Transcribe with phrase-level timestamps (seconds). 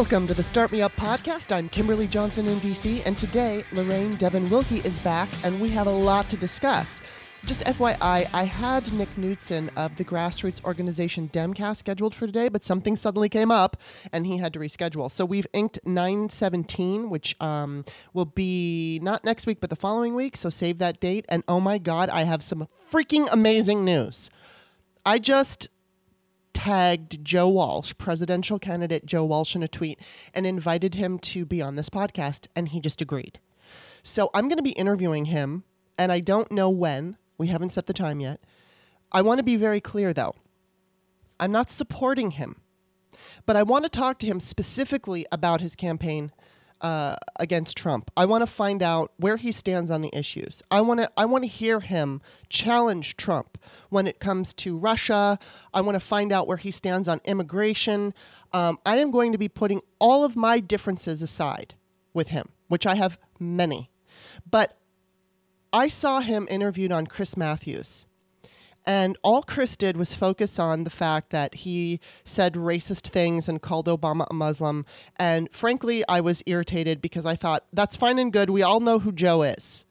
[0.00, 1.54] Welcome to the Start Me Up podcast.
[1.54, 5.86] I'm Kimberly Johnson in DC, and today Lorraine Devon Wilke is back, and we have
[5.86, 7.02] a lot to discuss.
[7.44, 12.64] Just FYI, I had Nick Knudsen of the grassroots organization Demcast scheduled for today, but
[12.64, 13.76] something suddenly came up
[14.10, 15.10] and he had to reschedule.
[15.10, 20.34] So we've inked 917, which um, will be not next week, but the following week.
[20.34, 21.26] So save that date.
[21.28, 24.30] And oh my God, I have some freaking amazing news.
[25.04, 25.68] I just
[26.60, 29.98] tagged Joe Walsh, presidential candidate Joe Walsh, in a tweet
[30.34, 33.40] and invited him to be on this podcast, and he just agreed.
[34.02, 35.64] So I'm going to be interviewing him,
[35.96, 37.16] and I don't know when.
[37.38, 38.40] We haven't set the time yet.
[39.10, 40.34] I want to be very clear, though.
[41.38, 42.60] I'm not supporting him,
[43.46, 46.30] but I want to talk to him specifically about his campaign
[46.80, 48.10] uh, against Trump.
[48.16, 50.62] I want to find out where he stands on the issues.
[50.70, 55.38] I want to I want to hear him challenge Trump when it comes to Russia.
[55.74, 58.14] I want to find out where he stands on immigration.
[58.52, 61.74] Um, I am going to be putting all of my differences aside
[62.12, 63.90] with him, which I have many.
[64.48, 64.76] But
[65.72, 68.06] I saw him interviewed on Chris Matthews.
[68.90, 73.62] And all Chris did was focus on the fact that he said racist things and
[73.62, 74.84] called Obama a Muslim.
[75.16, 78.50] And frankly, I was irritated because I thought, that's fine and good.
[78.50, 79.86] We all know who Joe is.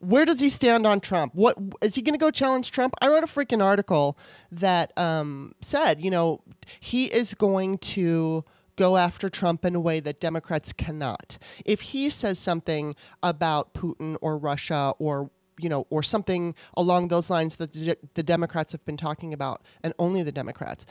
[0.00, 1.34] Where does he stand on Trump?
[1.34, 2.92] What is he going to go challenge Trump?
[3.00, 4.18] I wrote a freaking article
[4.50, 6.42] that um, said, you know,
[6.80, 8.44] he is going to
[8.76, 11.38] go after Trump in a way that Democrats cannot.
[11.64, 17.30] If he says something about Putin or Russia or you know, or something along those
[17.30, 20.86] lines that the, Democrats have been talking about, and only the Democrats,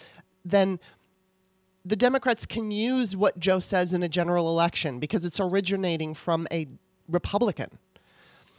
[0.46, 0.80] then
[1.84, 6.48] the Democrats can use what Joe says in a general election because it's originating from
[6.52, 6.68] a
[7.08, 7.80] Republican.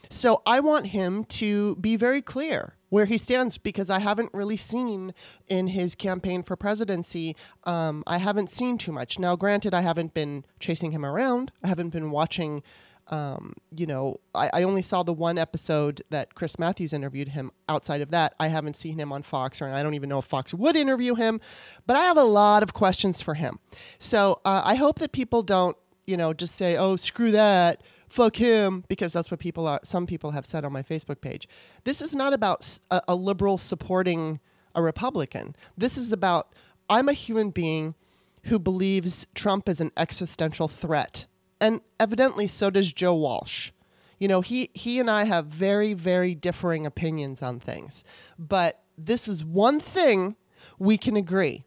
[0.09, 4.57] So I want him to be very clear where he stands because I haven't really
[4.57, 5.15] seen
[5.47, 9.17] in his campaign for presidency, um, I haven't seen too much.
[9.17, 12.61] Now, granted, I haven't been chasing him around, I haven't been watching
[13.07, 17.51] um, you know, I, I, only saw the one episode that Chris Matthews interviewed him.
[17.67, 20.25] Outside of that, I haven't seen him on Fox, or I don't even know if
[20.25, 21.41] Fox would interview him.
[21.85, 23.59] But I have a lot of questions for him.
[23.99, 25.75] So uh, I hope that people don't,
[26.07, 29.79] you know, just say, "Oh, screw that." Fuck him, because that's what people are.
[29.83, 31.47] Some people have said on my Facebook page.
[31.83, 34.39] This is not about a, a liberal supporting
[34.75, 35.55] a Republican.
[35.77, 36.53] This is about
[36.89, 37.95] I'm a human being
[38.43, 41.25] who believes Trump is an existential threat
[41.63, 43.71] and evidently so does Joe Walsh.
[44.19, 48.03] You know, he he and I have very very differing opinions on things,
[48.37, 50.35] but this is one thing
[50.77, 51.63] we can agree.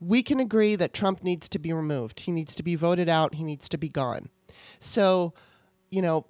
[0.00, 2.20] We can agree that Trump needs to be removed.
[2.20, 3.34] He needs to be voted out.
[3.34, 4.30] He needs to be gone.
[4.78, 5.34] So,
[5.90, 6.26] you know,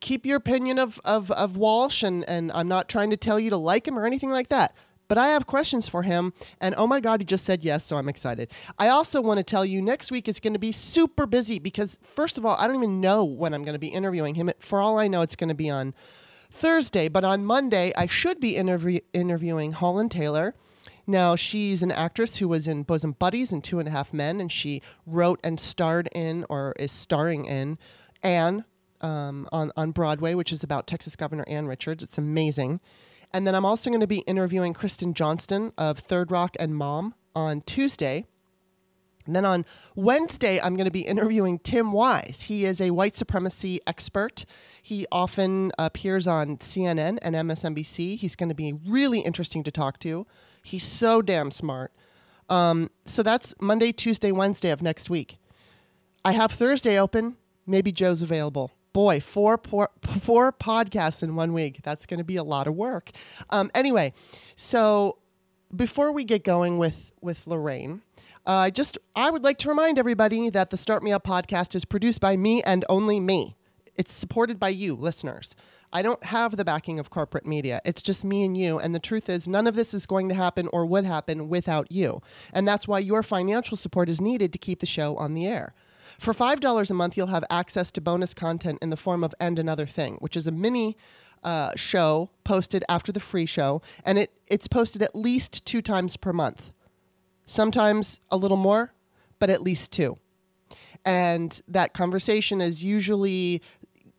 [0.00, 3.50] keep your opinion of, of, of Walsh, and, and I'm not trying to tell you
[3.50, 4.74] to like him or anything like that.
[5.12, 6.32] But I have questions for him.
[6.58, 8.50] And oh my God, he just said yes, so I'm excited.
[8.78, 11.98] I also want to tell you next week is going to be super busy because,
[12.00, 14.50] first of all, I don't even know when I'm going to be interviewing him.
[14.58, 15.92] For all I know, it's going to be on
[16.50, 17.08] Thursday.
[17.08, 20.54] But on Monday, I should be interview- interviewing Holland Taylor.
[21.06, 24.40] Now, she's an actress who was in Bosom Buddies and Two and a Half Men,
[24.40, 27.76] and she wrote and starred in, or is starring in,
[28.22, 28.64] Ann
[29.02, 32.02] um, on, on Broadway, which is about Texas Governor Ann Richards.
[32.02, 32.80] It's amazing.
[33.32, 37.14] And then I'm also going to be interviewing Kristen Johnston of Third Rock and Mom
[37.34, 38.26] on Tuesday.
[39.24, 42.42] And then on Wednesday, I'm going to be interviewing Tim Wise.
[42.48, 44.44] He is a white supremacy expert.
[44.82, 48.18] He often appears on CNN and MSNBC.
[48.18, 50.26] He's going to be really interesting to talk to.
[50.62, 51.92] He's so damn smart.
[52.50, 55.38] Um, so that's Monday, Tuesday, Wednesday of next week.
[56.24, 57.36] I have Thursday open.
[57.66, 61.80] Maybe Joe's available boy, four, podcasts in one week.
[61.82, 63.10] That's going to be a lot of work.
[63.50, 64.12] Um, anyway,
[64.56, 65.18] so
[65.74, 68.02] before we get going with with Lorraine,
[68.46, 71.84] uh, just I would like to remind everybody that the Start Me Up podcast is
[71.84, 73.56] produced by me and only me.
[73.94, 75.54] It's supported by you, listeners.
[75.92, 77.82] I don't have the backing of corporate media.
[77.84, 78.78] It's just me and you.
[78.78, 81.92] And the truth is, none of this is going to happen or would happen without
[81.92, 82.22] you.
[82.52, 85.74] And that's why your financial support is needed to keep the show on the air.
[86.18, 89.58] For $5 a month, you'll have access to bonus content in the form of And
[89.58, 90.96] Another Thing, which is a mini
[91.42, 96.16] uh, show posted after the free show, and it, it's posted at least two times
[96.16, 96.72] per month.
[97.46, 98.94] Sometimes a little more,
[99.38, 100.18] but at least two.
[101.04, 103.60] And that conversation is usually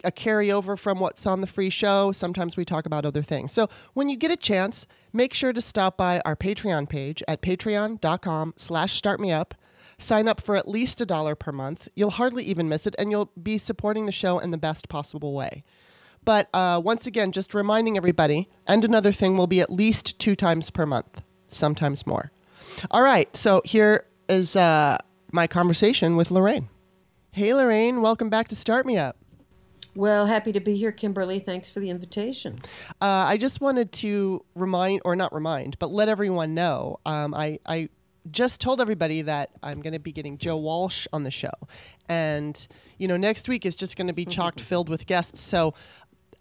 [0.03, 2.11] a carryover from what's on the free show.
[2.11, 3.53] Sometimes we talk about other things.
[3.53, 7.41] So when you get a chance, make sure to stop by our Patreon page at
[7.41, 9.51] patreon.com slash startmeup
[9.97, 11.87] Sign up for at least a dollar per month.
[11.95, 15.33] You'll hardly even miss it, and you'll be supporting the show in the best possible
[15.33, 15.63] way.
[16.25, 20.35] But uh, once again, just reminding everybody, and another thing will be at least two
[20.35, 22.31] times per month, sometimes more.
[22.91, 24.97] All right, so here is uh,
[25.31, 26.69] my conversation with Lorraine.
[27.31, 29.17] Hey, Lorraine, welcome back to Start Me Up.
[29.95, 31.39] Well, happy to be here, Kimberly.
[31.39, 32.59] Thanks for the invitation.
[33.01, 36.99] Uh, I just wanted to remind, or not remind, but let everyone know.
[37.05, 37.89] Um, I, I
[38.31, 41.51] just told everybody that I'm going to be getting Joe Walsh on the show.
[42.07, 42.67] And,
[42.97, 45.41] you know, next week is just going to be chocked filled with guests.
[45.41, 45.73] So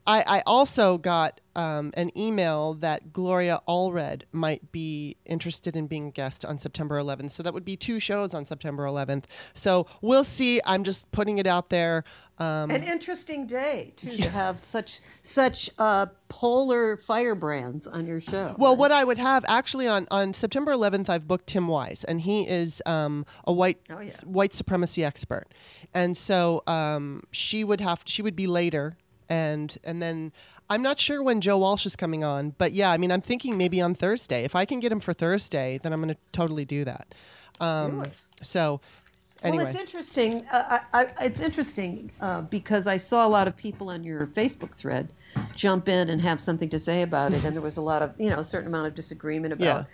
[0.07, 6.09] I, I also got um, an email that Gloria Allred might be interested in being
[6.09, 7.33] a guest on September 11th.
[7.33, 9.25] So that would be two shows on September 11th.
[9.55, 10.61] So we'll see.
[10.65, 12.05] I'm just putting it out there.
[12.39, 18.57] Um, An interesting day too to have such such uh, polar firebrands on your show.
[18.59, 22.21] Well, what I would have actually on, on September 11th, I've booked Tim Wise, and
[22.23, 24.11] he is um, a white Oh, yeah.
[24.25, 25.47] white supremacy expert,
[25.95, 28.97] and so um, she would have she would be later,
[29.29, 30.33] and and then
[30.73, 33.59] I'm not sure when Joe Walsh is coming on, but yeah, I mean I'm thinking
[33.59, 34.43] maybe on Thursday.
[34.43, 37.15] If I can get him for Thursday, then I'm going to totally do that.
[37.61, 38.13] Um, it.
[38.41, 38.81] So
[39.43, 40.47] anyway, Well, it's interesting.
[40.51, 44.27] Uh, I, I, it's interesting uh, because I saw a lot of people on your
[44.29, 45.13] Facebook thread
[45.55, 48.15] jump in and have something to say about it, and there was a lot of
[48.19, 49.65] you know a certain amount of disagreement about.
[49.65, 49.85] Yeah.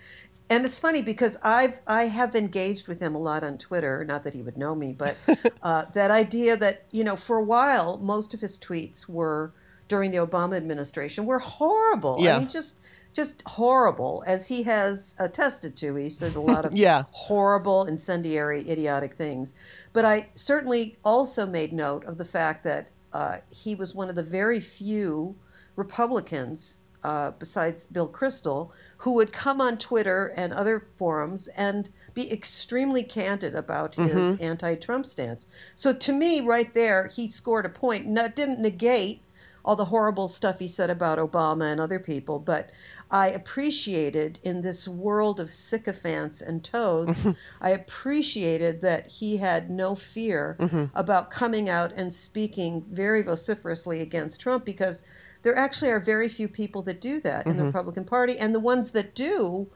[0.51, 4.05] And it's funny because I've I have engaged with him a lot on Twitter.
[4.05, 5.17] Not that he would know me, but
[5.63, 9.53] uh, that idea that you know for a while most of his tweets were
[9.88, 12.17] during the Obama administration were horrible.
[12.20, 12.37] Yeah.
[12.37, 12.79] I mean, just
[13.14, 15.94] just horrible, as he has attested to.
[15.96, 17.05] He said a lot of Yeah.
[17.11, 19.55] horrible, incendiary, idiotic things.
[19.93, 24.14] But I certainly also made note of the fact that uh, he was one of
[24.14, 25.35] the very few
[25.75, 32.31] Republicans, uh, besides Bill Kristol, who would come on Twitter and other forums and be
[32.31, 35.49] extremely candid about his anti Trump stance.
[35.75, 38.06] So to me, right there, he scored a point.
[38.06, 39.23] No, didn't negate
[39.69, 42.70] all the horrible stuff he said about Obama and other people, but
[43.11, 47.32] I appreciated in this world of sycophants and toads, mm-hmm.
[47.61, 50.87] I appreciated that he had no fear mm-hmm.
[50.94, 55.03] about coming out and speaking very vociferously against Trump because
[55.43, 57.67] there actually are very few people that do that in the mm-hmm.
[57.67, 59.69] Republican Party, and the ones that do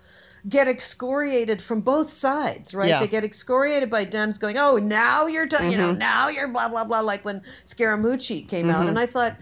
[0.48, 2.88] get excoriated from both sides, right?
[2.88, 3.00] Yeah.
[3.00, 6.70] They get excoriated by Dems going, "Oh, now you're, t- you know, now you're blah
[6.70, 9.36] blah blah," like when Scaramucci came out, and I thought.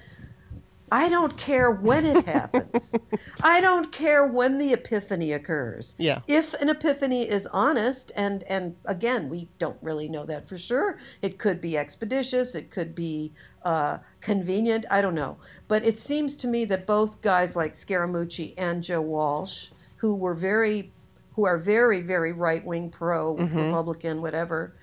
[0.93, 2.95] I don't care when it happens.
[3.43, 5.95] I don't care when the epiphany occurs.
[5.99, 6.21] Yeah.
[6.27, 10.99] If an epiphany is honest, and and again, we don't really know that for sure.
[11.23, 12.55] It could be expeditious.
[12.55, 13.33] It could be
[13.63, 14.85] uh, convenient.
[14.91, 15.37] I don't know.
[15.69, 20.35] But it seems to me that both guys like Scaramucci and Joe Walsh, who were
[20.35, 20.93] very,
[21.35, 24.75] who are very very right wing, pro Republican, whatever,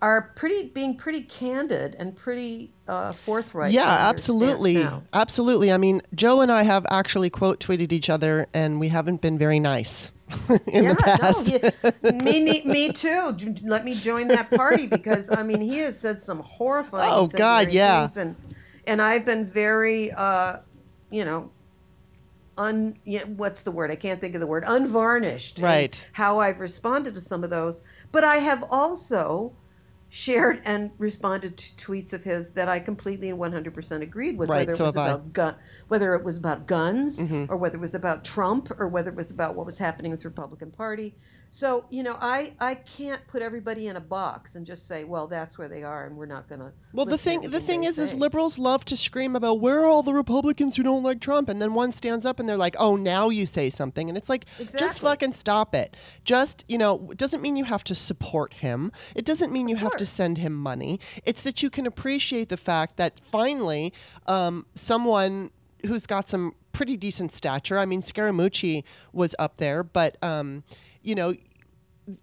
[0.00, 3.72] are pretty being pretty candid and pretty uh, forthright.
[3.72, 5.70] yeah, absolutely, absolutely.
[5.70, 9.38] I mean, Joe and I have actually quote tweeted each other, and we haven't been
[9.38, 10.10] very nice
[10.66, 11.52] in the past.
[12.02, 13.36] No, me, me, me too.
[13.62, 17.14] Let me join that party because I mean he has said some horrifying.
[17.14, 17.34] Things.
[17.34, 18.00] Oh, God, yeah.
[18.00, 18.36] things, and
[18.86, 20.58] and I've been very, uh,
[21.10, 21.50] you know,
[22.56, 22.98] un.
[23.04, 23.90] Yeah, what's the word?
[23.90, 24.64] I can't think of the word.
[24.66, 25.58] Unvarnished.
[25.60, 26.02] Right.
[26.12, 27.82] How I've responded to some of those,
[28.12, 29.52] but I have also
[30.08, 34.60] shared and responded to tweets of his that I completely and 100% agreed with, Right,
[34.60, 35.54] whether it so was about gun,
[35.88, 37.52] whether it was about guns, Mm-hmm.
[37.52, 40.22] or whether it was about Trump, or whether it was about what was happening with
[40.22, 41.14] the Republican Party.
[41.50, 45.26] So you know, I I can't put everybody in a box and just say, well,
[45.26, 46.72] that's where they are, and we're not going to.
[46.92, 50.02] Well, the thing the thing is, is liberals love to scream about where are all
[50.02, 52.96] the Republicans who don't like Trump, and then one stands up and they're like, "Oh,
[52.96, 55.96] now you say something," and it's like, just fucking stop it.
[56.24, 58.92] Just you know, it doesn't mean you have to support him.
[59.14, 61.00] It doesn't mean you have to send him money.
[61.24, 63.92] It's that you can appreciate the fact that finally,
[64.26, 65.50] um, someone
[65.86, 67.78] who's got some pretty decent stature.
[67.78, 70.62] I mean, Scaramucci was up there, but um,
[71.08, 71.32] you know,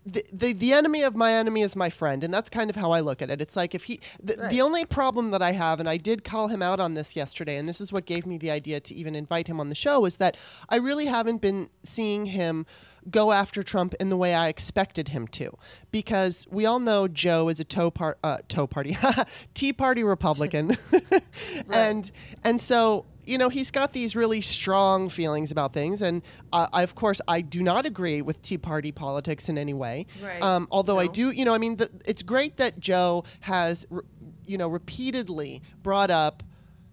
[0.05, 2.91] the, the the enemy of my enemy is my friend, and that's kind of how
[2.91, 3.39] I look at it.
[3.39, 4.51] It's like if he the, Right.
[4.51, 7.57] the only problem that I have, and I did call him out on this yesterday,
[7.57, 10.05] and this is what gave me the idea to even invite him on the show,
[10.05, 10.37] is that
[10.69, 12.65] I really haven't been seeing him
[13.11, 15.55] go after Trump in the way I expected him to,
[15.91, 18.97] because we all know Joe is a toe part uh, toe party
[19.53, 20.77] Tea Party Republican,
[21.69, 22.09] and
[22.43, 26.21] and so you know he's got these really strong feelings about things and
[26.53, 30.05] uh, I, of course i do not agree with tea party politics in any way
[30.23, 30.41] Right.
[30.41, 34.03] um, although i do you know i mean the, it's great that joe has re-
[34.45, 36.43] you know repeatedly brought up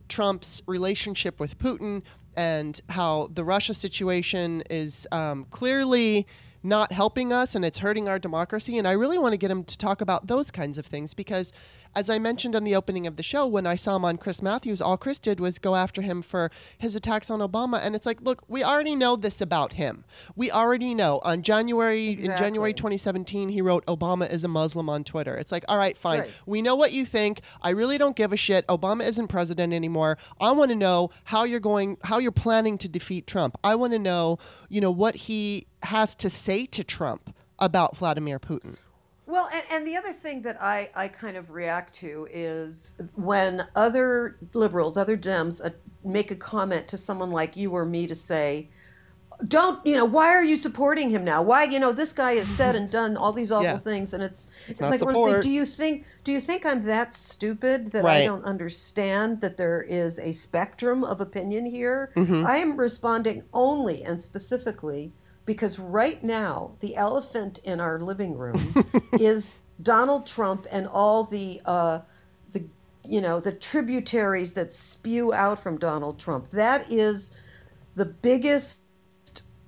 [0.09, 2.03] trump's relationship with putin
[2.37, 6.27] and how the russia situation is um, clearly
[6.65, 8.79] not helping us and it's hurting our democracy.
[8.79, 11.53] And I really want to get him to talk about those kinds of things because,
[11.95, 14.41] as I mentioned on the opening of the show, when I saw him on Chris
[14.43, 17.81] Matthews, all Chris did was go after him for his attacks on Obama.
[17.83, 20.05] And it's like, look, we already know this about him.
[20.35, 21.21] We already know.
[21.23, 22.33] On January, Exactly.
[22.33, 25.37] in January 2017, he wrote, Obama is a Muslim on Twitter.
[25.37, 26.21] It's like, all right, fine.
[26.21, 26.31] Right.
[26.47, 27.41] We know what you think.
[27.61, 28.67] I really don't give a shit.
[28.69, 30.17] Obama isn't president anymore.
[30.41, 33.59] I want to know how you're going, how you're planning to defeat Trump.
[33.63, 38.39] I want to know, you know, what he has to say to Trump about Vladimir
[38.41, 38.77] Putin.
[39.33, 43.63] Well, and, and the other thing that I, I kind of react to is when
[43.75, 45.71] other liberals, other Dems, uh,
[46.05, 48.69] make a comment to someone like you or me to say,
[49.49, 52.47] don't you know why are you supporting him now why you know this guy has
[52.47, 53.79] said and done all these awful Yeah.
[53.79, 56.85] things and it's it's, not like wanna say, do you think do you think i'm
[56.85, 62.47] that stupid that i don't understand that there is a spectrum of opinion here Mm-hmm.
[62.47, 65.13] i am responding only and specifically
[65.45, 68.75] because right now the elephant in our living room
[69.13, 72.01] is donald trump and all the uh,
[72.53, 72.65] the
[73.05, 77.33] you know the tributaries that spew out from donald trump that is
[77.95, 78.83] the biggest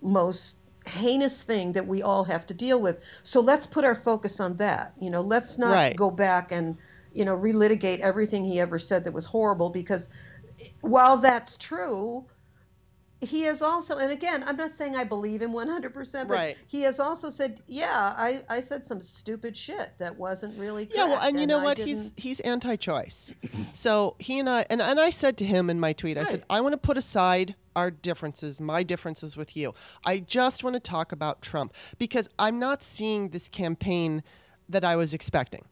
[0.01, 3.03] most heinous thing that we all have to deal with.
[3.23, 4.93] So let's put our focus on that.
[5.01, 5.97] You know, let's not Right.
[5.97, 6.77] go back and,
[7.13, 10.09] you know, relitigate everything he ever said that was horrible because
[10.83, 12.27] while that's true,
[13.25, 16.57] he has also, and again, I'm not saying I believe him 100%, but Right.
[16.67, 21.05] he has also said, yeah, I, I said some stupid shit that wasn't really Yeah,
[21.05, 21.77] well, correct, and you know I what?
[21.77, 23.33] didn't- He's he's anti-choice.
[23.73, 26.45] so he and I and, and I said to him in my tweet, I said,
[26.49, 29.75] I want to put aside our differences, my differences with you.
[30.07, 34.23] I just want to talk about Trump because I'm not seeing this campaign
[34.69, 35.65] that I was expecting.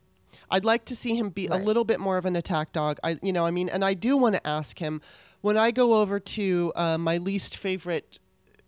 [0.50, 2.98] I'd like to see him be a little bit more of an attack dog.
[3.02, 5.00] I, you know, I mean, and I do want to ask him
[5.42, 8.18] when I go over to uh, my least favorite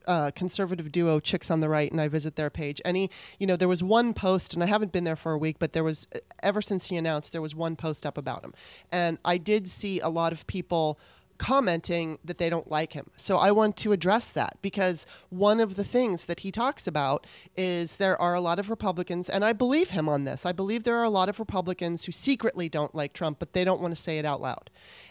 [0.06, 3.56] uh, conservative duo chicks on the right and i visit their page any you know
[3.56, 6.06] there was one post and i haven't been there for a week but there was
[6.42, 8.52] ever since he announced there was one post up about him.
[8.92, 10.98] And i did see a lot of people
[11.44, 15.74] commenting that they don't like him so i want to address that because one of
[15.76, 19.52] the things that he talks about is there are a lot of republicans and i
[19.52, 22.94] believe him on this i believe there are a lot of republicans who secretly don't
[22.94, 24.70] like trump but they don't want to say it out loud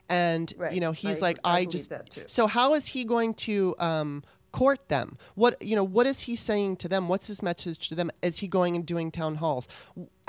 [0.10, 0.74] and Right.
[0.74, 1.94] you know he's I- like I i just
[2.26, 5.18] so how is he going to um, court them?
[5.34, 5.84] What you know?
[5.84, 7.08] What is he saying to them?
[7.08, 8.12] What's his message to them?
[8.22, 9.68] Is he going and doing town halls?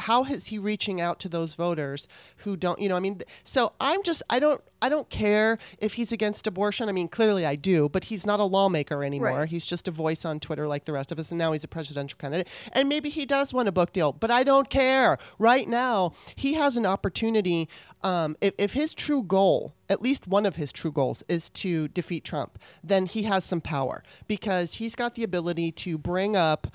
[0.01, 2.09] How is he reaching out to those voters
[2.39, 2.81] who don't?
[2.81, 6.47] You know, I mean, so I'm just I don't I don't care if he's against
[6.47, 6.91] abortion.
[6.91, 9.39] I mean, clearly I do, but he's not a lawmaker anymore.
[9.39, 9.49] Right.
[9.49, 11.69] He's just a voice on Twitter like the rest of us, and now he's a
[11.69, 12.49] presidential candidate.
[12.73, 15.17] And maybe he does want a book deal, but I don't care.
[15.39, 17.69] Right now, he has an opportunity.
[18.03, 21.89] Um, if, if his true goal, at least one of his true goals, is to
[21.89, 26.67] defeat Trump, then he has some power because he's got the ability to bring up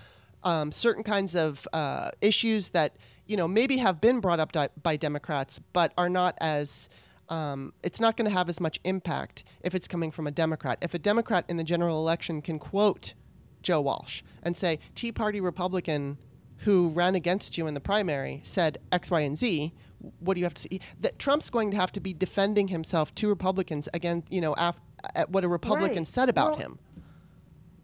[0.43, 4.69] um, certain kinds of uh, issues that you know maybe have been brought up di-
[4.81, 6.89] by Democrats, but are not as
[7.29, 10.79] um, it's not going to have as much impact if it's coming from a Democrat.
[10.81, 13.13] If a Democrat in the general election can quote
[13.61, 16.17] Joe Walsh and say, Tea Party Republican
[16.63, 19.73] who ran against you in the primary said X, Y, and Z,
[20.19, 20.81] what do you have to see?
[20.99, 24.79] That Trump's going to have to be defending himself to Republicans against, you know, af-
[25.15, 26.07] at what a Republican Right.
[26.07, 26.79] said about Well, him.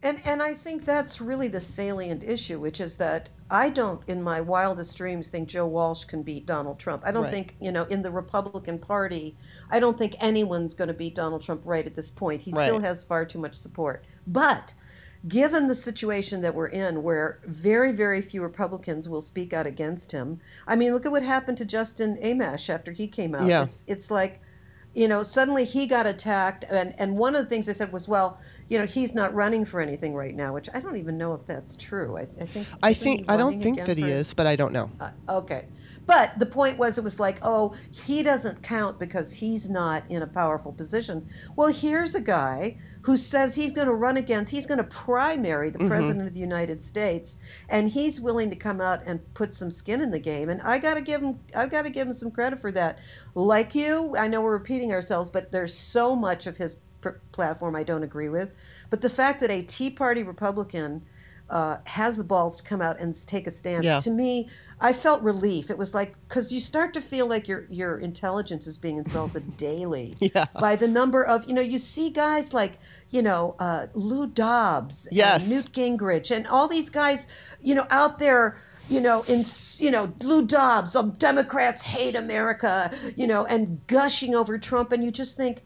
[0.02, 4.22] And and I think that's really the salient issue, which is that I don't, in
[4.22, 7.02] my wildest dreams, think Joe Walsh can beat Donald Trump.
[7.06, 7.32] I don't Right.
[7.32, 9.36] think, you know, in the Republican Party,
[9.70, 12.42] I don't think anyone's going to beat Donald Trump right at this point.
[12.42, 14.04] He still has far too much support.
[14.26, 14.74] But
[15.28, 20.12] given the situation that we're in, where very, very few Republicans will speak out against
[20.12, 23.46] him, I mean, look at what happened to Justin Amash after he came out.
[23.46, 23.62] Yeah.
[23.62, 24.40] It's it's like
[24.96, 26.64] you know, suddenly he got attacked.
[26.70, 29.64] And, and one of the things they said was, well, you know, he's not running
[29.64, 32.16] for anything right now, which I don't even know if that's true.
[32.16, 32.66] I, I think.
[32.82, 34.90] I think I don't think that he is, but I don't know.
[34.98, 35.66] uh, okay.
[36.06, 40.22] But the point was, it was like, oh, he doesn't count because he's not in
[40.22, 41.28] a powerful position.
[41.56, 45.70] Well, here's a guy who says he's going to run against, he's going to primary
[45.70, 45.82] Mm-hmm.
[45.82, 49.70] the president of the United States, and he's willing to come out and put some
[49.70, 50.48] skin in the game.
[50.48, 52.98] And I got to give him, I've got to give him some credit for that.
[53.34, 57.74] Like you, I know we're repeating ourselves, but there's so much of his pr- platform
[57.74, 58.52] I don't agree with.
[58.90, 61.02] But the fact that a Tea Party Republican
[61.48, 63.84] uh, has the balls to come out and take a stance.
[63.84, 64.00] Yeah.
[64.00, 64.48] To me,
[64.80, 65.70] I felt relief.
[65.70, 69.56] It was like because you start to feel like your your intelligence is being insulted
[69.56, 70.46] daily Yeah.
[70.60, 72.78] by the number of you know you see guys like
[73.10, 75.42] you know uh, Lou Dobbs, Yes.
[75.42, 77.26] and Newt Gingrich, and all these guys
[77.62, 78.58] you know out there.
[78.88, 79.42] You know, in
[79.78, 85.02] you know, Lou Dobbs, um, Democrats hate America, you know, and gushing over Trump, and
[85.02, 85.64] you just think,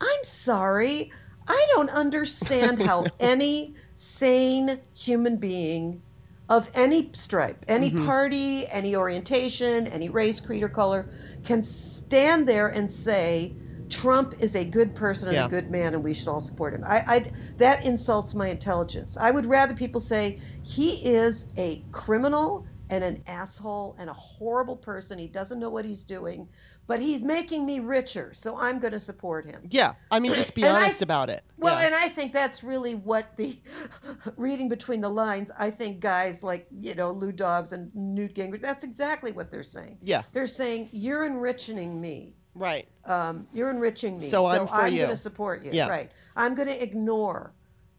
[0.00, 1.12] I'm sorry,
[1.46, 6.02] I don't understand how any sane human being
[6.48, 8.04] of any stripe, any mm-hmm.
[8.04, 11.08] party, any orientation, any race, creed, or color
[11.44, 13.54] can stand there and say,
[13.88, 15.46] Trump is a good person and Yeah.
[15.46, 16.82] a good man, and we should all support him.
[16.84, 19.16] I, I that insults my intelligence.
[19.16, 24.76] I would rather people say he is a criminal and an asshole and a horrible
[24.76, 25.18] person.
[25.18, 26.48] He doesn't know what he's doing,
[26.86, 29.62] but he's making me richer, so I'm going to support him.
[29.70, 31.42] Yeah, I mean, just be I- honest about it.
[31.56, 31.86] Well, Yeah.
[31.86, 33.56] and I think that's really what the
[34.36, 35.50] reading between the lines.
[35.58, 38.60] I think guys like you know Lou Dobbs and Newt Gingrich.
[38.60, 39.98] That's exactly what they're saying.
[40.02, 40.22] Yeah.
[40.32, 42.34] they're saying you're enriching me.
[42.54, 42.88] right.
[43.06, 44.26] Um, you're enriching me.
[44.28, 44.98] So I'm for you.
[44.98, 45.70] going to support you.
[45.72, 45.88] Yeah.
[45.88, 46.10] Right.
[46.36, 47.54] I'm going to ignore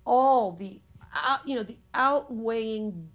[0.06, 0.82] all the
[1.16, 3.10] out, you know the outweighing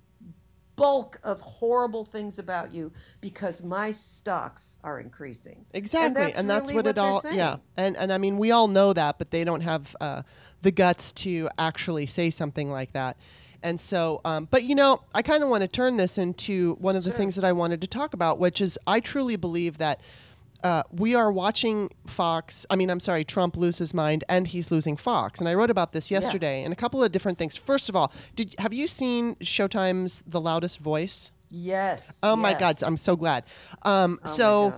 [0.78, 5.66] bulk of horrible things about you because my stocks are increasing.
[5.74, 7.20] Exactly, that's and that's really what, what it all.
[7.20, 7.36] saying.
[7.36, 10.22] Yeah, and and I mean, we all know that, but they don't have uh,
[10.62, 13.16] the guts to actually say something like that.
[13.62, 16.94] And so, um, but you know, I kind of want to turn this into one
[16.96, 17.18] of the Sure.
[17.18, 20.00] things that I wanted to talk about, which is I truly believe that.
[20.64, 22.66] Uh, we are watching Fox.
[22.68, 25.38] I mean, I'm sorry, Trump lose his mind, and he's losing Fox.
[25.38, 27.56] And I wrote about this yesterday, and a couple of different things.
[27.56, 31.30] First of all, did have you seen Showtime's The Loudest Voice?
[31.50, 32.18] Yes.
[32.22, 32.82] Oh my God.
[32.82, 33.44] I'm so glad.
[33.82, 34.74] Um, Oh so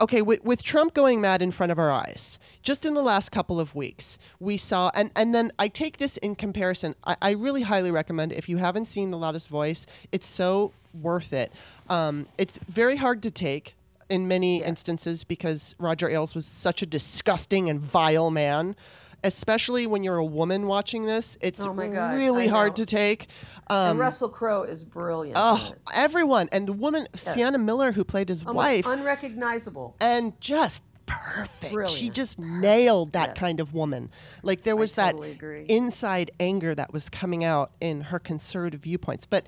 [0.00, 3.30] okay with, with trump going mad in front of our eyes just in the last
[3.32, 7.30] couple of weeks we saw and, and then i take this in comparison I, I
[7.30, 11.50] really highly recommend if you haven't seen the loudest voice it's so worth it
[11.88, 13.74] um, it's very hard to take
[14.08, 18.76] in many instances because roger ailes was such a disgusting and vile man
[19.24, 23.28] especially when you're a woman watching this it's Oh God, really hard to take
[23.68, 25.36] and Russell Crowe is brilliant.
[25.38, 29.96] oh everyone and the woman sienna miller who played his Oh my- wife unrecognizable.
[30.00, 31.88] and just perfect.
[31.88, 33.38] She just nailed that Yes.
[33.38, 34.10] kind of woman.
[34.42, 35.64] Like there was totally that agree.
[35.68, 39.24] inside anger that was coming out in her conservative viewpoints.
[39.24, 39.46] But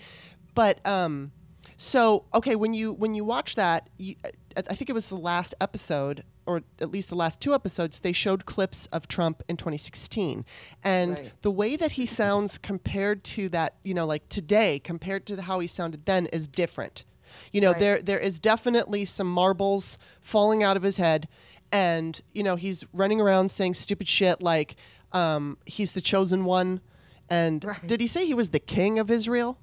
[0.54, 1.32] but um
[1.78, 5.16] so okay, when you when you watch that, you, I I think it was the
[5.16, 9.56] last episode or at least the last two episodes, they showed clips of Trump in
[9.58, 10.46] 2016.
[10.82, 11.32] And Right.
[11.42, 15.60] the way that he sounds compared to that, you know, like today compared to how
[15.60, 17.04] he sounded then is different.
[17.52, 17.80] You know, Right.
[17.80, 21.28] there there is definitely some marbles falling out of his head,
[21.70, 24.74] and you know he's running around saying stupid shit like
[25.12, 26.80] um, he's the chosen one,
[27.28, 27.86] and Right.
[27.86, 29.58] did he say he was the king of Israel?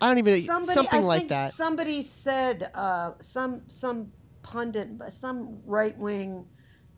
[0.00, 1.54] I don't even something I like that.
[1.54, 6.46] Somebody said uh, some some pundit, some right wing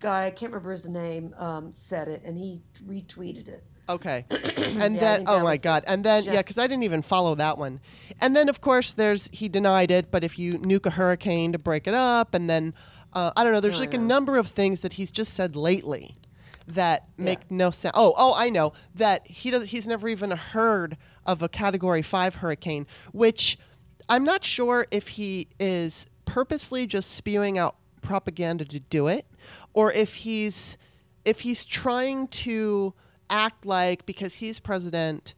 [0.00, 3.64] guy, I can't remember his name, um, said it, and he retweeted it.
[3.88, 4.24] Okay.
[4.30, 5.84] And Yeah, then, oh my God.
[5.86, 7.80] And then, yeah, because I didn't even follow that one.
[8.20, 11.58] And then, of course, there's, he denied it, but if you nuke a hurricane to
[11.58, 12.74] break it up, and then,
[13.14, 15.56] uh, I don't know, there's I like a number of things that he's just said
[15.56, 16.14] lately
[16.66, 17.92] that make no sense.
[17.96, 20.98] Oh, oh, I know that he does, he's never even heard
[21.28, 23.56] of a category five hurricane, which
[24.08, 29.26] I'm not sure if he is purposely just spewing out propaganda to do it,
[29.74, 30.76] or if he's
[31.24, 32.94] if he's trying to
[33.30, 35.34] act like because he's president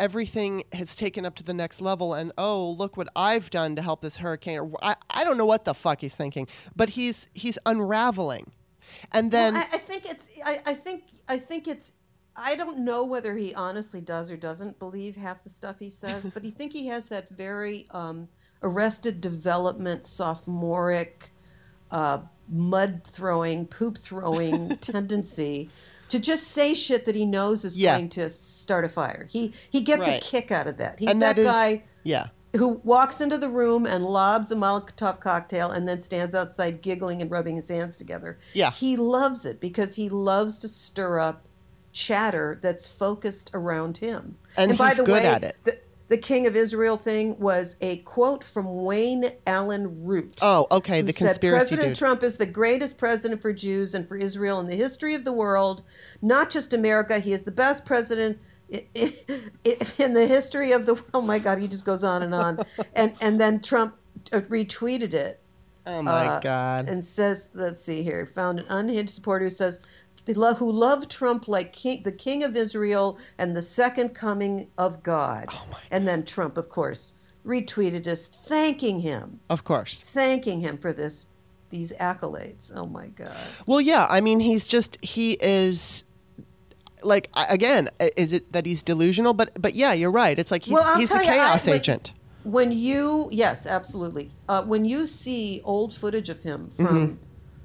[0.00, 3.82] everything has taken up to the next level and oh look what i've done to
[3.82, 7.26] help this hurricane or i, I don't know what the fuck he's thinking but he's
[7.34, 8.50] he's unraveling
[9.12, 10.30] and then Well, I, I think it's.
[10.44, 11.04] I, I think.
[11.28, 11.92] I think it's.
[12.36, 16.28] I don't know whether he honestly does or doesn't believe half the stuff he says,
[16.32, 18.28] but I think he has that very um,
[18.62, 21.30] arrested development, sophomoric,
[21.90, 22.18] uh,
[22.48, 25.70] mud throwing, poop throwing tendency
[26.08, 27.96] to just say shit that he knows is Yeah.
[27.96, 29.26] going to start a fire.
[29.30, 30.22] He he gets Right.
[30.22, 30.98] a kick out of that.
[31.00, 34.54] He's and that, that is guy yeah who walks into the room and lobs a
[34.54, 38.38] Molotov cocktail and then stands outside giggling and rubbing his hands together.
[38.52, 38.70] Yeah.
[38.70, 41.43] He loves it because he loves to stir up
[41.94, 44.36] chatter that's focused around him.
[44.58, 45.56] And by he's the good way, at it.
[45.64, 45.78] The,
[46.08, 50.40] the King of Israel thing was a quote from Wayne Allyn Root.
[50.42, 54.06] oh okay the said conspiracy President dude Trump is the greatest president for Jews and
[54.06, 55.82] for Israel in the history of the world,
[56.20, 57.18] not just America.
[57.18, 61.02] He is the best president in the history of the.
[61.14, 62.58] Oh my God, he just goes on and on,
[62.94, 63.94] and and then Trump
[64.32, 65.40] uh, retweeted it
[65.86, 69.80] oh my uh, god and says, let's see here, found an unhinged supporter who says.
[70.26, 75.46] Who love Trump like king, the king of Israel and the second coming of God.
[75.50, 77.12] Oh and then Trump, of course,
[77.44, 81.26] retweeted us thanking him of course thanking him for this
[81.70, 82.72] these accolades.
[82.74, 83.36] Oh my God.
[83.66, 84.06] Well, yeah.
[84.08, 86.04] I mean, he's just he is
[87.02, 87.88] like again.
[88.16, 89.34] Is it that he's delusional?
[89.34, 90.38] But but yeah, you're right.
[90.38, 92.12] It's like he's, Well, he's the tell you, I- chaos when- agent.
[92.44, 94.30] When you yes, absolutely.
[94.50, 97.14] Uh, when you see old footage of him from Mm-hmm.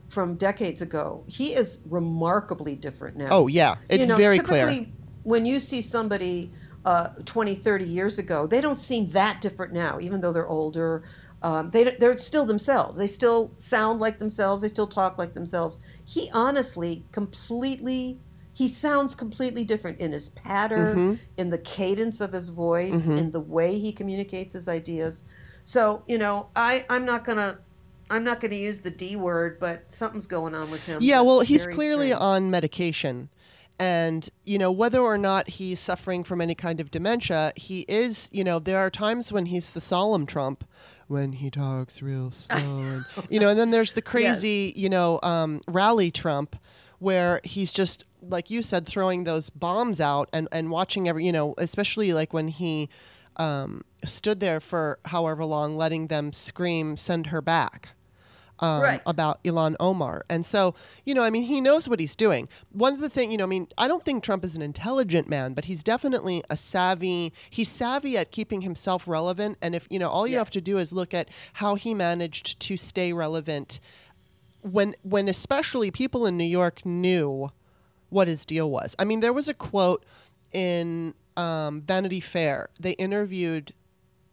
[0.09, 3.27] From decades ago, he is remarkably different now.
[3.31, 4.87] Oh yeah, it's You know, very typically, clear.
[5.23, 6.51] When you see somebody
[6.85, 11.03] uh, 20, 30 years ago, they don't seem that different now, even though they're older.
[11.41, 12.97] Um, they, they're still themselves.
[12.97, 14.61] They still sound like themselves.
[14.61, 15.79] They still talk like themselves.
[16.05, 18.19] He honestly completely,
[18.53, 21.13] he sounds completely different in his pattern, Mm-hmm.
[21.37, 25.23] in the cadence of his voice, in the way he communicates his ideas.
[25.63, 27.59] So, you know, I, I'm not going to.
[28.09, 30.99] I'm not going to use the D word, but something's going on with him.
[31.01, 32.21] Yeah, well, he's clearly strange.
[32.21, 33.29] on medication.
[33.79, 38.27] And, you know, whether or not he's suffering from any kind of dementia, he is,
[38.31, 40.65] you know, there are times when he's the solemn Trump
[41.07, 42.57] when he talks real slow.
[42.57, 46.57] and, you know, and then there's the crazy, you know, um, rally Trump
[46.99, 51.31] where he's just, like you said, throwing those bombs out and, and watching every, you
[51.31, 52.89] know, especially like when he
[53.37, 57.89] um, stood there for however long, letting them scream, send her back
[58.61, 59.01] um, Right.
[59.05, 60.25] about Ilhan Omar.
[60.29, 62.49] And so, you know, I mean, he knows what he's doing.
[62.71, 65.29] One of the things, you know, I mean, I don't think Trump is an intelligent
[65.29, 69.57] man, but he's definitely a savvy, he's savvy at keeping himself relevant.
[69.61, 70.39] And if, you know, all you Yeah.
[70.39, 73.79] have to do is look at how he managed to stay relevant
[74.61, 77.51] when, when especially people in New York knew
[78.09, 78.95] what his deal was.
[78.99, 80.03] I mean, there was a quote
[80.51, 82.69] in um, Vanity Fair.
[82.79, 83.73] They interviewed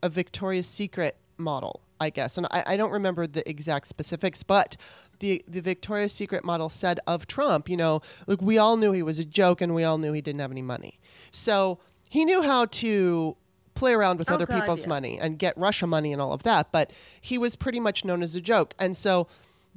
[0.03, 4.77] a Victoria's Secret model, I guess, and I, I don't remember the exact specifics, but
[5.21, 9.03] the the Victoria's Secret model said of Trump, you know, look, we all knew he
[9.03, 10.99] was a joke, and we all knew he didn't have any money,
[11.31, 11.79] so
[12.09, 13.37] he knew how to
[13.75, 14.89] play around with Oh, other God, people's yeah.
[14.89, 18.23] money and get Russia money and all of that, but he was pretty much known
[18.23, 19.27] as a joke, and so.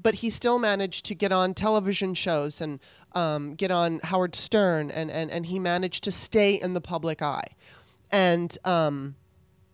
[0.02, 2.80] But he still managed to get on television shows and
[3.12, 7.22] um, get on Howard Stern, and, and, and he managed to stay in the public
[7.22, 7.50] eye.
[8.10, 9.16] And um,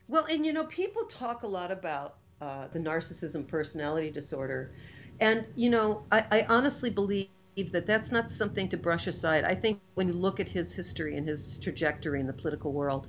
[0.08, 4.72] Well, and you know, people talk a lot about uh, the narcissism personality disorder.
[5.20, 7.30] And, you know, I, I honestly believe
[7.72, 9.46] that that's not something to brush aside.
[9.46, 13.08] I think when you look at his history and his trajectory in the political world,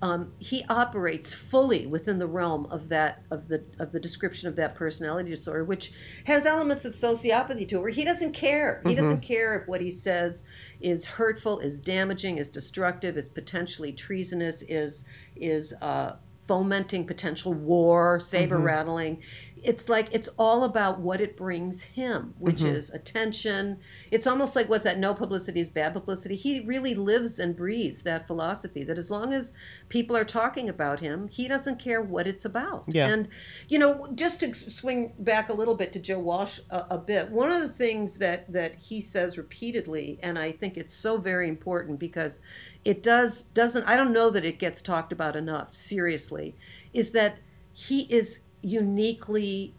[0.00, 4.54] um, he operates fully within the realm of that of the of the description of
[4.54, 5.90] that personality disorder, which
[6.24, 7.80] has elements of sociopathy to it.
[7.80, 8.80] Where he doesn't care.
[8.86, 10.44] He doesn't care if what he says
[10.80, 15.04] is hurtful, is damaging, is destructive, is potentially treasonous, is
[15.34, 16.12] is uh,
[16.48, 18.64] fomenting potential war, saber mm-hmm.
[18.64, 19.22] rattling.
[19.64, 22.74] It's like it's all about what it brings him, which mm-hmm.
[22.74, 23.78] is attention.
[24.10, 24.98] It's almost like what's that?
[24.98, 26.36] No publicity is bad publicity.
[26.36, 29.52] He really lives and breathes that philosophy that as long as
[29.88, 32.84] people are talking about him, he doesn't care what it's about.
[32.88, 33.08] Yeah.
[33.08, 33.28] And
[33.68, 37.30] you know, just to swing back a little bit to Joe Walsh a, a bit,
[37.30, 41.48] one of the things that that he says repeatedly, and I think it's so very
[41.48, 42.40] important because
[42.84, 46.54] it does doesn't I don't know that it gets talked about enough seriously,
[46.92, 47.38] is that
[47.72, 49.74] he is uniquely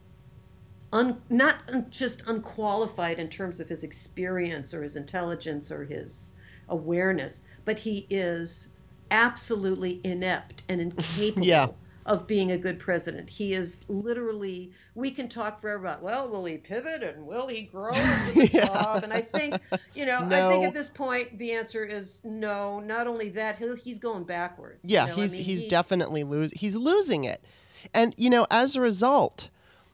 [0.92, 6.34] un, not just unqualified in terms of his experience or his intelligence or his
[6.68, 8.70] awareness, but he is
[9.12, 11.68] absolutely inept and incapable Yeah.
[12.06, 13.30] of being a good president.
[13.30, 17.62] He is literally, we can talk forever about, well, will he pivot and will he
[17.64, 19.04] grow into the job?
[19.04, 19.60] And I think,
[19.96, 22.80] you know, I think at this point the answer is no.
[22.80, 24.88] Not only that, he'll, he's going backwards.
[24.90, 25.14] you Yeah, know?
[25.14, 26.58] I he's mean, he's he- definitely losing.
[26.58, 27.42] He's losing it,
[27.94, 29.50] and you know, as a result,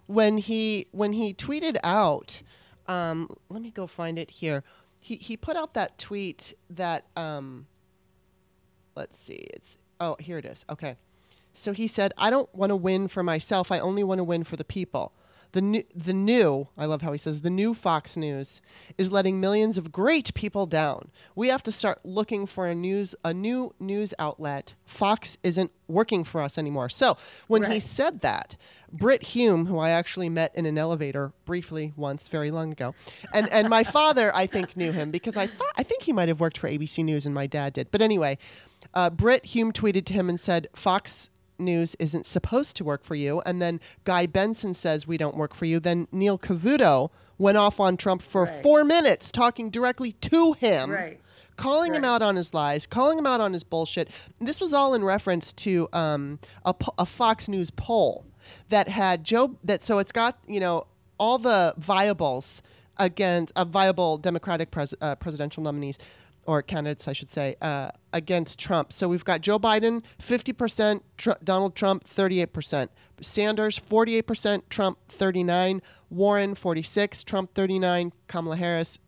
[0.08, 2.42] when he when he tweeted out,
[2.88, 4.64] um, let me go find it here.
[5.00, 7.68] He he put out that tweet that um,
[8.96, 10.66] let's see, it's oh here it is.
[10.70, 10.96] Okay,
[11.54, 13.72] so he said, "I don't want to win for myself.
[13.72, 15.12] I only want to win for the people."
[15.56, 18.62] The new, the new, I love how he says, the new Fox News
[18.98, 21.12] is letting millions of great people down.
[21.34, 24.76] We have to start looking for a news, a new news outlet.
[24.86, 26.90] Fox isn't working for us anymore.
[26.90, 27.16] So
[27.48, 28.58] when he said that,
[28.92, 32.94] Brit Hume, who I actually met in an elevator briefly once, very long ago,
[33.32, 36.28] and and my father, I think, knew him because I thought I think he might
[36.28, 37.92] have worked for ABC News, and my dad did.
[37.92, 38.38] But anyway,
[38.94, 43.16] uh, Brit Hume tweeted to him and said, "Fox News isn't supposed to work for
[43.16, 47.58] you." And then Guy Benson says, "We don't work for you." Then Neil Cavuto went
[47.58, 48.64] off on Trump for Right.
[48.64, 51.20] four minutes, talking directly to him Right.
[51.58, 54.10] calling him out on his lies, calling him out on his bullshit.
[54.40, 58.26] This was all in reference to um, a, po- a Fox News poll
[58.70, 59.56] that had Joe.
[59.64, 60.86] That so it's got you know
[61.18, 62.62] all the viables
[62.98, 65.98] against uh, viable Democratic pres- uh, presidential nominees
[66.46, 68.94] or candidates, I should say, uh, against Trump.
[68.94, 72.90] So we've got Joe Biden, 50%, Tr- Donald Trump, 38%,
[73.22, 79.00] Sanders, 48%, Trump, 39, Warren, 46, Trump, 39, Kamala Harris,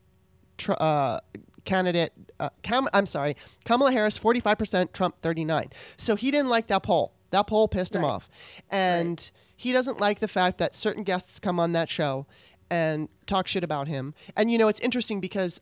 [0.57, 1.19] tr- uh,
[1.65, 2.13] candidate.
[2.39, 5.69] Uh, Cam- I'm sorry, Kamala Harris, 45%, Trump, 39.
[5.97, 7.13] So he didn't like that poll.
[7.31, 8.09] That poll pissed him Right.
[8.09, 8.29] off,
[8.69, 12.25] and he doesn't like the fact that certain guests come on that show
[12.69, 14.13] and talk shit about him.
[14.35, 15.59] And you know, it's interesting because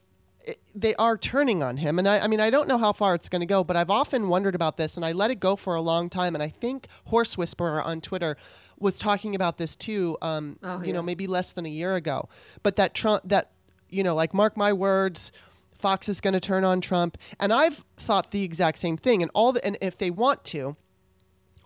[0.73, 1.99] they are turning on him.
[1.99, 3.89] And I, I mean, I don't know how far it's going to go, but I've
[3.89, 6.35] often wondered about this, and I let it go for a long time.
[6.35, 8.37] And I think Horse Whisperer on Twitter
[8.79, 10.17] was talking about this too.
[10.21, 12.29] Um, Oh, you know, maybe less than a year ago.
[12.63, 13.51] But that Trump, that
[13.89, 15.31] you know, like mark my words.
[15.73, 19.21] Fox is going to turn on Trump, and I've thought the exact same thing.
[19.21, 20.77] And all the, and if they want to,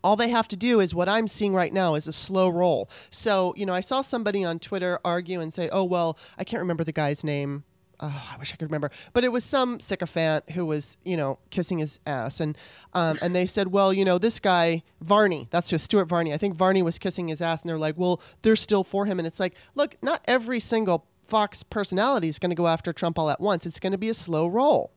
[0.03, 2.89] all they have to do is what I'm seeing right now is a slow roll.
[3.11, 6.59] So, you know, I saw somebody on Twitter argue and say, oh, well, I can't
[6.59, 7.63] remember the guy's name.
[8.01, 8.91] Oh, I wish I could remember.
[9.11, 12.39] But it was some sycophant who was, you know, kissing his ass.
[12.39, 12.57] And,
[12.93, 16.33] um, and they said, well, you know, this guy, Varney, that's just Stuart Varney.
[16.33, 17.61] I think Varney was kissing his ass.
[17.61, 19.19] And they're like, well, they're still for him.
[19.19, 23.19] And it's like, look, not every single Fox personality is going to go after Trump
[23.19, 23.65] all at once.
[23.65, 24.91] It's going to be a slow roll.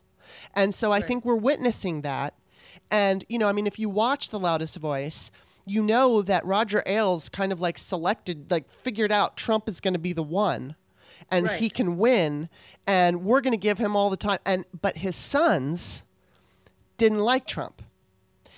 [0.53, 2.33] And so I think we're witnessing that.
[2.89, 5.29] And, you know, I mean, if you watch The Loudest Voice,
[5.65, 9.93] you know that Roger Ailes kind of like selected, like figured out Trump is going
[9.93, 10.75] to be the one
[11.31, 12.49] and he can win
[12.87, 14.39] and we're going to give him all the time.
[14.45, 16.03] And, but his sons
[16.97, 17.81] didn't like Trump.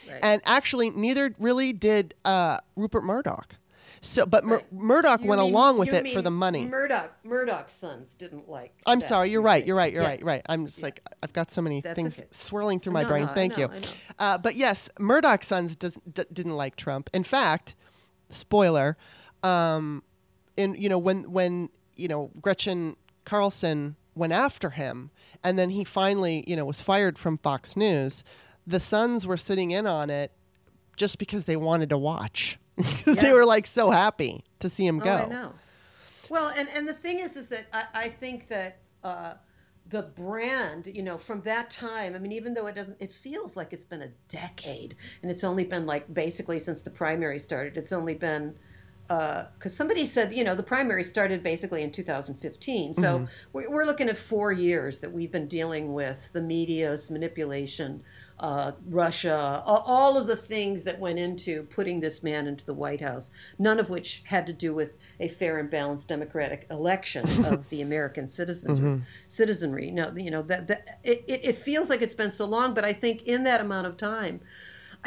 [0.09, 0.19] Right.
[0.21, 3.55] And actually, neither really did uh, Rupert Murdoch.
[4.01, 4.73] So, but Mur- Right.
[4.73, 6.65] Murdoch You went mean- along with it for the money.
[6.67, 8.71] Murdoch, Murdoch's sons didn't like.
[8.85, 9.65] I'm that, sorry, you're right.
[9.65, 9.91] You're right.
[9.91, 10.09] You're Yeah.
[10.09, 10.23] right.
[10.23, 10.41] Right.
[10.47, 12.27] I'm just like I've got so many That's things okay.
[12.29, 13.25] swirling through my No, brain.
[13.25, 13.81] no, Thank know, you.
[14.19, 17.09] Uh, but yes, Murdoch's sons does, d- didn't like Trump.
[17.13, 17.73] In fact,
[18.29, 18.95] spoiler,
[19.41, 20.03] um,
[20.55, 25.11] in you know when when you know Gretchen Carlson went after him,
[25.43, 28.23] and then he finally you know was fired from Fox News.
[28.67, 30.31] The sons were sitting in on it
[30.95, 34.99] just because they wanted to watch because they were like so happy to see him
[35.01, 35.15] Oh, go.
[35.15, 35.53] I know.
[36.29, 39.33] Well, and, and the thing is, is that I, I think that uh,
[39.87, 43.55] the brand, you know, from that time, I mean, even though it doesn't, it feels
[43.55, 47.77] like it's been a decade, and it's only been like basically since the primary started.
[47.77, 48.55] It's only been
[49.09, 52.95] Uh, because somebody said, you know, the primary started basically in 2015.
[52.95, 53.25] So mm-hmm.
[53.53, 58.01] we're, we're looking at four years that we've been dealing with the media's manipulation,
[58.39, 62.99] uh, Russia, all of the things that went into putting this man into the White
[62.99, 67.69] House, none of which had to do with a fair and balanced democratic election of
[67.69, 69.87] the American citizens, citizenry.
[69.87, 69.95] Mm-hmm.
[69.95, 72.91] No, you know, that, that it, it, feels like it's been so long, but I
[72.91, 74.41] think in that amount of time,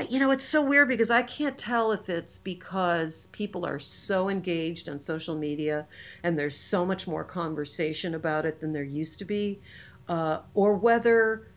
[0.09, 4.29] you know, it's so weird because I can't tell if it's because people are so
[4.29, 5.87] engaged on social media
[6.23, 9.61] and there's so much more conversation about it than there used to be,
[10.09, 11.49] uh, or whether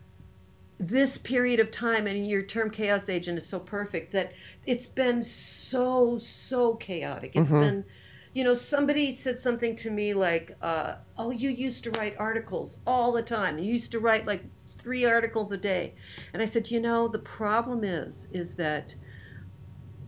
[0.78, 4.32] this period of time, and your term chaos agent is so perfect that
[4.66, 7.36] it's been so, so chaotic.
[7.36, 7.84] It's been,
[8.32, 12.78] you know, somebody said something to me like, uh, oh, you used to write articles
[12.86, 13.58] all the time.
[13.58, 15.94] You used to write like three articles a day.
[16.32, 18.94] And I said, you know, the problem is, is that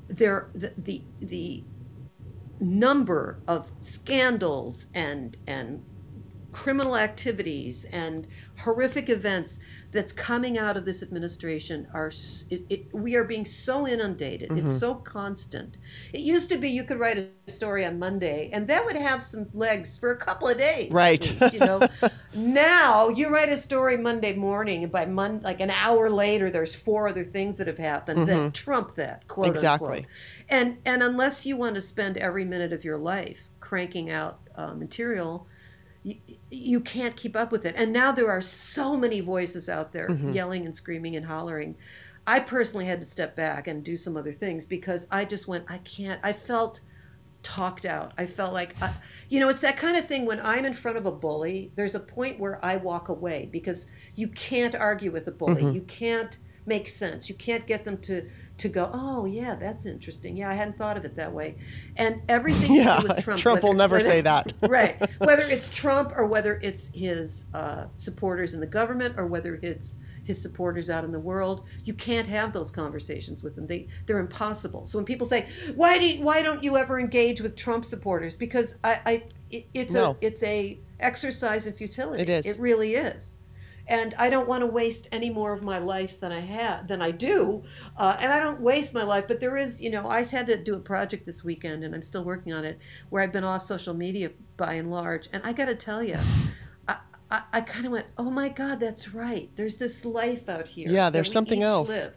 [0.09, 1.65] there, the, the, the
[2.61, 5.85] number of scandals and, and
[6.55, 8.29] criminal activities and
[8.61, 9.59] horrific events
[9.91, 12.13] that's coming out of this administration are
[12.49, 14.53] it, it, we are being so inundated.
[14.57, 15.77] It's so constant.
[16.13, 19.23] It used to be you could write a story on monday and that would have
[19.23, 21.29] some legs for a couple of days Right.
[21.41, 21.81] least, you know?
[22.35, 26.75] Now you write a story monday morning and by mon- like an hour later there's
[26.75, 29.89] four other things that have happened that trump that quote Exactly.
[29.89, 30.07] unquote
[30.49, 34.73] and and unless you want to spend every minute of your life cranking out uh,
[34.75, 35.47] material
[36.05, 36.17] you,
[36.51, 37.75] you can't keep up with it.
[37.77, 40.33] And now there are so many voices out there mm-hmm.
[40.33, 41.75] yelling and screaming and hollering.
[42.27, 45.65] I personally had to step back and do some other things because I just went,
[45.69, 46.21] I can't.
[46.23, 46.81] I felt
[47.43, 48.13] talked out.
[48.17, 48.93] I felt like, I,
[49.29, 51.95] you know, it's that kind of thing when I'm in front of a bully, there's
[51.95, 55.63] a point where I walk away because you can't argue with a bully.
[55.63, 55.75] Mm-hmm.
[55.75, 57.29] You can't make sense.
[57.29, 60.37] You can't get them to to go, oh yeah, that's interesting.
[60.37, 61.57] Yeah, I hadn't thought of it that way.
[61.97, 64.53] And everything Yeah, with Trump, Trump will never whether- say that.
[64.63, 64.97] right.
[65.19, 69.99] Whether it's Trump or whether it's his uh, supporters in the government or whether it's
[70.23, 73.67] his supporters out in the world, you can't have those conversations with them.
[73.67, 74.87] They they're impossible.
[74.87, 78.37] So when people say, "Why do you, why don't you ever engage with Trump supporters?"
[78.37, 80.13] Because I, I it, it's No.
[80.13, 82.23] a it's a exercise in futility.
[82.23, 82.47] It is.
[82.47, 83.35] It really is.
[83.87, 87.03] And I don't want to waste any more of my life than I have than
[87.03, 87.63] I do,
[87.97, 89.29] uh, and I don't waste my life.
[89.29, 92.03] But there is, you know, I had to do a project this weekend, and I'm
[92.03, 92.79] still working on it,
[93.11, 95.29] where I've been off social media by and large.
[95.33, 96.19] And I got to tell you,
[96.89, 96.97] I,
[97.31, 99.51] I, I kind of went, oh my God, that's right.
[99.57, 100.91] There's this life out here.
[100.91, 101.89] Yeah, there's something else.
[101.89, 102.17] live,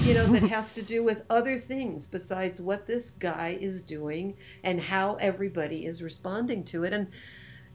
[0.00, 4.36] you know, that has to do with other things besides what this guy is doing
[4.64, 6.92] and how everybody is responding to it.
[6.92, 7.08] And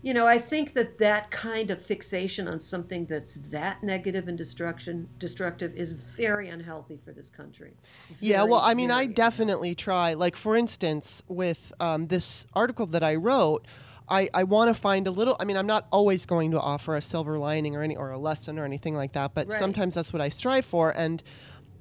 [0.08, 4.38] you know, I think that that kind of fixation on something that's that negative and
[4.38, 7.74] destruction destructive is very unhealthy for this country.
[8.22, 10.13] Yeah, well, I mean, I very definitely try.
[10.13, 13.67] Like, for instance, with um, this article that I wrote,
[14.08, 15.36] I, I want to find a little.
[15.41, 18.17] I mean, I'm not always going to offer a silver lining or any or a
[18.17, 19.60] lesson or anything like that, but Right.
[19.60, 20.89] sometimes that's what I strive for.
[20.91, 21.22] And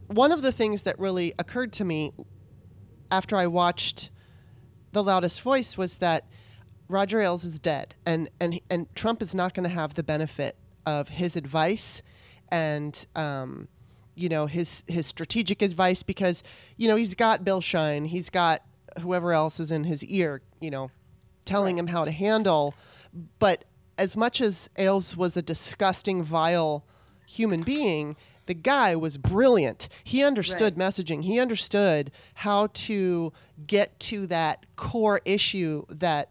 [0.09, 2.13] one of the things that really occurred to me
[3.09, 4.11] after I watched
[4.91, 6.27] The Loudest Voice was that
[6.89, 10.57] Roger Ailes is dead, and and and Trump is not going to have the benefit
[10.85, 12.03] of his advice
[12.51, 13.07] and.
[13.15, 13.69] Um,
[14.19, 16.43] you know his his strategic advice because
[16.79, 18.63] you know he's got Bill Shine, he's got
[19.01, 20.91] whoever else is in his ear, you know,
[21.45, 22.75] telling him how to handle.
[23.39, 23.65] But
[23.99, 26.85] as much as Ailes was a disgusting, vile
[27.27, 29.89] human being, the guy was brilliant.
[30.05, 31.25] He understood messaging.
[31.25, 33.33] He understood how to
[33.67, 36.31] get to that core issue that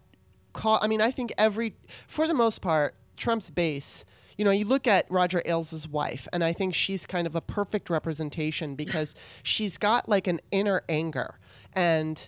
[0.55, 0.79] call.
[0.81, 1.75] I mean, I think every,
[2.07, 4.03] for the most part, Trump's base.
[4.37, 7.41] You know, you look at Roger Ailes' wife, and I think she's kind of a
[7.41, 11.39] perfect representation because she's got like an inner anger,
[11.73, 12.27] and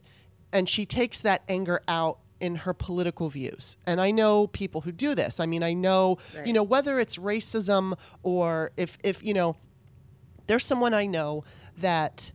[0.54, 3.76] and she takes that anger out in her political views.
[3.86, 5.40] And I know people who do this.
[5.42, 6.48] I mean, I know, Right.
[6.48, 9.58] you know, whether it's racism or if if you know,
[10.48, 11.44] there's someone I know
[11.80, 12.32] that,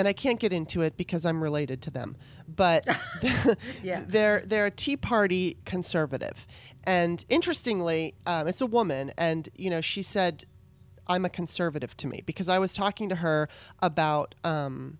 [0.00, 2.16] and I can't get into it because I'm related to them,
[2.48, 2.86] but
[3.82, 4.02] Yeah.
[4.08, 6.46] they're they're a Tea Party conservative,
[6.84, 10.46] and interestingly, um, it's a woman, and you know she said,
[11.06, 13.48] "I'm a conservative" to me because I was talking to her
[13.80, 14.34] about.
[14.42, 14.98] Um,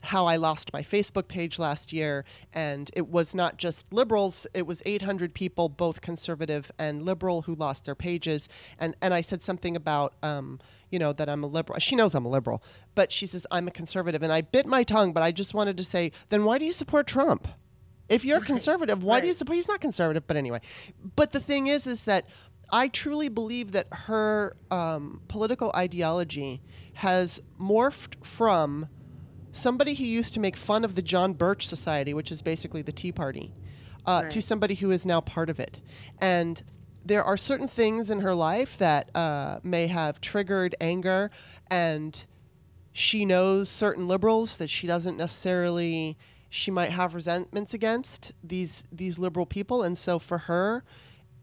[0.00, 2.24] how I lost my Facebook page last year,
[2.54, 7.54] and it was not just liberals; it was 800 people, both conservative and liberal, who
[7.56, 8.48] lost their pages.
[8.78, 11.78] And and I said something about, um, you know, that I'm a liberal.
[11.78, 12.62] She knows I'm a liberal,
[12.94, 15.12] but she says I'm a conservative, and I bit my tongue.
[15.12, 17.48] But I just wanted to say, then why do you support Trump?
[18.08, 19.56] If you're conservative, why do you support?
[19.56, 20.60] He's not conservative, but anyway.
[21.14, 22.26] But the thing is, is that
[22.70, 26.62] I truly believe that her um, political ideology
[26.94, 28.88] has morphed from
[29.52, 32.92] somebody who used to make fun of the John Birch Society, which is basically the
[32.92, 33.52] Tea Party,
[34.06, 35.80] uh, to somebody who is now part of it.
[36.18, 36.62] And
[37.08, 41.30] there are certain things in her life that uh, may have triggered anger,
[41.70, 42.26] and
[42.92, 46.16] she knows certain liberals that she doesn't necessarily.
[46.50, 50.84] She might have resentments against these these liberal people, and so for her,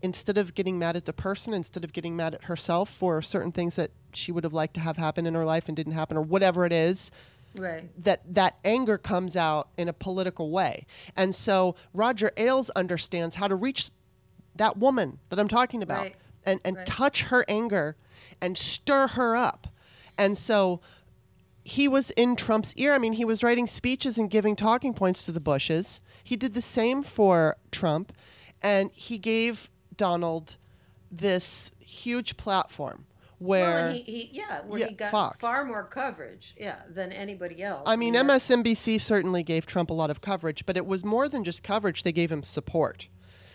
[0.01, 3.51] instead of getting mad at the person, instead of getting mad at herself for certain
[3.51, 6.15] things that she would have liked to have happen in her life and didn't happen,
[6.17, 7.11] or whatever it is,
[7.57, 7.83] Right.
[8.03, 10.85] that that anger comes out in a political way.
[11.15, 13.91] And so Roger Ailes understands how to reach
[14.55, 16.15] that woman that I'm talking about Right.
[16.45, 16.85] and, and Right.
[16.85, 17.95] touch her anger
[18.41, 19.67] and stir her up.
[20.17, 20.81] And so
[21.63, 22.93] he was in Trump's ear.
[22.93, 25.99] I mean, he was writing speeches and giving talking points to the Bushes.
[26.23, 28.13] He did the same for Trump,
[28.61, 30.55] and he gave Donald
[31.11, 33.05] this huge platform
[33.39, 35.39] where Well, he, he yeah, where Yeah, he got Fox.
[35.39, 37.83] far more coverage, yeah, than anybody else.
[37.85, 41.43] I mean, MSNBC certainly gave Trump a lot of coverage, but it was more than
[41.43, 42.03] just coverage.
[42.03, 43.07] They gave him support.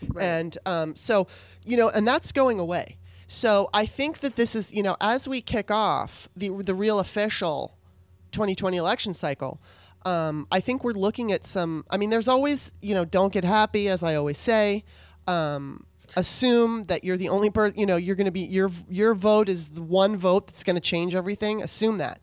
[0.09, 0.25] Right.
[0.25, 1.27] And um, so,
[1.65, 2.97] you know, and that's going away.
[3.27, 6.99] So I think that this is, you know, as we kick off the, the real
[6.99, 7.77] official
[8.33, 9.61] 2020 election cycle,
[10.05, 13.45] um, I think we're looking at some, I mean, there's always, you know, don't get
[13.45, 14.85] happy, as I always say.
[15.29, 15.85] Um,
[16.17, 19.49] assume that you're the only person, you know, you're going to be, your, your vote
[19.49, 21.63] is the one vote that's going to change everything.
[21.63, 22.21] Assume that.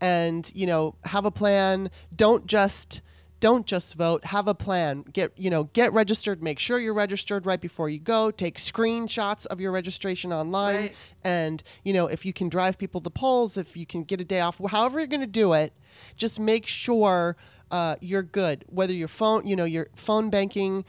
[0.00, 1.90] And, you know, have a plan.
[2.14, 3.00] Don't just,
[3.40, 7.46] don't just vote have a plan get you know get registered make sure you're registered
[7.46, 10.94] right before you go take screenshots of your registration online Right.
[11.22, 14.24] and you know if you can drive people to polls if you can get a
[14.24, 15.72] day off however you're going to do it
[16.16, 17.36] just make sure
[17.70, 20.84] uh, you're good whether your phone you know your phone banking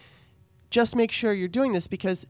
[0.71, 2.25] just make sure you're doing this because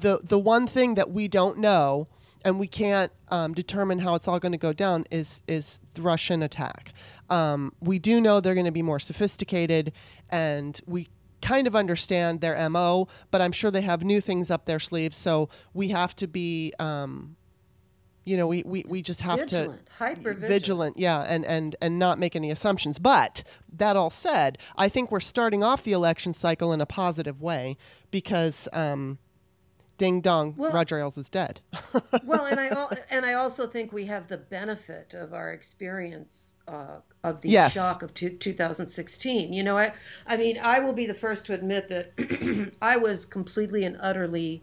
[0.00, 2.08] the the one thing that we don't know
[2.42, 6.00] and we can't um, determine how it's all going to go down is is the
[6.02, 6.94] Russian attack.
[7.30, 9.92] Um, we do know they're going to be more sophisticated,
[10.28, 11.08] and we
[11.40, 13.08] kind of understand their mo.
[13.30, 16.72] But I'm sure they have new things up their sleeves, so we have to be.
[16.78, 17.36] Um,
[18.24, 21.98] you know, we, we, we just have Vigilant, to hyper vigilant, yeah, and, and and
[21.98, 22.98] not make any assumptions.
[22.98, 27.40] But that all said, I think we're starting off the election cycle in a positive
[27.40, 27.78] way
[28.10, 29.18] because, um,
[30.00, 31.60] ding dong, Well- Roger Ailes is dead.
[32.24, 36.54] well, and I al- and I also think we have the benefit of our experience
[36.66, 37.72] uh, of the Yes.
[37.74, 39.52] shock of two, 2016.
[39.52, 39.92] You know, I
[40.26, 44.62] I mean, I will be the first to admit that I was completely and utterly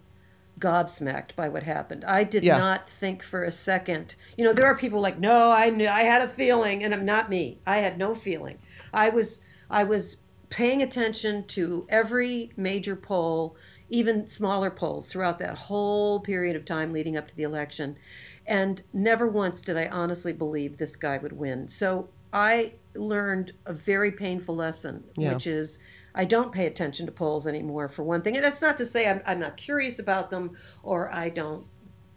[0.60, 2.04] gobsmacked by what happened.
[2.06, 2.58] I did Yeah.
[2.58, 4.16] not think for a second.
[4.38, 7.06] You know, there are people like, "No, I knew I had a feeling," and I'm
[7.06, 7.60] not me.
[7.68, 8.58] I had no feeling.
[8.92, 10.18] I was I was
[10.50, 13.56] paying attention to every major poll,
[13.90, 17.98] even smaller polls throughout that whole period of time leading up to the election.
[18.46, 21.68] And never once did I honestly believe this guy would win.
[21.68, 25.34] So I learned a very painful lesson, Yeah.
[25.34, 25.80] which is
[26.16, 28.36] I don't pay attention to polls anymore, for one thing.
[28.36, 31.68] And that's not to say I'm, I'm not curious about them or I don't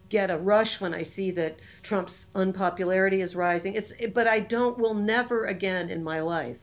[0.08, 3.74] get a rush when I see that Trump's unpopularity is rising.
[3.74, 6.60] It's, but I don't, will never again in my life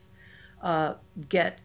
[0.62, 0.94] uh,
[1.28, 1.60] get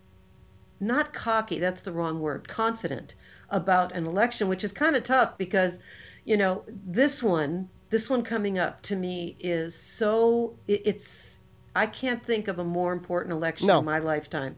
[0.83, 3.15] not cocky, that's the wrong word, confident
[3.49, 5.79] about an election, which is kind of tough because,
[6.25, 11.39] you know, this one, this one coming up to me is so, it, it's,
[11.75, 13.79] I can't think of a more important election No.
[13.79, 14.57] in my lifetime.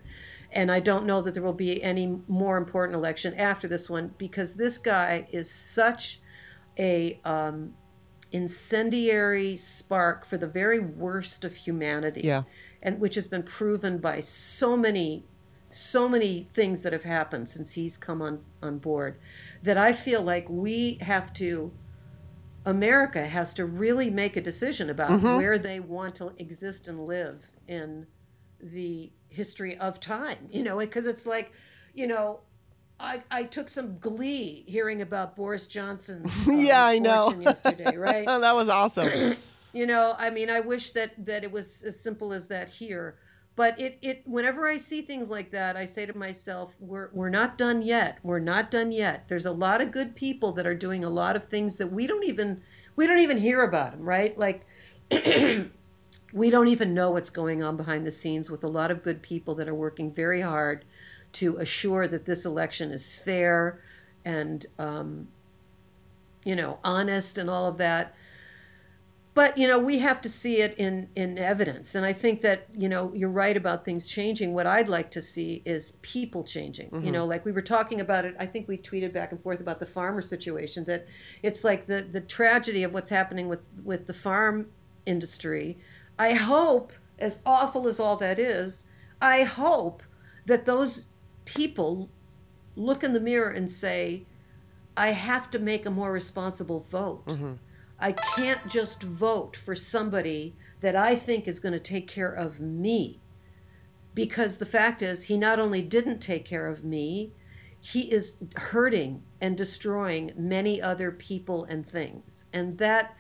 [0.52, 4.14] And I don't know that there will be any more important election after this one
[4.18, 6.22] because this guy is such
[6.80, 7.74] a um,
[8.32, 12.22] incendiary spark for the very worst of humanity.
[12.24, 12.44] Yeah.
[12.82, 15.26] And which has been proven by so many
[15.76, 19.20] so many things that have happened since he's come on, on board
[19.64, 21.74] that I feel like we have to
[22.66, 27.46] America has to really make a decision about where they want to exist and live
[27.68, 28.08] in
[28.60, 30.48] the history of time.
[30.50, 31.52] You know, because it's like,
[31.94, 32.40] you know,
[33.00, 37.34] I, I took some glee hearing about Boris Johnson's uh, Yeah, I know.
[37.40, 38.26] yesterday, right?
[38.28, 39.36] Oh, that was awesome.
[39.74, 43.18] you know, I mean, I wish that that it was as simple as that here.
[43.56, 47.30] But it, it whenever I see things like that, I say to myself, we're, we're
[47.30, 48.20] not done yet.
[48.22, 49.28] We're not done yet.
[49.28, 52.06] There's a lot of good people that are doing a lot of things that we
[52.08, 52.62] don't even
[52.98, 54.38] we don't even hear about them, right?
[54.38, 54.66] Like
[56.34, 59.22] we don't even know what's going on behind the scenes with a lot of good
[59.22, 60.86] people that are working very hard
[61.34, 63.82] to assure that this election is fair
[64.24, 65.28] and um,
[66.44, 68.16] you know honest and all of that
[69.36, 71.94] but you know we have to see it in in evidence.
[71.94, 74.54] And i think that you know you're right about things changing.
[74.54, 76.90] What i'd like to see is people changing.
[76.92, 77.12] You mm-hmm.
[77.12, 79.80] know like we were talking about it i think we tweeted back and forth about
[79.80, 81.06] the farmer situation that
[81.44, 84.68] it's like the the tragedy of what's happening with with the farm
[85.06, 85.78] industry.
[86.18, 88.86] I hope as awful as all that is
[89.22, 90.04] i hope
[90.46, 91.06] that those
[91.46, 92.10] people
[92.76, 94.26] look in the mirror and say
[94.98, 97.54] i have to make a more responsible vote mm-hmm.
[98.00, 102.60] I can't just vote for somebody that I think is going to take care of
[102.60, 103.22] me.
[104.14, 107.32] Because the fact is, he not only didn't take care of me,
[107.80, 112.46] he is hurting and destroying many other people and things.
[112.52, 113.16] And that,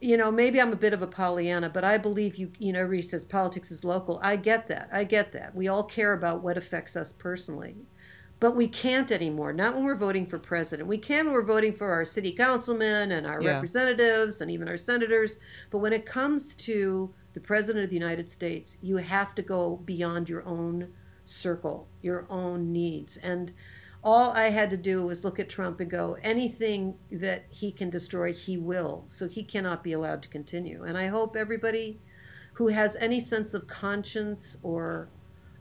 [0.00, 2.80] you know, maybe I'm a bit of a Pollyanna, but I believe you, you know,
[2.80, 4.20] everybody says politics is local.
[4.22, 4.88] I get that.
[4.92, 5.54] I get that.
[5.54, 7.76] We all care about what affects us personally.
[8.42, 9.52] But we can't anymore.
[9.52, 10.88] Not when we're voting for president.
[10.88, 13.52] We can when we're voting for our city councilmen and our Yeah.
[13.52, 15.38] representatives and even our senators.
[15.70, 19.76] But when it comes to the president of the United States, you have to go
[19.84, 20.88] beyond your own
[21.24, 23.16] circle, your own needs.
[23.18, 23.52] And
[24.02, 27.90] all I had to do was look at Trump and go, anything that he can
[27.90, 29.04] destroy, he will.
[29.06, 30.82] So he cannot be allowed to continue.
[30.82, 32.00] And I hope everybody
[32.54, 35.10] who has any sense of conscience or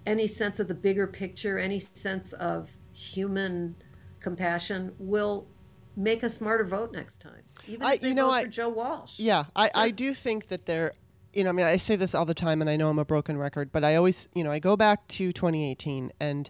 [0.05, 3.75] any sense of the bigger picture, any sense of human
[4.19, 5.47] compassion will
[5.95, 7.41] make a smarter vote next time.
[7.67, 9.19] Even I- if they you know, vote I- for Joe Walsh.
[9.19, 10.93] Yeah, I, I do think that there,
[11.33, 13.05] you know, I mean, I say this all the time, and I know I'm a
[13.05, 16.49] broken record, but I always, you know, I go back to 2018, and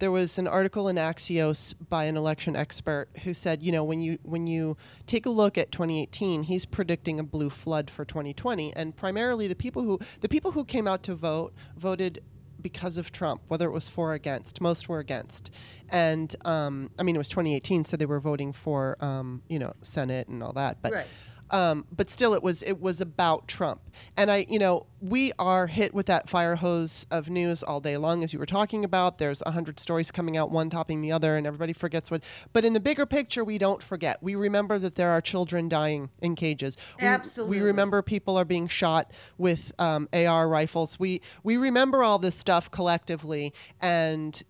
[0.00, 4.00] there was an article in Axios by an election expert who said, you know, when
[4.00, 4.76] you when you
[5.06, 9.54] take a look at 2018, he's predicting a blue flood for 2020, and primarily the
[9.54, 12.22] people who the people who came out to vote voted
[12.60, 14.60] because of Trump, whether it was for or against.
[14.60, 15.50] Most were against,
[15.88, 19.72] and um, I mean, it was 2018, so they were voting for, um, you know,
[19.82, 20.92] Senate and all that, but.
[20.92, 21.06] Right.
[21.50, 23.80] Um, but still, it was it was about Trump,
[24.16, 27.96] and I, you know, we are hit with that fire hose of news all day
[27.96, 29.18] long, as you were talking about.
[29.18, 32.22] There's a hundred stories coming out, one topping the other, and everybody forgets what.
[32.52, 34.22] But in the bigger picture, we don't forget.
[34.22, 36.76] We remember that there are children dying in cages.
[37.00, 37.58] We, Absolutely.
[37.58, 40.98] We remember people are being shot with um, AR rifles.
[40.98, 44.42] We we remember all this stuff collectively, and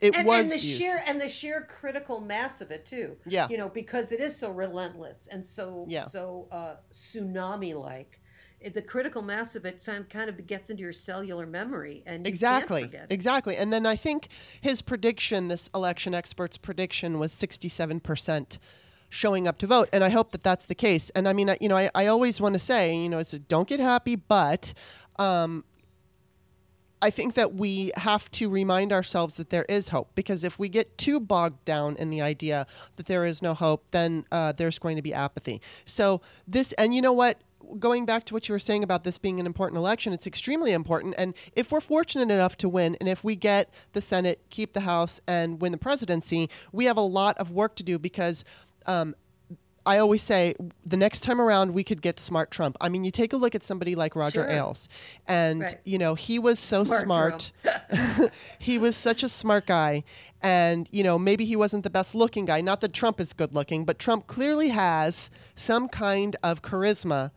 [0.00, 0.78] it and, was and the used.
[0.78, 3.16] sheer and the sheer critical mass of it too.
[3.26, 3.48] Yeah.
[3.50, 6.04] you know, because it is so relentless and so Yeah.
[6.04, 8.20] so uh, tsunami like.
[8.74, 12.80] The critical mass of it kind of gets into your cellular memory, and you Exactly.
[12.80, 13.14] can't forget it.
[13.14, 13.56] Exactly.
[13.56, 14.28] And then I think
[14.60, 18.58] his prediction, this election expert's prediction, was 67%
[19.10, 19.88] showing up to vote.
[19.92, 21.08] And I hope that that's the case.
[21.10, 23.32] And I mean, I, you know, I, I always want to say, you know, it's
[23.32, 24.74] a, don't get happy, but
[25.20, 25.64] um,
[27.00, 30.68] I think that we have to remind ourselves that there is hope because if we
[30.68, 34.78] get too bogged down in the idea that there is no hope, then uh, there's
[34.78, 35.60] going to be apathy.
[35.84, 37.40] So, this, and you know what?
[37.78, 40.72] Going back to what you were saying about this being an important election, it's extremely
[40.72, 41.14] important.
[41.18, 44.80] And if we're fortunate enough to win, and if we get the Senate, keep the
[44.80, 48.44] House, and win the presidency, we have a lot of work to do because
[48.86, 49.14] um,
[49.88, 52.76] I always say the next time around we could get smart Trump.
[52.78, 54.50] I mean, you take a look at somebody like Roger Sure.
[54.50, 54.86] Ailes,
[55.26, 55.80] and Right.
[55.84, 58.30] you know he was so Smart smart.
[58.58, 60.04] he was such a smart guy,
[60.42, 62.60] and you know maybe he wasn't the best looking guy.
[62.60, 67.30] Not that Trump is good looking, but Trump clearly has some kind of charisma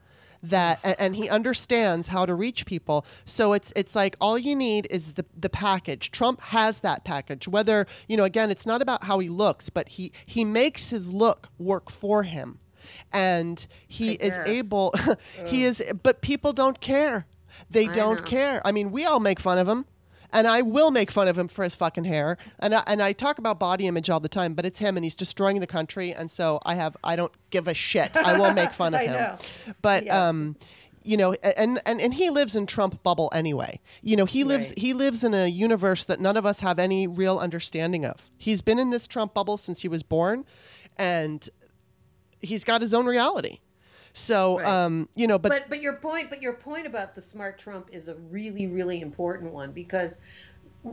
[0.44, 3.06] that and, and he understands how to reach people.
[3.26, 6.12] So it's it's like all you need is the the package.
[6.12, 9.90] Trump has that package whether you know again it's not about how he looks but
[9.90, 12.60] he he makes his look work for him.
[13.14, 14.94] And he is able
[15.46, 17.26] he is but people don't care.
[17.70, 18.26] They I don't know.
[18.26, 18.62] care.
[18.66, 19.86] I mean we all make fun of him
[20.34, 22.38] and I will make fun of him for his fucking hair.
[22.60, 25.04] And I, and I talk about body image all the time, but it's him and
[25.04, 26.14] he's destroying the country.
[26.14, 28.16] And so I have I don't give a shit.
[28.18, 29.14] I will make fun of him.
[29.14, 29.38] know.
[29.82, 30.28] But Yeah.
[30.30, 30.56] um,
[31.04, 33.80] you know, and, and and he lives in Trump bubble anyway.
[34.04, 34.78] You know, he lives Right.
[34.78, 38.30] he lives in a universe that none of us have any real understanding of.
[38.38, 40.46] He's been in this Trump bubble since he was born,
[40.98, 41.50] and
[42.40, 43.58] he's got his own reality.
[44.14, 44.66] So Right.
[44.68, 47.90] um, you know, but, but but your point but your point about the smart Trump
[47.92, 50.18] is a really really important one because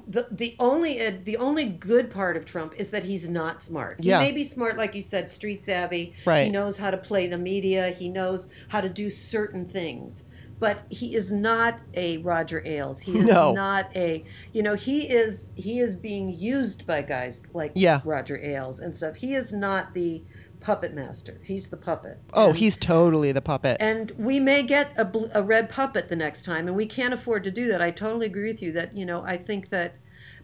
[0.07, 3.97] the the only uh, the only good part of Trump is that he's not smart.
[4.01, 4.21] Yeah.
[4.21, 6.13] He may be smart, like you said, street savvy.
[6.27, 6.45] Right.
[6.45, 7.89] He knows how to play the media.
[7.91, 10.25] He knows how to do certain things.
[10.61, 13.01] But he is not a Roger Ailes.
[13.01, 13.53] He is No.
[13.53, 18.01] not a you know he is he is being used by guys like Yeah.
[18.05, 19.17] Roger Ailes and stuff.
[19.17, 20.23] He is not the
[20.61, 21.41] puppet master.
[21.45, 22.19] He's the puppet.
[22.33, 23.77] oh, And- he's totally the puppet.
[23.81, 27.15] and we may get a, bl- a red puppet the next time and we can't
[27.15, 29.95] afford to do that i totally agree with you that you know i think that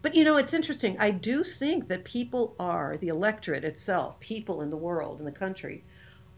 [0.02, 4.60] but you know it's interesting i do think that people are the electorate itself people
[4.62, 5.84] in the world in the country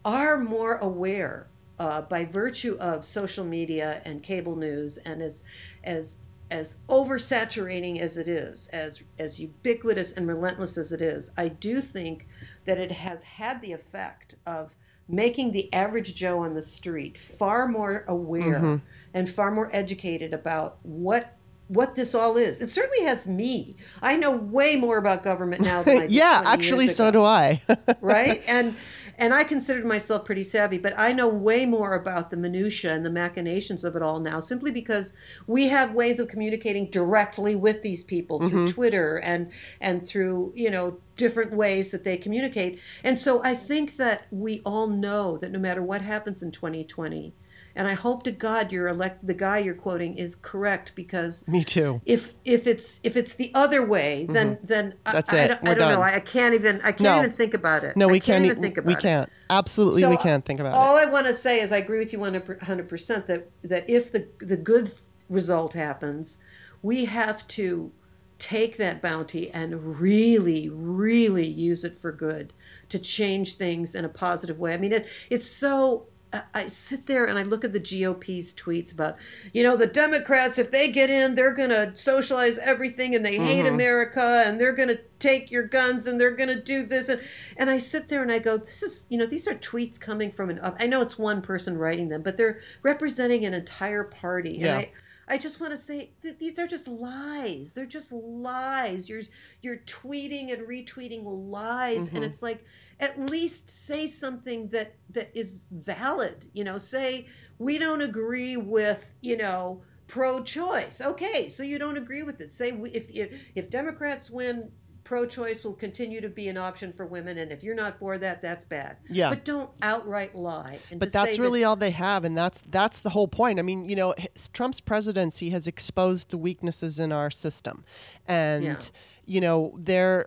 [0.05, 1.47] are more aware
[1.79, 5.43] uh, by virtue of social media and cable news and as
[5.83, 6.17] as
[6.49, 11.81] as oversaturating as it is as as ubiquitous and relentless as it is i do
[11.81, 12.27] think
[12.65, 14.75] that it has had the effect of
[15.09, 18.75] making the average joe on the street far more aware mm-hmm.
[19.13, 21.37] and far more educated about what
[21.67, 22.61] what this all is.
[22.61, 23.75] It certainly has me.
[24.01, 27.61] I know way more about government now than I did yeah, actually, so do I.
[28.01, 28.43] right?
[28.47, 28.75] And
[29.17, 33.05] and i considered myself pretty savvy but i know way more about the minutia and
[33.05, 35.13] the machinations of it all now simply because
[35.47, 38.67] we have ways of communicating directly with these people through mm-hmm.
[38.67, 39.51] twitter and
[39.81, 42.79] and through you know different ways that they communicate.
[43.03, 47.33] And so i think that we all know that no matter what happens in 2020
[47.77, 51.63] and i hope to god your elect the guy you're quoting is correct because Me
[51.63, 52.01] too.
[52.05, 55.15] if if it's if it's the other way, then then I- Mm-hmm.
[55.17, 55.47] That's I, it.
[55.49, 56.01] don't, We're I don't know.
[56.01, 57.19] I, I can't even I can't No.
[57.19, 57.95] even think about it.
[57.95, 58.43] No, I we can't.
[58.45, 58.97] even e- think about we it.
[58.97, 59.29] We can't.
[59.49, 61.01] Absolutely, So, we can't think about all it.
[61.01, 64.11] All I want to say is I agree with you 100 percent that that if
[64.11, 64.91] the the good
[65.29, 66.37] result happens,
[66.81, 67.91] we have to
[68.39, 72.53] take that bounty and really, really use it for good
[72.89, 74.73] to change things in a positive way.
[74.73, 76.05] I mean, it it's so.
[76.53, 79.17] I- sit there and I look at the GOP's tweets about,
[79.53, 83.37] you know, the Democrats, if they get in, they're going to socialize everything and they
[83.37, 83.73] hate mm-hmm.
[83.73, 87.09] America and they're going to take your guns and they're going to do this.
[87.09, 87.21] And,
[87.57, 90.31] and I sit there and I go, this is, you know, these are tweets coming
[90.31, 94.57] from an, I know it's one person writing them, but they're representing an entire party.
[94.59, 94.67] Yeah.
[94.67, 94.91] And I,
[95.29, 97.73] I just want to say that these are just lies.
[97.73, 99.09] They're just lies.
[99.09, 99.23] You're
[99.61, 102.23] you're tweeting and retweeting lies, and mm-hmm.
[102.23, 102.63] it's like
[102.99, 106.49] at least say something that that is valid.
[106.53, 107.27] You know, say
[107.59, 111.01] we don't agree with you know pro-choice.
[111.01, 112.53] Okay, so you don't agree with it.
[112.53, 114.71] Say if if if Democrats win.
[115.03, 118.41] Pro-choice will continue to be an option for women, and if you're not for that,
[118.41, 118.97] that's bad.
[119.09, 119.29] Yeah.
[119.29, 120.79] but don't outright lie.
[120.91, 123.57] And But that's say that- really all they have, and that's that's the whole point.
[123.57, 124.13] I mean, you know,
[124.51, 127.85] Trump's presidency has exposed the weaknesses in our system,
[128.27, 128.79] and Yeah.
[129.23, 130.25] you know, they're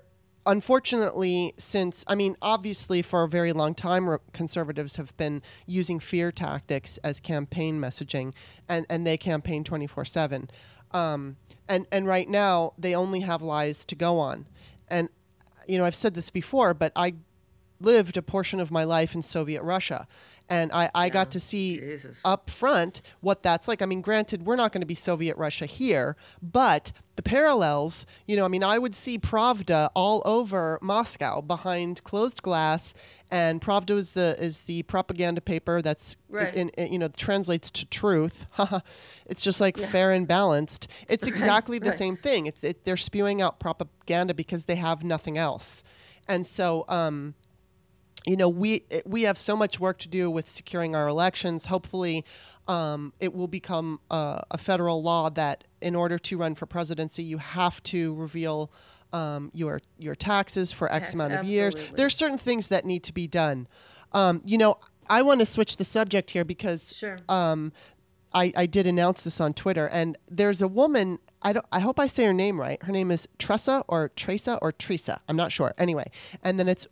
[0.51, 6.33] unfortunately since I mean, obviously for a very long time, conservatives have been using fear
[6.33, 8.35] tactics as campaign messaging,
[8.69, 10.51] and and they campaign twenty four seven.
[10.91, 11.37] Um,
[11.69, 14.47] and and right now they only have lies to go on,
[14.89, 15.09] and
[15.69, 17.15] you know I've said this before, but I
[17.81, 20.09] lived a portion of my life in Soviet Russia.
[20.51, 22.21] And I, I got to see Jesus.
[22.25, 23.83] up front what that's like.
[23.83, 28.35] I mean, granted, we're not going to be Soviet Russia here, but the parallels, you
[28.35, 32.95] know, I mean, I would see Pravda all over Moscow behind closed glass.
[33.31, 36.53] And Pravda is the is the propaganda paper that's Right.
[36.53, 38.47] in, in- you know translates to truth.
[39.27, 40.89] it's just like fair and balanced.
[41.09, 41.99] It's exactly the right.
[41.99, 42.47] same thing.
[42.47, 45.85] It's it, they're spewing out propaganda because they have nothing else.
[46.27, 47.35] And so, um,
[48.27, 51.67] you know, we we have so much work to do with securing our elections.
[51.67, 52.25] Hopefully,
[52.69, 57.23] um, it will become uh, a federal law that, in order to run for presidency,
[57.23, 58.71] you have to reveal
[59.13, 61.75] um, your your taxes for X Tax- amount of years.
[61.75, 61.97] absolutely.
[61.97, 63.67] There's certain things that need to be done.
[64.13, 67.19] Um, you know, I want to switch the subject here because Sure.
[67.29, 67.73] um,
[68.33, 71.19] I, I did announce this on Twitter, and there's a woman.
[71.43, 71.67] I don't.
[71.73, 72.81] I hope I say her name right.
[72.83, 75.21] Her name is Tressa or Tresa or Teresa.
[75.29, 75.73] I'm not sure.
[75.79, 76.11] Anyway,
[76.45, 76.87] and then it's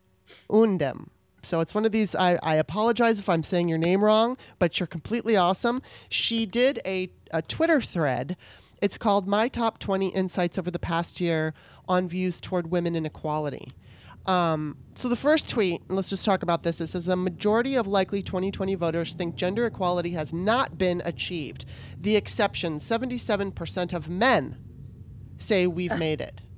[0.50, 1.08] Undem.
[1.42, 2.14] So it's one of these.
[2.14, 5.82] I, I apologize if I'm saying your name wrong, but you're completely awesome.
[6.08, 8.36] She did a, a Twitter thread.
[8.80, 11.54] It's called My Top 20 Insights Over the Past Year
[11.88, 13.72] on Views Toward Women Inequality.
[14.26, 16.80] Um, so the first tweet, and let's just talk about this.
[16.82, 21.64] It says a majority of likely 2020 voters think gender equality has not been achieved.
[21.98, 24.58] The exception, 77% of men
[25.38, 26.40] say we've made it.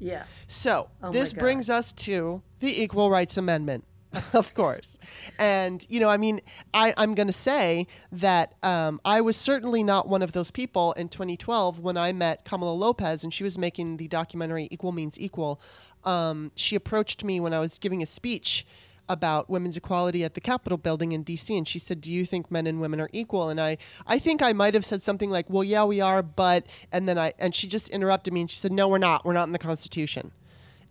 [0.00, 0.24] Yeah.
[0.48, 3.84] So Oh this brings us to the Equal Rights Amendment,
[4.32, 4.98] of course.
[5.38, 6.40] And, you know, I mean,
[6.72, 10.92] I, I'm going to say that um, I was certainly not one of those people
[10.92, 15.18] in 2012 when I met Kamala Lopez and she was making the documentary Equal Means
[15.18, 15.60] Equal.
[16.04, 18.66] Um, she approached me when I was giving a speech
[19.08, 22.50] about women's equality at the Capitol building in DC and she said, "Do you think
[22.50, 25.48] men and women are equal?" And I I think I might have said something like,
[25.50, 28.56] "Well, yeah, we are, but..." And then I and she just interrupted me and she
[28.56, 29.24] said, "No, we're not.
[29.24, 30.32] We're not in the Constitution."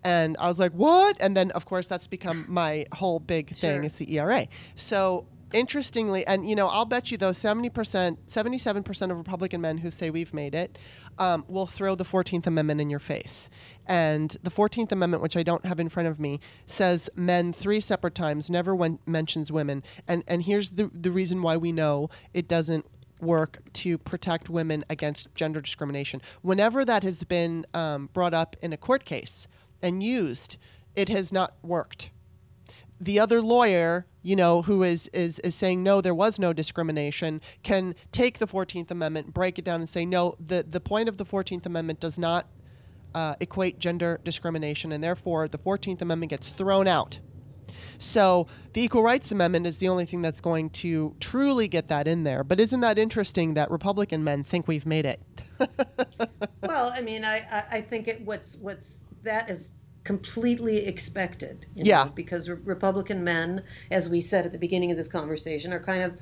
[0.03, 3.77] And I was like, "What?" And then of course that's become my whole big thing
[3.77, 3.83] Sure.
[3.85, 4.47] is the ERA.
[4.75, 9.61] So interestingly, and you know, I'll bet you though, seventy percent, seventy-seven percent of Republican
[9.61, 10.77] men who say we've made it
[11.17, 13.49] um, will throw the Fourteenth Amendment in your face.
[13.85, 17.79] And the Fourteenth Amendment, which I don't have in front of me, says men three
[17.79, 19.83] separate times, never when, mentions women.
[20.07, 22.85] And and here's the the reason why we know it doesn't
[23.21, 26.21] work to protect women against gender discrimination.
[26.41, 29.47] Whenever that has been um, brought up in a court case
[29.83, 30.57] and used,
[30.95, 32.09] it has not worked
[33.03, 37.41] the other lawyer, you know, who is, is is saying no, there was no discrimination,
[37.61, 41.17] can take the Fourteenth Amendment, break it down, and say no, the the point of
[41.17, 42.47] the Fourteenth Amendment does not
[43.13, 47.19] uh, equate gender discrimination, and therefore the Fourteenth Amendment gets thrown out.
[48.03, 52.07] So the Equal Rights Amendment is the only thing that's going to truly get that
[52.07, 52.43] in there.
[52.43, 55.21] But isn't that interesting that Republican men think we've made it?
[56.65, 61.65] Well, I mean, I, I, think it what's what's that is completely expected.
[61.75, 62.05] you Yeah.
[62.05, 66.03] because re- Republican men, as we said at the beginning of this conversation, are kind
[66.03, 66.19] of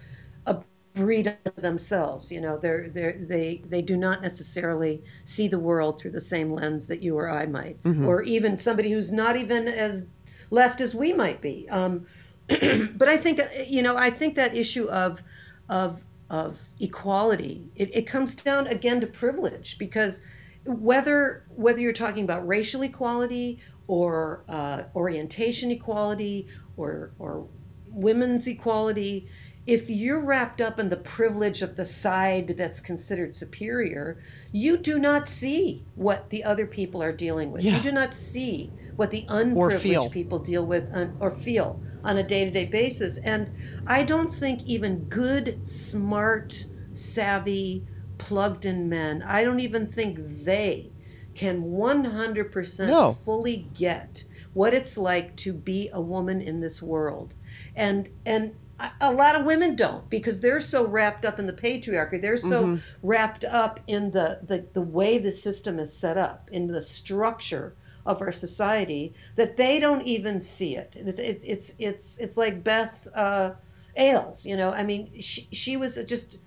[0.47, 0.63] a
[0.93, 2.31] breed of themselves.
[2.31, 6.51] You know, they're they they they do not necessarily see the world through the same
[6.51, 8.05] lens that you or I might, mm-hmm.
[8.05, 10.07] or even somebody who's not even as
[10.51, 11.67] left as we might be.
[11.69, 12.05] Um,
[12.47, 15.23] but I think you know I think that issue of
[15.69, 20.21] of of equality it, it comes down again to privilege because
[20.65, 26.47] whether whether you're talking about racial equality or uh, orientation equality
[26.77, 27.47] or or
[27.93, 29.27] women's equality
[29.67, 34.21] if you're wrapped up in the privilege of the side that's considered superior
[34.51, 37.77] you do not see what the other people are dealing with Yeah.
[37.77, 42.23] you do not see what the unprivileged people deal with on, or feel on a
[42.23, 43.17] day-to-day basis.
[43.19, 43.51] And
[43.87, 47.85] i don't think even good smart savvy
[48.17, 50.91] plugged-in men i don't even think they
[51.33, 53.13] can 100% No.
[53.13, 54.23] fully get
[54.53, 57.35] what it's like to be a woman in this world.
[57.75, 61.53] And and a- a lot of women don't because they're so wrapped up in the
[61.53, 62.21] patriarchy.
[62.21, 62.75] They're so mm-hmm.
[63.01, 67.75] wrapped up in the, the the way the system is set up in the structure
[68.05, 72.63] of our society that they don't even see it it's it's it's it's, it's like
[72.63, 73.51] beth uh,
[73.97, 76.39] ailes you know i mean she, she was just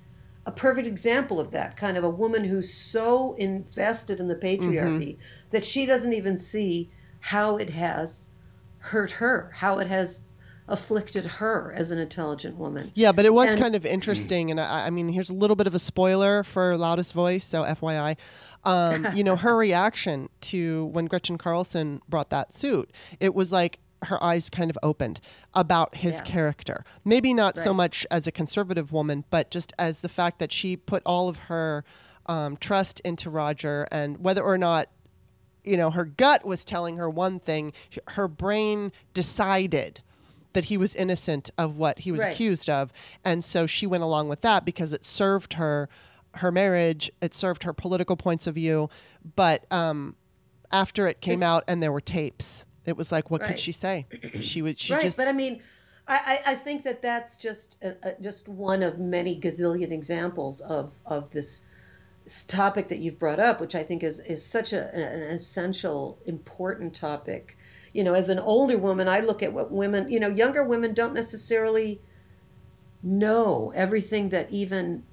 [0.47, 5.17] a perfect example of that kind of a woman who's so invested in the patriarchy
[5.51, 6.91] that she doesn't even see
[7.21, 8.29] how it has
[8.79, 10.21] hurt her, how it has
[10.69, 12.91] afflicted her as an intelligent woman.
[12.95, 15.57] Yeah, but it was And- kind of interesting, and I, I mean, here's a little
[15.57, 18.17] bit of a spoiler for Loudest Voice, so FYI.
[18.65, 22.91] Um, you know, her reaction to when Gretchen Carlson brought that suit,
[23.21, 25.21] it was like her eyes kind of opened
[25.55, 26.21] about his Yeah.
[26.23, 26.85] character.
[27.05, 30.77] Maybe not so much as a conservative woman, but just as the fact that she
[30.77, 31.85] put all of her
[32.27, 34.89] um, trust into Roger, and whether or not
[35.67, 37.73] you know, her gut was telling her one thing,
[38.09, 40.03] her brain decided
[40.53, 42.35] that he was innocent of what he was Right.
[42.35, 42.93] accused of.
[43.25, 45.89] And so she went along with that because it served her
[46.37, 48.89] her marriage, it served her political points of view.
[49.37, 50.16] But um,
[50.70, 53.72] after it came It's- out and there were tapes, it was like, what could she
[53.72, 54.07] say?
[54.41, 55.62] She would, she right, just, but I mean,
[56.07, 60.61] I, I I think that that's just a, a, just one of many gazillion examples
[60.61, 61.62] of of this
[62.47, 66.95] topic that you've brought up, which I think is is such a, an essential, important
[66.95, 67.57] topic.
[67.95, 70.93] You know, as an older woman, I look at what women, you know, younger women
[70.93, 72.03] don't necessarily
[73.03, 75.05] know everything that even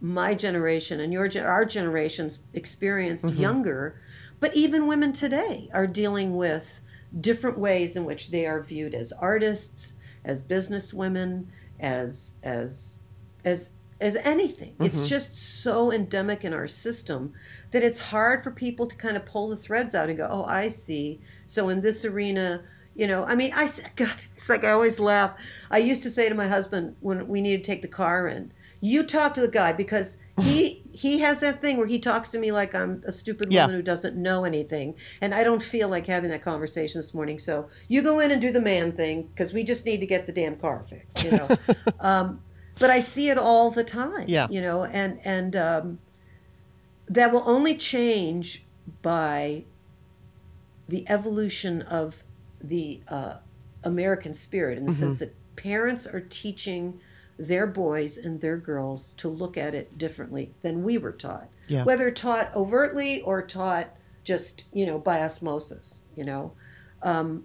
[0.00, 4.00] my generation and your our generations experienced younger
[4.40, 6.80] but even women today are dealing with
[7.18, 9.94] different ways in which they are viewed as artists
[10.24, 12.98] as business women, as as
[13.44, 13.70] as
[14.00, 14.76] as anything.
[14.80, 15.08] It's Mm-hmm.
[15.08, 17.32] just so endemic in our system
[17.70, 20.44] that it's hard for people to kind of pull the threads out and go, "Oh,
[20.44, 22.62] I see." So in this arena,
[22.94, 25.34] you know, I mean, I God, it's like I always laugh.
[25.70, 28.52] I used to say to my husband when we needed to take the car in,
[28.80, 32.38] "You talk to the guy because he he has that thing where he talks to
[32.38, 33.62] me like I'm a stupid Yeah.
[33.62, 37.38] woman who doesn't know anything, and I don't feel like having that conversation this morning.
[37.38, 40.26] So you go in and do the man thing because we just need to get
[40.26, 41.48] the damn car fixed, you know."
[42.00, 42.40] um,
[42.78, 44.24] but I see it all the time.
[44.28, 44.46] Yeah.
[44.50, 45.98] You know, and and um,
[47.06, 48.64] that will only change
[49.02, 49.64] by
[50.88, 52.24] the evolution of
[52.62, 53.34] the uh,
[53.84, 55.00] American spirit in the Mm-hmm.
[55.00, 57.00] sense that parents are teaching
[57.40, 61.48] their boys and their girls to look at it differently than we were taught.
[61.68, 61.84] Yeah.
[61.84, 66.52] Whether taught overtly or taught just, you know, by osmosis, you know.
[67.02, 67.44] Um,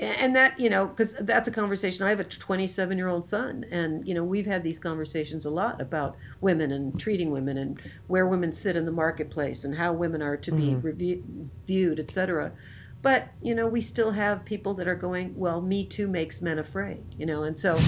[0.00, 3.66] and that you know because that's a conversation i have a 27 year old son
[3.70, 7.78] and you know we've had these conversations a lot about women and treating women and
[8.06, 11.22] where women sit in the marketplace and how women are to be review,
[11.66, 12.50] viewed etc
[13.02, 16.58] but you know we still have people that are going well me too makes men
[16.58, 17.78] afraid you know and so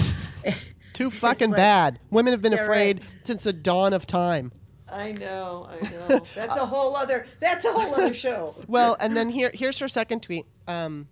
[0.93, 1.99] Too fucking like- bad.
[2.11, 3.09] Women have been afraid right.
[3.23, 4.51] since the dawn of time.
[4.91, 9.17] i know i know that's a whole other that's a whole other show Well, and
[9.17, 10.45] then here here's her second tweet.
[10.67, 11.07] Um,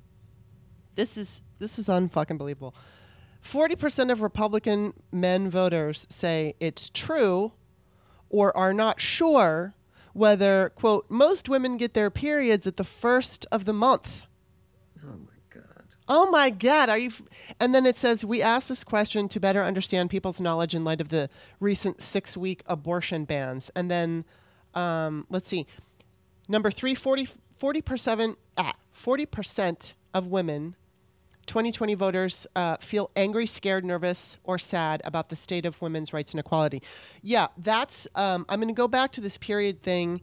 [0.95, 2.75] this is this is unfucking believable.
[3.41, 7.53] Forty percent of Republican men voters say it's true,
[8.29, 9.73] or are not sure
[10.13, 14.27] whether quote most women get their periods at the first of the month.
[16.11, 17.09] Oh my god are you?
[17.59, 20.99] And then it says we asked this question to better understand people's knowledge in light
[20.99, 21.29] of the
[21.61, 23.71] recent six-week abortion bans.
[23.77, 24.25] And then,
[24.73, 25.65] um, let's see,
[26.49, 27.27] number three, 40
[27.81, 30.75] percent, ah, forty percent of women,
[31.47, 36.31] 2020 voters uh, feel angry, scared, nervous, or sad about the state of women's rights
[36.31, 36.83] and equality.
[37.21, 38.05] Yeah, that's.
[38.15, 40.19] Um, I'm going to go back to this period thing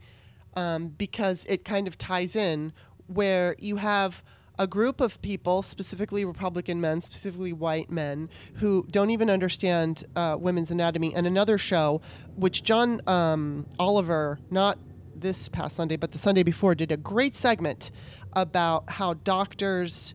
[0.54, 2.74] um, because it kind of ties in
[3.06, 4.22] where you have
[4.58, 10.36] a group of people, specifically Republican men, specifically white men, who don't even understand uh,
[10.38, 11.14] women's anatomy.
[11.14, 12.00] And another show,
[12.34, 14.78] which John um, Oliver, not
[15.14, 17.90] this past Sunday, but the Sunday before, did a great segment
[18.34, 20.14] about how doctors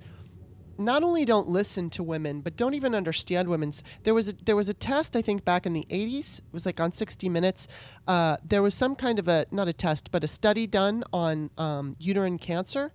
[0.78, 4.56] not only don't listen to women but don't even understand women's there was a there
[4.56, 7.68] was a test i think back in the 80s it was like on 60 minutes.
[8.08, 11.52] Uh, there was some kind of a not a test but a study done on
[11.58, 12.92] um, uterine cancer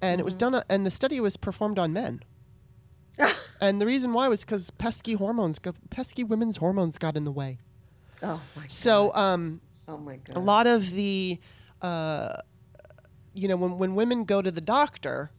[0.00, 2.22] and it was done and the study was performed on men.
[3.58, 7.58] And the reason why was because pesky hormones pesky women's hormones got in the way.
[8.22, 8.70] Oh my god.
[8.70, 10.36] so um, oh my god.
[10.36, 11.38] a lot of the
[11.80, 12.34] uh,
[13.32, 15.30] you know when, when women go to the doctor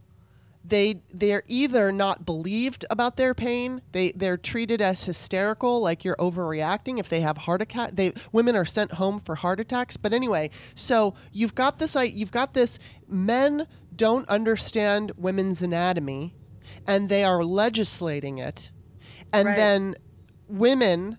[0.68, 6.16] they they're either not believed about their pain they they're treated as hysterical like you're
[6.18, 10.12] overreacting if they have heart attack they women are sent home for heart attacks but
[10.14, 13.66] anyway so you've got this you've got this men
[13.96, 16.36] don't understand women's anatomy
[16.86, 18.70] and they are legislating it
[19.32, 19.56] and Right.
[19.56, 19.96] then
[20.48, 21.18] women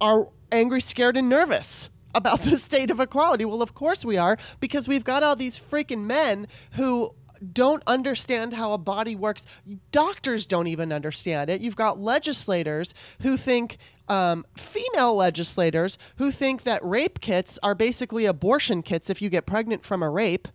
[0.00, 3.44] are angry, scared, and nervous about the state of equality.
[3.44, 7.14] Well, of course we are, because we've got all these freaking men who
[7.52, 9.44] don't understand how a body works.
[9.92, 11.60] Doctors don't even understand it.
[11.60, 13.78] You've got legislators who think,
[14.08, 19.46] um, female legislators who think that rape kits are basically abortion kits if you get
[19.46, 20.48] pregnant from a rape.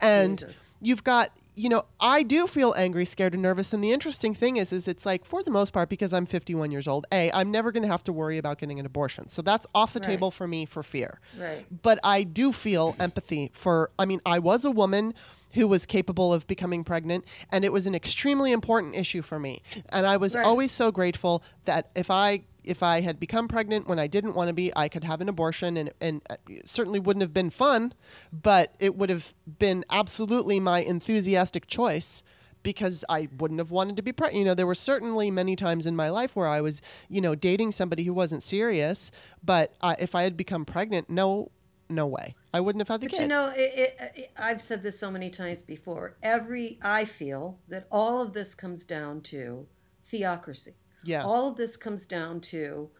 [0.00, 0.54] And Jesus.
[0.80, 4.58] you've got you know i do feel angry scared and nervous and the interesting thing
[4.58, 7.50] is is it's like for the most part because i'm 51 years old a i'm
[7.50, 10.06] never going to have to worry about getting an abortion so that's off the Right.
[10.10, 11.66] table for me for fear Right.
[11.82, 15.14] but i do feel empathy for i mean i was a woman
[15.58, 19.60] who was capable of becoming pregnant and it was an extremely important issue for me
[19.90, 20.46] and i was Right.
[20.46, 24.48] always so grateful that if i if i had become pregnant when i didn't want
[24.48, 27.92] to be i could have an abortion and, and it certainly wouldn't have been fun
[28.32, 32.22] but it would have been absolutely my enthusiastic choice
[32.64, 34.40] because I wouldn't have wanted to be pregnant.
[34.40, 37.36] You know, there were certainly many times in my life where I was, you know,
[37.36, 39.12] dating somebody who wasn't serious.
[39.44, 41.52] But uh, if I had become pregnant, no,
[41.90, 43.22] no way, I wouldn't have had the But kid.
[43.22, 46.16] you know, it, it, it, I've said this so many times before.
[46.22, 49.66] Every I feel that all of this comes down to
[50.02, 50.74] theocracy.
[51.04, 51.24] Yeah.
[51.24, 52.90] All of this comes down to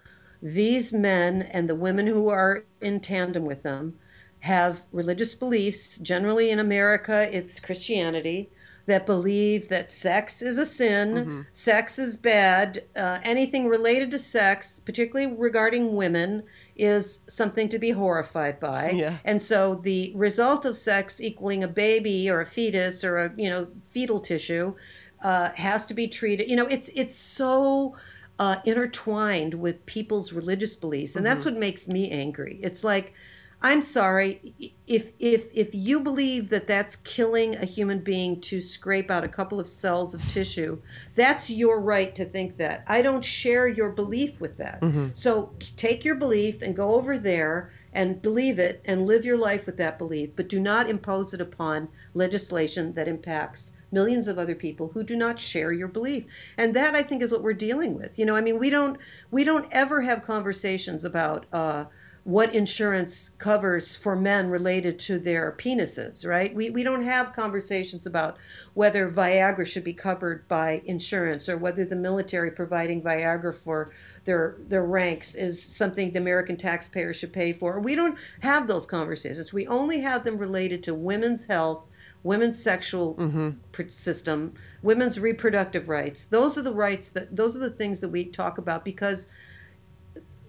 [0.42, 3.98] these men and the women who are in tandem with them
[4.40, 5.98] have religious beliefs.
[5.98, 8.48] Generally, in America, it's Christianity
[8.86, 11.40] that believe that sex is a sin, Mm-hmm.
[11.52, 16.42] sex is bad, uh, anything related to sex, particularly regarding women,
[16.78, 18.90] is something to be horrified by.
[18.98, 19.18] Yeah.
[19.24, 23.48] And so the result of sex equaling a baby or a fetus or a you
[23.48, 24.74] know fetal tissue
[25.22, 26.48] uh, has to be treated.
[26.48, 27.96] You know, it's it's so
[28.38, 32.58] uh, intertwined with people's religious beliefs, and that's what makes me angry.
[32.62, 33.14] It's like,
[33.60, 34.54] I'm sorry,
[34.86, 39.28] if if if you believe that that's killing a human being to scrape out a
[39.28, 40.80] couple of cells of tissue,
[41.16, 42.84] that's your right to think that.
[42.86, 44.78] I don't share your belief with that.
[45.12, 49.66] So take your belief and go over there and believe it and live your life
[49.66, 54.54] with that belief, but do not impose it upon legislation that impacts millions of other
[54.54, 56.24] people who do not share your belief.
[56.56, 58.18] And that I think is what we're dealing with.
[58.18, 58.98] You know, I mean, we don't
[59.32, 61.86] we don't ever have conversations about uh,
[62.28, 66.54] what insurance covers for men related to their penises, right?
[66.54, 68.36] We, we don't have conversations about
[68.74, 73.92] whether Viagra should be covered by insurance or whether the military providing Viagra for
[74.24, 77.80] their their ranks is something the American taxpayer should pay for.
[77.80, 79.54] We don't have those conversations.
[79.54, 81.86] We only have them related to women's health,
[82.24, 83.50] women's sexual mm-hmm.
[83.72, 84.52] pr- system,
[84.82, 86.26] women's reproductive rights.
[86.26, 89.28] Those are the rights that those are the things that we talk about because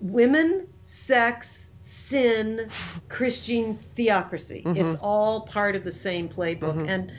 [0.01, 2.69] women, sex, sin,
[3.07, 4.63] Christian theocracy.
[4.65, 4.85] Mm-hmm.
[4.85, 6.75] It's all part of the same playbook.
[6.75, 6.89] Mm-hmm.
[6.89, 7.11] And,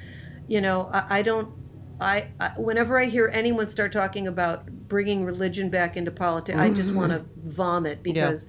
[0.49, 1.53] you know, I, I don't,
[2.01, 6.71] I, I, whenever I hear anyone start talking about bringing religion back into politics, I
[6.71, 7.51] just want to mm-hmm.
[7.51, 8.47] vomit because.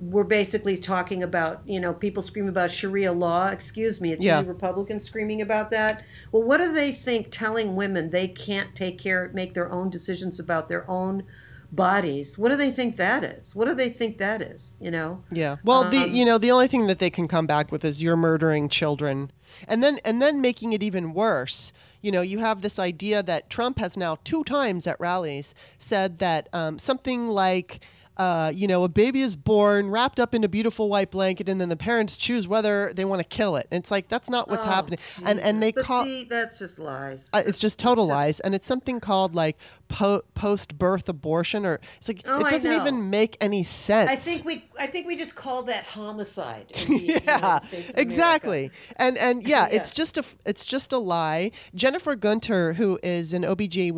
[0.00, 3.48] We're basically talking about, you know, people scream about Sharia law.
[3.48, 4.36] Excuse me, it's Yeah.
[4.36, 6.04] usually Republicans screaming about that.
[6.30, 10.38] Well, what do they think telling women they can't take care, make their own decisions
[10.38, 11.24] about their own
[11.72, 12.38] bodies?
[12.38, 13.54] What do they think that is?
[13.54, 14.74] What do they think that is?
[14.80, 15.22] You know?
[15.30, 15.56] Yeah.
[15.64, 18.02] Well, the Um, you know the only thing that they can come back with is
[18.02, 19.30] you're murdering children,
[19.66, 21.72] and then and then making it even worse.
[22.00, 26.18] You know, you have this idea that Trump has now two times at rallies said
[26.18, 27.80] that um, something like.
[28.18, 31.60] Uh, you know, a baby is born wrapped up in a beautiful white blanket, and
[31.60, 33.68] then the parents choose whether they want to kill it.
[33.70, 34.98] And it's like that's not what's Oh, happening.
[35.24, 37.30] And and they but call see, that's just lies.
[37.32, 39.56] uh, it's just total just- lies, and it's something called like
[39.86, 44.10] po- post-birth abortion, or it's like Oh, it doesn't even make any sense.
[44.10, 46.66] I think we I think we just call that homicide.
[46.88, 48.00] The yeah, United States of America.
[48.00, 48.70] exactly.
[48.96, 49.76] And and yeah, Yeah.
[49.76, 51.52] it's just a it's just a lie.
[51.74, 53.92] Jennifer Gunter, who is an OBG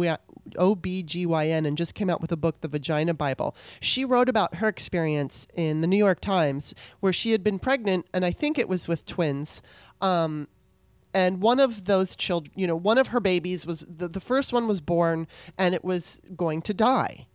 [0.51, 3.55] OBGYN and just came out with a book, The Vagina Bible.
[3.81, 8.07] She wrote about her experience in the New York Times where she had been pregnant
[8.13, 9.63] and I think it was with twins.
[10.01, 10.49] Um,
[11.13, 14.53] and one of those children, you know, one of her babies was the, the first
[14.53, 15.27] one was born
[15.59, 17.27] and it was going to die.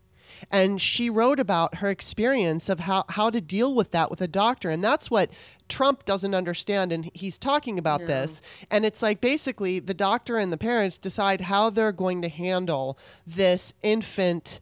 [0.51, 4.27] And she wrote about her experience of how, how to deal with that with a
[4.27, 4.69] doctor.
[4.69, 5.29] And that's what
[5.67, 6.91] Trump doesn't understand.
[6.91, 8.41] And he's talking about this.
[8.69, 12.97] And it's like basically the doctor and the parents decide how they're going to handle
[13.25, 14.59] this infant,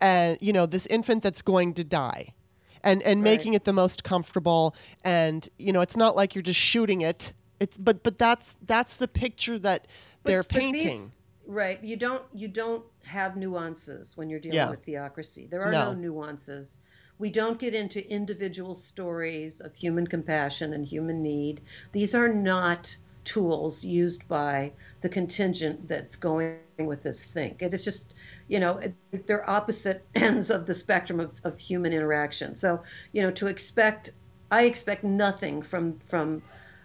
[0.00, 2.34] and, you know, this infant that's going to die.
[2.82, 6.60] And, and making it the most comfortable and you know it's not like you're just
[6.60, 9.86] shooting it it's but but that's that's the picture that
[10.22, 11.12] But- they're but these- painting
[11.46, 11.82] right.
[11.82, 14.68] You don't you don't have nuances when you're dealing Yeah.
[14.68, 15.46] with theocracy.
[15.50, 15.92] There are No.
[15.94, 15.98] no.
[15.98, 16.80] nuances.
[17.18, 21.60] We don't get into individual stories of human compassion and human need.
[21.92, 27.56] These are not tools used by the contingent that's going with this thing.
[27.60, 28.14] It is just,
[28.48, 28.80] you know,
[29.26, 32.54] they're opposite ends of the spectrum of, of human interaction.
[32.54, 34.10] So, you know, to expect,
[34.50, 36.42] I expect nothing from from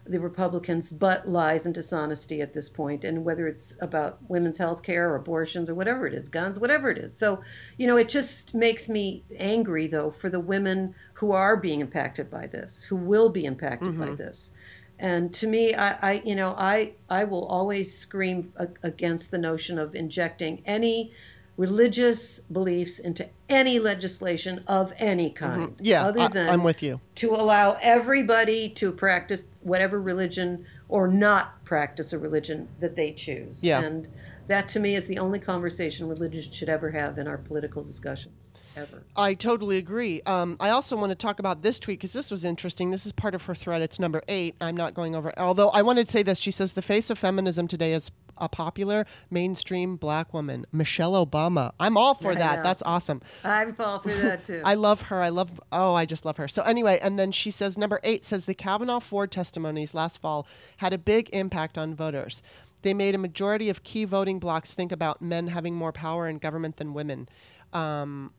[0.10, 4.82] the Republicans but lies and dishonesty at this point, and whether it's about women's health
[4.82, 7.16] care or abortions or whatever it is, guns, whatever it is.
[7.16, 7.41] So,
[7.78, 12.30] you know, it just makes me angry, though, for the women who are being impacted
[12.30, 14.16] by this, who will be impacted by mm-hmm.
[14.16, 14.51] this.
[14.97, 18.51] And to me, I, I, you know, I, I will always scream
[18.84, 21.14] against the notion of injecting any
[21.60, 25.76] religious beliefs into any legislation of any kind.
[25.82, 31.07] yeah other I, than i'm with you to allow everybody to practice whatever religion or
[31.07, 33.64] not practice a religion that they choose.
[33.64, 33.82] Yeah.
[33.82, 34.07] And
[34.47, 38.51] that to me is the only conversation religion should ever have in our political discussions.
[38.76, 39.03] Ever.
[39.16, 40.22] I totally agree.
[40.24, 42.91] Um, I also want to talk about this tweet because this was interesting.
[42.91, 43.82] This is part of her thread.
[43.82, 44.55] It's number eight.
[44.62, 45.38] I'm not going over.
[45.38, 46.39] Although I wanted to say this.
[46.39, 48.10] She says the face of feminism today is
[48.40, 51.72] a popular mainstream black woman, Michelle Obama.
[51.80, 52.58] I'm all for I that.
[52.58, 52.64] know.
[52.64, 53.22] That's awesome.
[53.44, 54.62] I'm all for that too.
[54.66, 55.22] I love her.
[55.22, 55.60] I love.
[55.72, 56.48] Oh, I just love her.
[56.48, 60.48] So anyway, and then she says number eight says the Kavanaugh Ford testimonies last fall
[60.78, 62.42] had a big impact on voters.
[62.82, 66.38] They made a majority of key voting blocs think about men having more power in
[66.38, 67.28] government than women.
[67.74, 68.34] Um,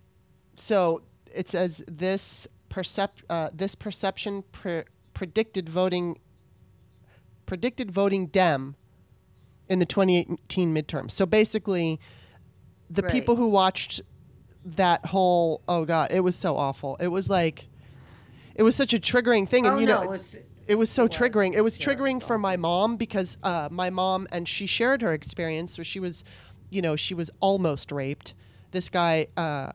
[0.57, 1.03] so
[1.35, 6.19] it says this percep- uh, this perception pre- predicted voting
[7.47, 8.77] predicted voting Dem
[9.71, 11.13] in the 2018 midterms.
[11.13, 11.99] So basically,
[12.91, 13.13] the Right.
[13.13, 14.03] people who watched
[14.65, 16.97] that whole oh god, it was so awful.
[17.01, 17.69] It was like
[18.55, 20.03] it was such a triggering thing, and oh you no, know.
[20.03, 21.19] it was it was so it was.
[21.19, 21.55] triggering.
[21.55, 25.01] It was it triggering was for my mom because uh, my mom and she shared
[25.03, 25.73] her experience.
[25.73, 26.25] So she was
[26.69, 28.35] you know, she was almost raped.
[28.71, 29.73] This guy, uh,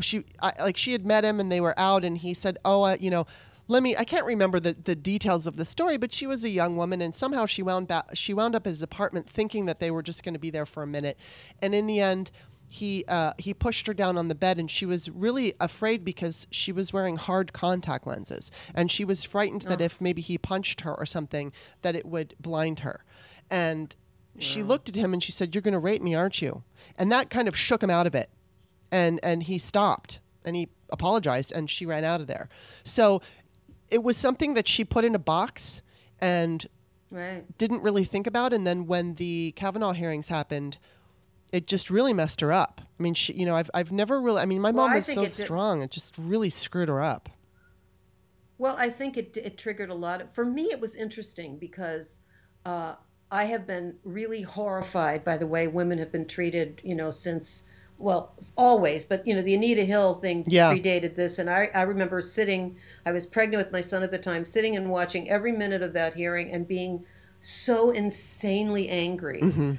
[0.00, 2.82] she I, like she had met him and they were out, and he said, "Oh,
[2.84, 3.26] uh, you know."
[3.66, 3.96] Let me.
[3.96, 7.00] I can't remember the, the details of the story, but she was a young woman,
[7.00, 8.10] and somehow she wound back.
[8.14, 10.66] She wound up at his apartment, thinking that they were just going to be there
[10.66, 11.18] for a minute,
[11.62, 12.30] and in the end,
[12.68, 16.46] he uh, he pushed her down on the bed, and she was really afraid because
[16.50, 20.82] she was wearing hard contact lenses, and she was frightened that if maybe he punched
[20.82, 21.50] her or something,
[21.80, 23.02] that it would blind her,
[23.50, 23.96] and
[24.38, 26.64] she looked at him and she said, "You're going to rape me, aren't you?"
[26.98, 28.28] And that kind of shook him out of it,
[28.90, 32.48] and and he stopped and he apologized, and she ran out of there.
[32.84, 33.22] So
[33.94, 35.80] it was something that she put in a box
[36.20, 36.66] and
[37.10, 37.44] Right.
[37.58, 38.52] didn't really think about.
[38.52, 40.78] And then when the Kavanaugh hearings happened,
[41.52, 42.80] it just really messed her up.
[42.98, 45.06] I mean, she, you know, I've, I've never really, I mean, my Well, mom was
[45.06, 45.80] so strong.
[45.82, 47.28] It just really screwed her up.
[48.58, 50.22] Well, I think it it triggered a lot.
[50.22, 52.20] Of, for me, it was interesting because
[52.66, 52.96] uh,
[53.30, 56.80] I have been really horrified by the way women have been treated.
[56.82, 57.62] You know, since
[57.98, 59.04] well, always.
[59.04, 60.72] But you know, the Anita Hill thing Yeah.
[60.72, 62.76] predated this, and I I remember sitting.
[63.06, 65.92] I was pregnant with my son at the time, sitting and watching every minute of
[65.94, 67.04] that hearing and being
[67.40, 69.40] so insanely angry.
[69.40, 69.72] Mm-hmm.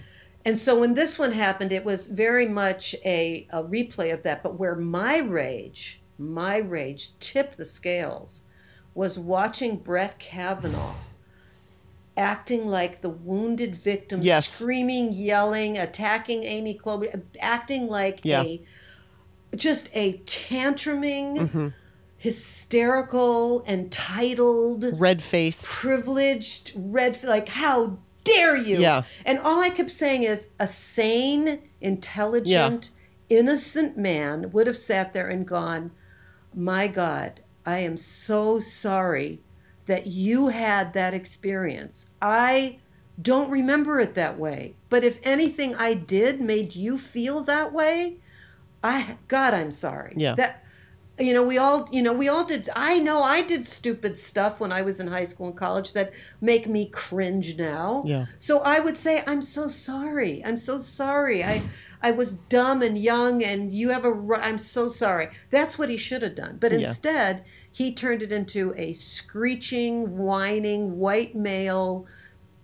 [0.46, 4.44] And so when this one happened, it was very much a, a replay of that.
[4.44, 8.44] But where my rage, my rage tipped the scales
[8.94, 10.94] was watching Brett Kavanaugh
[12.18, 14.48] acting like the wounded victim, Yes.
[14.48, 18.42] screaming, yelling, attacking Amy Klobuchar, acting like Yeah.
[18.44, 18.62] a
[19.56, 21.68] just a tantruming, Mm-hmm.
[22.18, 25.68] hysterical, entitled, Red faced.
[25.68, 28.80] privileged, red, like, how dare you?
[28.80, 29.04] Yeah.
[29.26, 32.92] And all I kept saying is a sane, intelligent,
[33.30, 35.92] innocent man would have sat there and gone,
[36.54, 39.42] My God, I am so sorry
[39.86, 42.06] that you had that experience.
[42.22, 42.80] I
[43.22, 44.76] don't remember it that way.
[44.90, 48.18] But if anything I did made you feel that way,
[48.84, 50.14] I God, I'm sorry.
[50.18, 50.36] Yeah.
[50.36, 50.62] That
[51.18, 52.70] you know, we all, you know, we all did.
[52.76, 56.12] I know I did stupid stuff when I was in high school and college that
[56.42, 58.04] make me cringe now.
[58.06, 58.26] Yeah.
[58.38, 60.44] So I would say, I'm so sorry.
[60.44, 61.42] I'm so sorry.
[61.42, 61.62] I,
[62.02, 64.14] I was dumb and young, and you have a.
[64.42, 65.30] I'm so sorry.
[65.50, 66.58] That's what he should have done.
[66.60, 66.80] But Yeah.
[66.80, 67.46] instead,
[67.76, 72.06] he turned it into a screeching, whining white male.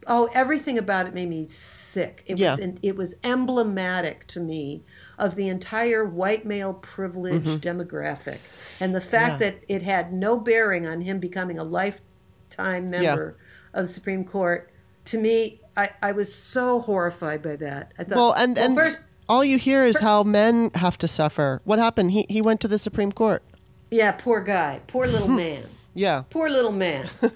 [0.08, 2.24] Oh, everything about it made me sick.
[2.26, 2.56] It Yeah.
[2.56, 4.84] was it was emblematic to me
[5.20, 8.38] of the entire white male privileged demographic,
[8.80, 9.44] and the fact Mm-hmm.
[9.44, 9.50] Yeah.
[9.50, 13.36] that it had no bearing on him becoming a lifetime member
[13.74, 14.72] of the Supreme Court.
[15.06, 17.92] To me, I, I was so horrified by that.
[18.00, 21.60] I thought, Well, and, and first, all you hear is how men have to suffer.
[21.66, 22.12] What happened?
[22.12, 23.44] He, he went to the Supreme Court.
[23.92, 25.66] Yeah, poor guy, poor little man.
[25.94, 26.24] Yeah.
[26.30, 27.10] poor little man.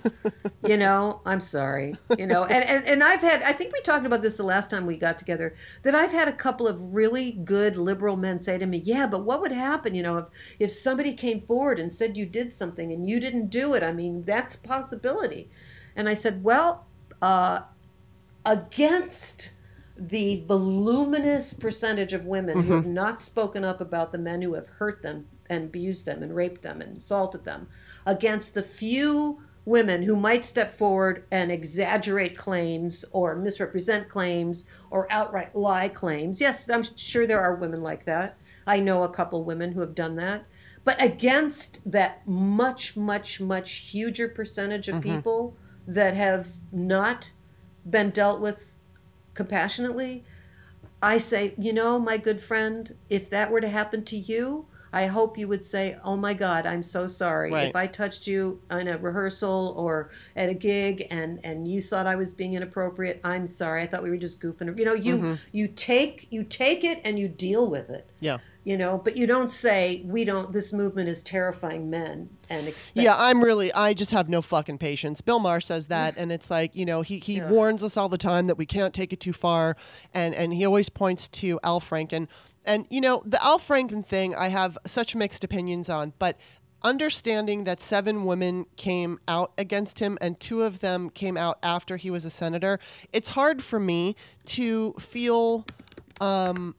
[0.67, 4.03] You know i'm sorry you know and, and and i've had i think we talked
[4.03, 7.33] about this the last time we got together that i've had a couple of really
[7.33, 10.25] good liberal men say to me yeah but what would happen you know if
[10.59, 13.83] if somebody came forward and said you did something and you didn't do it?
[13.83, 15.51] I mean that's a possibility.
[15.95, 16.87] And i said well
[17.21, 17.59] uh
[18.43, 19.51] against
[19.97, 24.67] the voluminous percentage of women who have not spoken up about the men who have
[24.67, 27.67] hurt them and abused them and raped them and assaulted them,
[28.05, 35.11] against the few women who might step forward and exaggerate claims or misrepresent claims or
[35.11, 36.39] outright lie claims.
[36.39, 38.37] Yes, I'm sure there are women like that.
[38.67, 40.45] I know a couple women who have done that.
[40.83, 45.15] But against that much, much, much huger percentage of mm-hmm.
[45.15, 47.31] people that have not
[47.89, 48.77] been dealt with
[49.33, 50.23] compassionately,
[51.01, 55.07] I say, you know, my good friend, if that were to happen to you, I
[55.07, 57.51] hope you would say, "Oh my God, I'm so sorry.
[57.51, 57.67] Right.
[57.67, 62.07] If I touched you in a rehearsal or at a gig and and you thought
[62.07, 63.81] I was being inappropriate, I'm sorry.
[63.81, 64.79] I thought we were just goofing.
[64.79, 65.33] You know, you mm-hmm.
[65.51, 68.09] you take you take it and you deal with it.
[68.21, 68.37] Yeah.
[68.63, 70.53] You know, but you don't say we don't.
[70.53, 73.03] This movement is terrifying men and expect.
[73.03, 75.21] Yeah, I'm really, I just have no fucking patience.
[75.21, 77.49] Bill Maher says that, and it's like, you know, he, he Yeah.
[77.49, 79.77] warns us all the time that we can't take it too far,
[80.15, 82.27] and, and he always points to Al Franken.
[82.65, 86.37] And, you know, the Al Franken thing, I have such mixed opinions on, but
[86.81, 91.97] understanding that seven women came out against him and two of them came out after
[91.97, 92.79] he was a senator,
[93.13, 95.65] it's hard for me to feel
[96.21, 96.75] um,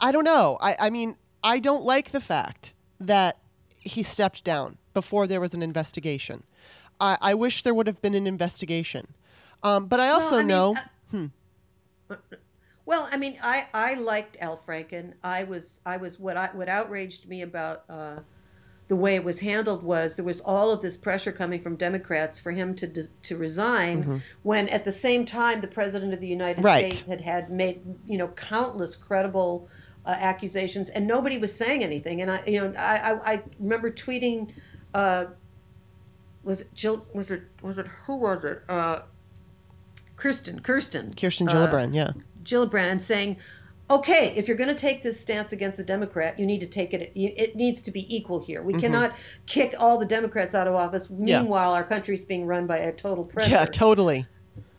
[0.00, 0.56] I don't know.
[0.60, 3.38] I, I mean, I don't like the fact that
[3.78, 6.42] he stepped down before there was an investigation.
[7.00, 9.08] I, I wish there would have been an investigation.
[9.62, 10.74] Um, but I also I mean, know.
[12.90, 15.12] Well, I mean, I, I liked Al Franken.
[15.22, 18.16] I was I was what I what outraged me about uh,
[18.88, 22.40] the way it was handled was there was all of this pressure coming from Democrats
[22.40, 26.56] for him to to resign when at the same time the president of the United
[26.56, 26.66] Mm-hmm.
[26.66, 26.92] Right.
[26.92, 29.68] States had had made you know countless credible
[30.04, 33.92] uh, accusations and nobody was saying anything and I you know I I, I remember
[33.92, 34.50] tweeting
[34.94, 35.26] uh,
[36.42, 39.02] was it Jill was it was it who was it uh,
[40.16, 42.10] Kirsten Kirsten Kirsten uh, Gillibrand, yeah.
[42.44, 43.36] Gillibrand and saying,
[43.90, 46.94] okay, if you're going to take this stance against a Democrat, you need to take
[46.94, 47.10] it.
[47.14, 48.62] It needs to be equal here.
[48.62, 49.16] We cannot
[49.46, 51.08] kick all the Democrats out of office.
[51.08, 51.26] Mm-hmm.
[51.26, 51.40] Yeah.
[51.40, 53.56] Meanwhile, our country's being run by a total predator.
[53.56, 54.26] Yeah, totally.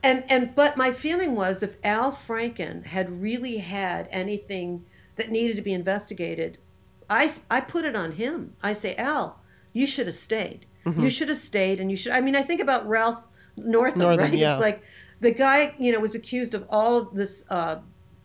[0.04, 4.86] And and but my feeling was if Al Franken had really had anything
[5.18, 6.58] that needed to be investigated,
[7.10, 8.56] I I put it on him.
[8.64, 9.42] I say, Al,
[9.74, 10.66] you should have stayed.
[10.86, 11.04] Mm-hmm.
[11.04, 12.14] You should have stayed, and you should.
[12.14, 13.22] I mean, I think about Ralph
[13.56, 14.34] Northam, Northam, right?
[14.34, 14.52] yeah.
[14.52, 14.82] It's like
[15.22, 17.46] the guy, you know, was accused of all of this.
[17.50, 17.78] Uh,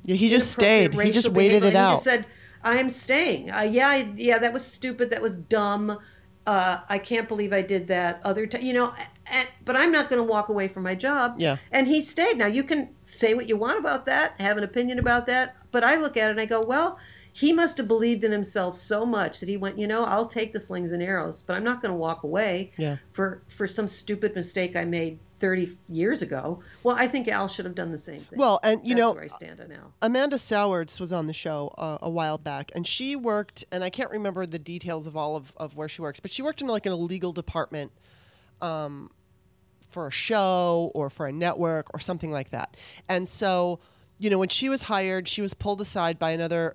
[0.05, 0.95] Yeah, he just stayed.
[0.95, 1.91] He just waited it out.
[1.91, 2.27] He just said,
[2.65, 5.11] "I'm staying." Uh, yeah, yeah, that was stupid.
[5.11, 5.99] That was dumb.
[6.47, 8.21] Uh, I can't believe I did that.
[8.25, 8.93] Other, t-, you know,
[9.33, 11.35] and, but I'm not going to walk away from my job.
[11.39, 11.57] Yeah.
[11.73, 12.39] And he stayed.
[12.39, 15.83] Now you can say what you want about that, have an opinion about that, but
[15.83, 16.99] I look at it and I go, well.
[17.33, 20.55] He must have believed in himself so much that he went, you know, I'll take
[20.55, 22.97] the slings and arrows, but I'm not going to walk away Yeah.
[23.13, 26.63] for for some stupid mistake I made 30 years ago.
[26.83, 28.39] Well, I think Al should have done the same thing.
[28.39, 29.93] Well, and you That's know, where I stand on Al.
[30.03, 33.91] Amanda Sowards was on the show uh, a while back, and she worked, and I
[33.91, 36.67] can't remember the details of all of, of where she works, but she worked in
[36.67, 37.93] like an a legal department
[38.61, 39.11] um,
[39.91, 42.77] for a show or for a network or something like that.
[43.09, 43.81] And so,
[44.19, 46.75] you know, when she was hired, she was pulled aside by another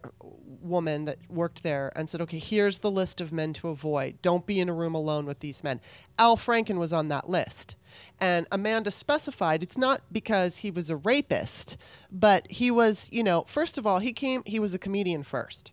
[0.61, 4.21] woman that worked there and said, okay, here's the list of men to avoid.
[4.21, 5.81] Don't be in a room alone with these men.
[6.19, 7.75] Al Franken was on that list.
[8.21, 11.75] And Amanda specified it's not because he was a rapist,
[12.11, 15.71] but he was, you know, first of all, he came, he was a comedian first.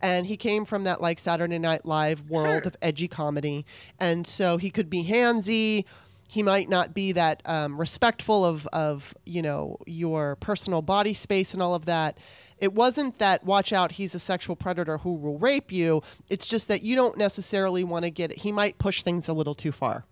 [0.00, 2.68] And he came from that like Saturday Night Live world Sure.
[2.68, 3.66] of edgy comedy.
[4.00, 5.84] And so he could be handsy.
[6.28, 11.52] He might not be that um, respectful of, of, you know, your personal body space
[11.52, 12.16] and all of that.
[12.56, 16.02] It wasn't that watch out, he's a sexual predator who will rape you.
[16.30, 18.38] It's just that you don't necessarily want to get it.
[18.38, 20.06] He might push things a little too far.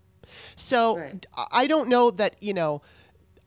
[0.55, 1.25] So Right.
[1.35, 2.81] I- don't know that, you know,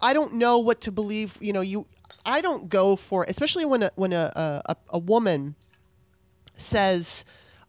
[0.00, 1.36] I don't know what to believe.
[1.40, 1.86] You know, you,
[2.24, 5.54] I don't go for, especially when a, when a, a, a woman
[6.56, 7.24] says,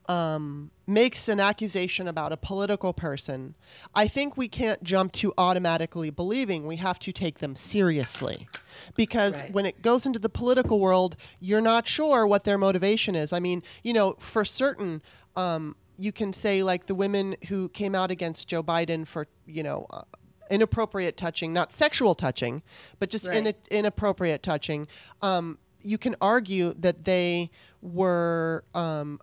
[0.08, 3.56] um, makes an accusation about a political person,
[3.96, 6.68] I think we can't jump to automatically believing.
[6.68, 8.48] We have to take them seriously.
[8.96, 9.52] Because Right.
[9.54, 13.34] when it goes into the political world, you're not sure what their motivation is.
[13.34, 15.02] I mean, you know, for certain,
[15.36, 19.64] um, you can say, like, the women who came out against Joe Biden for, you
[19.64, 20.02] know, uh,
[20.50, 22.62] inappropriate touching, not sexual touching,
[23.00, 23.38] but just Right.
[23.48, 24.88] in, inappropriate touching.
[25.22, 27.50] Um, you can argue that they
[27.82, 29.20] were um,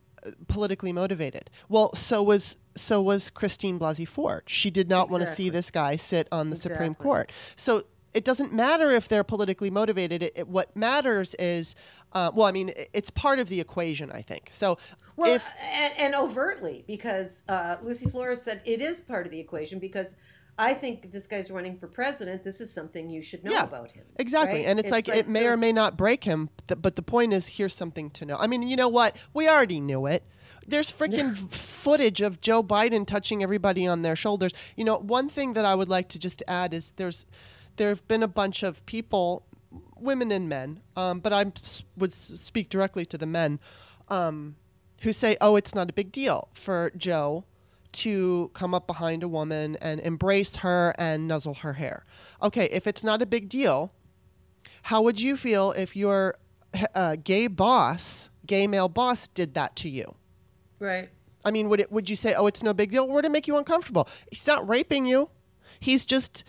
[0.49, 1.51] politically motivated.
[1.69, 4.45] Well, so was so was Christine Blasey Ford.
[4.47, 7.31] She did not want to see this guy sit on the Supreme Court.
[7.55, 7.83] So
[8.15, 10.23] it doesn't matter if they're politically motivated.
[10.23, 11.75] It, it- what matters is,
[12.13, 14.49] uh, well, I mean, it- it's part of the equation, I think.
[14.53, 14.79] So
[15.17, 19.41] Well, if and, and overtly, because uh, Lucy Flores said it is part of the
[19.41, 19.79] equation.
[19.79, 20.15] Because
[20.59, 23.65] I think if this guy's running for president, this is something you should know Yeah,
[23.65, 24.05] about him.
[24.17, 24.61] Exactly.
[24.61, 24.67] right?
[24.69, 27.33] And it's, like, it may so or may not break him, th- but the point
[27.33, 28.37] is here's something to know.
[28.39, 29.17] I mean, you know what?
[29.33, 30.23] We already knew it.
[30.67, 34.53] There's freaking footage of Joe Biden touching everybody on their shoulders.
[34.77, 37.27] You know, one thing that I would like to just add is there's
[37.77, 39.45] there have been a bunch of people,
[39.97, 41.53] women and men, um, but I
[41.97, 43.59] would speak directly to the men,
[44.09, 44.57] um,
[45.03, 47.45] who say, "Oh, it's not a big deal for Joe
[47.93, 52.05] to come up behind a woman and embrace her and nuzzle her hair."
[52.43, 53.93] Okay, if it's not a big deal,
[54.83, 56.37] how would you feel if your
[56.95, 60.15] uh, gay boss, gay male boss, did that to you?
[60.79, 61.11] right.
[61.45, 61.91] I mean, would it?
[61.91, 63.07] Would you say, "Oh, it's no big deal"?
[63.09, 64.09] Would it make you uncomfortable?
[64.31, 65.29] He's not raping you.
[65.81, 66.45] He's just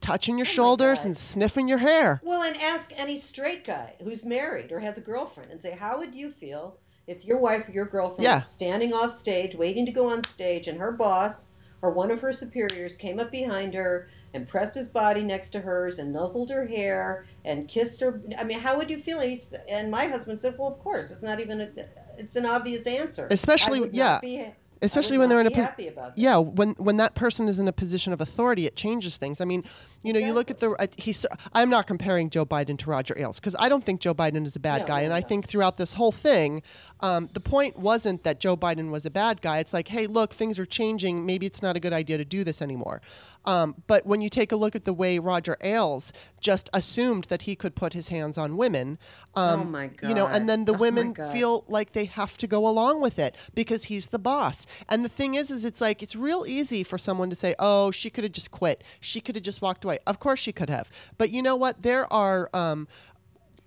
[0.00, 2.20] touching your shoulders and sniffing your hair.
[2.22, 5.98] Well, and ask any straight guy who's married or has a girlfriend and say, how
[5.98, 6.78] would you feel
[7.10, 8.36] if your wife or your girlfriend Yeah.
[8.36, 12.20] was standing off stage, waiting to go on stage, and her boss or one of
[12.20, 16.50] her superiors came up behind her and pressed his body next to hers and nuzzled
[16.50, 18.22] her hair and kissed her?
[18.38, 19.18] I mean, how would you feel?
[19.18, 19.36] And,
[19.68, 21.70] and my husband said, well, of course, it's not even a,
[22.16, 23.26] it's an obvious answer.
[23.30, 24.20] Especially- yeah.
[24.20, 24.46] be-
[24.82, 26.16] Especially when they're in a po- happy about.
[26.16, 29.38] Yeah, when when that person is in a position of authority, it changes things.
[29.38, 29.62] I mean,
[30.02, 31.26] you know, you look at the uh, he's.
[31.52, 34.56] I'm not comparing Joe Biden to Roger Ailes because I don't think Joe Biden is
[34.56, 36.62] a bad No, guy, no, and I think throughout this whole thing,
[37.00, 39.58] um, the point wasn't that Joe Biden was a bad guy.
[39.58, 41.26] It's like, hey, look, things are changing.
[41.26, 43.02] Maybe it's not a good idea to do this anymore.
[43.44, 47.42] Um, but when you take a look at the way Roger Ailes just assumed that
[47.42, 48.98] he could put his hands on women.
[49.34, 52.46] Um, Oh my You know, and then the Oh women feel like they have to
[52.46, 54.66] go along with it because he's the boss.
[54.88, 57.90] And the thing is, is it's like it's real easy for someone to say, "Oh,
[57.90, 58.82] she could have just quit.
[59.00, 60.88] She could have just walked away." Of course, she could have.
[61.18, 61.82] But you know what?
[61.82, 62.48] There are.
[62.54, 62.88] Um,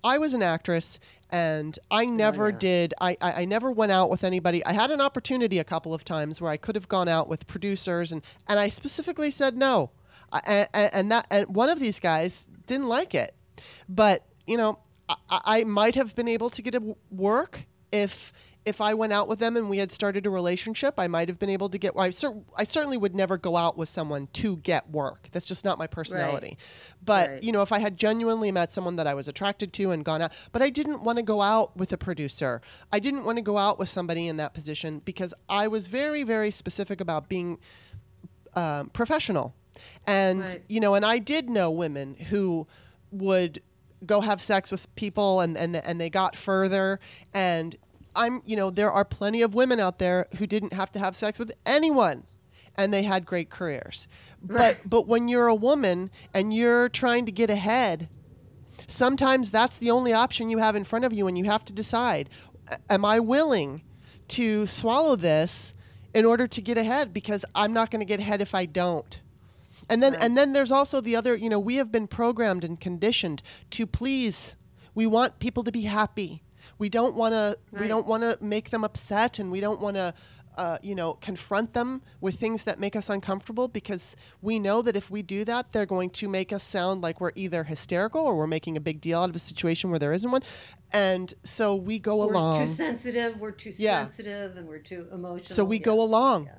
[0.02, 0.98] I was an actress
[1.30, 2.58] and I never yeah.
[2.58, 4.64] did I, I, I never went out with anybody.
[4.64, 7.46] I had an opportunity a couple of times where I could have gone out with
[7.46, 9.90] producers and, and I specifically said no.
[10.30, 13.34] I, and, and that and one of these guys didn't like it.
[13.88, 14.78] But, you know,
[15.08, 18.32] I, I might have been able to get a work if
[18.66, 21.38] if I went out with them and we had started a relationship, I might have
[21.38, 21.92] been able to get.
[21.96, 25.28] I, cer- I certainly would never go out with someone to get work.
[25.32, 26.56] That's just not my personality.
[27.04, 27.42] But Right.
[27.42, 30.22] you know, if I had genuinely met someone that I was attracted to and gone
[30.22, 32.62] out, but I didn't want to go out with a producer.
[32.90, 36.22] I didn't want to go out with somebody in that position because I was very,
[36.22, 37.58] very specific about being
[38.54, 39.54] um, professional.
[40.06, 40.62] And Right.
[40.68, 42.66] you know, and I did know women who
[43.10, 43.62] would
[44.06, 47.00] go have sex with people and and and they got further
[47.32, 47.76] and
[48.16, 51.16] I'm you know there are plenty of women out there who didn't have to have
[51.16, 52.24] sex with anyone
[52.76, 54.08] and they had great careers.
[54.42, 54.78] Right.
[54.82, 58.08] But but when you're a woman and you're trying to get ahead
[58.88, 61.72] sometimes that's the only option you have in front of you and you have to
[61.72, 62.28] decide
[62.90, 63.82] am i willing
[64.28, 65.74] to swallow this
[66.12, 67.12] in order to get ahead?
[67.12, 69.20] Because i'm not going to get ahead if i don't.
[69.88, 72.80] And then and then there's also the other you know we have been programmed and
[72.80, 74.56] conditioned to please.
[74.94, 76.43] We want people to be happy
[76.78, 79.96] we don't want to we don't want to make them upset and we don't want
[79.96, 80.14] to
[80.56, 84.96] uh, you know confront them with things that make us uncomfortable because we know that
[84.96, 88.36] if we do that they're going to make us sound like we're either hysterical or
[88.36, 90.42] we're making a big deal out of a situation where there isn't one
[90.92, 92.60] and so we go along.
[92.60, 93.40] We're too sensitive.
[93.40, 94.02] We're too Yeah.
[94.04, 95.56] sensitive, and we're too emotional.
[95.56, 95.82] so we Yeah.
[95.82, 96.44] go along.
[96.46, 96.52] Yeah.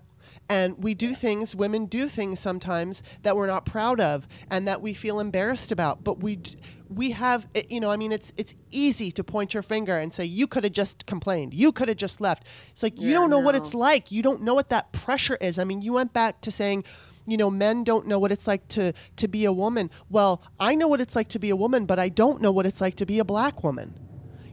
[0.47, 4.79] And we do things, women do things sometimes that we're not proud of and that
[4.81, 6.03] we feel embarrassed about.
[6.03, 6.57] But we d-
[6.87, 10.13] we have eh, you know, I mean it's it's easy to point your finger and
[10.13, 11.55] say you could have just complained.
[11.55, 12.43] You could have just left.
[12.71, 14.11] It's like you don't know what it's like.
[14.11, 15.57] You don't know what that pressure is.
[15.57, 16.83] I mean, you went back to saying
[17.27, 19.89] you know, men don't know what it's like to to be a woman.
[20.11, 22.67] Well, I know what it's like to be a woman, but I don't know what
[22.67, 23.99] it's like to be a black woman.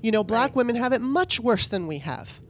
[0.02, 0.56] You know, black Right.
[0.56, 2.40] women have it much worse than we have.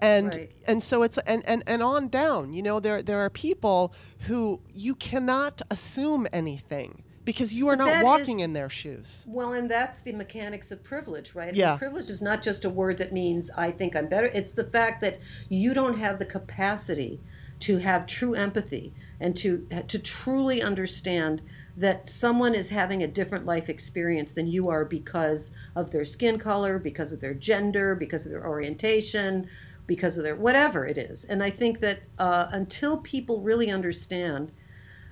[0.00, 0.52] And Right.
[0.66, 4.60] and so it's and, and and on down you know there there are people who
[4.72, 9.52] you cannot assume anything because you are But not walking is- in their shoes Well,
[9.52, 11.48] and that's the mechanics of privilege, right?
[11.48, 11.76] And Yeah.
[11.76, 14.26] privilege is not just a word that means I think I'm better.
[14.34, 17.22] It's the fact that you don't have the capacity
[17.60, 21.42] to have true empathy and to to truly understand
[21.76, 26.38] that someone is having a different life experience than you are because of their skin
[26.38, 29.46] color, because of their gender, because of their orientation,
[29.86, 31.24] because of their whatever it is.
[31.24, 34.52] And I think that uh, until people really understand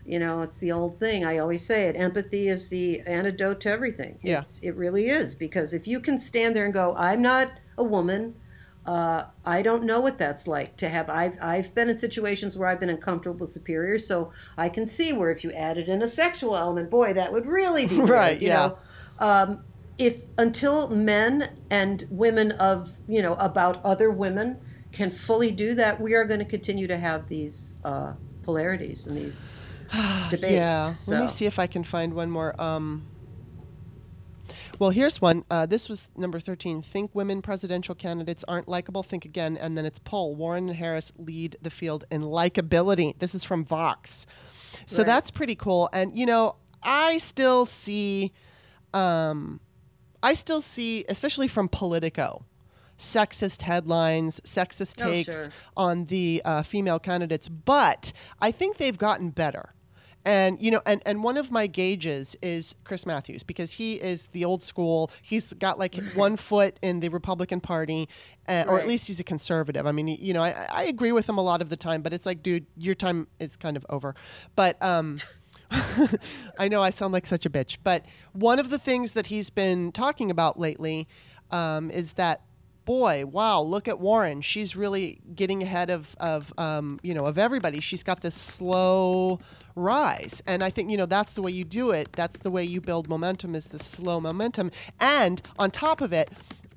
[0.06, 1.24] you know, it's the old thing.
[1.24, 1.96] I always say it.
[1.96, 4.18] Empathy is the antidote to everything.
[4.22, 4.44] Yeah.
[4.62, 5.34] It really is.
[5.34, 8.34] Because if you can stand there and go, I'm not a woman,
[8.86, 11.08] uh, I don't know what that's like to have.
[11.08, 15.14] I've, I've been in situations where I've been uncomfortable with superiors, so I can see
[15.14, 18.48] where if you added in a sexual element, boy, that would really be Right, You
[18.48, 18.54] yeah.
[18.54, 18.78] know?
[19.26, 19.64] Um,
[19.98, 24.58] if until men and women of, you know, about other women
[24.92, 28.12] can fully do that, we are going to continue to have these uh,
[28.42, 29.54] polarities and these
[30.30, 30.52] debates.
[30.52, 33.06] yeah let me see if i can find one more um
[34.78, 39.24] well here's one uh, this was number 13 think women presidential candidates aren't likable think
[39.24, 43.44] again and then it's poll warren and harris lead the field in likability this is
[43.44, 44.26] from vox
[44.86, 45.06] so Right.
[45.06, 48.32] that's pretty cool and you know i still see
[48.92, 49.60] um,
[50.24, 52.44] I still see, especially from Politico,
[52.98, 55.48] sexist headlines, sexist Oh, takes sure.
[55.76, 57.48] on the uh, female candidates.
[57.48, 59.74] But I think they've gotten better.
[60.26, 64.28] And you know, and, and one of my gauges is Chris Matthews because he is
[64.32, 65.10] the old school.
[65.20, 68.08] He's got like one foot in the Republican Party,
[68.48, 69.86] uh, or at least he's a conservative.
[69.86, 72.14] I mean, you know, I, I agree with him a lot of the time, but
[72.14, 74.14] it's like, dude, your time is kind of over.
[74.56, 75.18] But um,
[76.58, 79.50] I know I sound like such a bitch, but one of the things that he's
[79.50, 81.08] been talking about lately
[81.50, 82.42] um, is that
[82.84, 84.42] boy, wow, look at Warren.
[84.42, 87.80] She's really getting ahead of of um, you know of everybody.
[87.80, 89.40] She's got this slow
[89.74, 92.12] rise, and I think you know that's the way you do it.
[92.12, 94.70] That's the way you build momentum is the slow momentum.
[95.00, 96.30] And on top of it,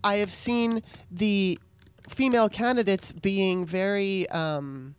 [0.04, 0.82] I have seen
[1.12, 1.60] the
[2.08, 4.96] female candidates being very um,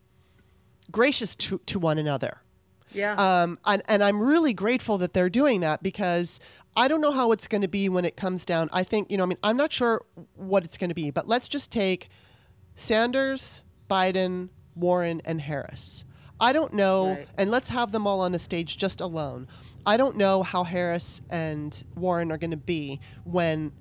[0.90, 2.42] gracious to, to one another.
[2.92, 3.14] Yeah.
[3.14, 6.40] Um, and, and I'm really grateful that they're doing that because
[6.76, 8.68] I don't know how it's going to be when it comes down.
[8.72, 10.02] I think, you know, I mean, I'm not sure
[10.34, 12.08] what it's going to be, but let's just take
[12.74, 16.04] Sanders, Biden, Warren, and Harris.
[16.40, 17.28] I don't know, Right.
[17.36, 19.48] and let's have them all on a stage just alone.
[19.84, 23.72] I don't know how Harris and Warren are going to be when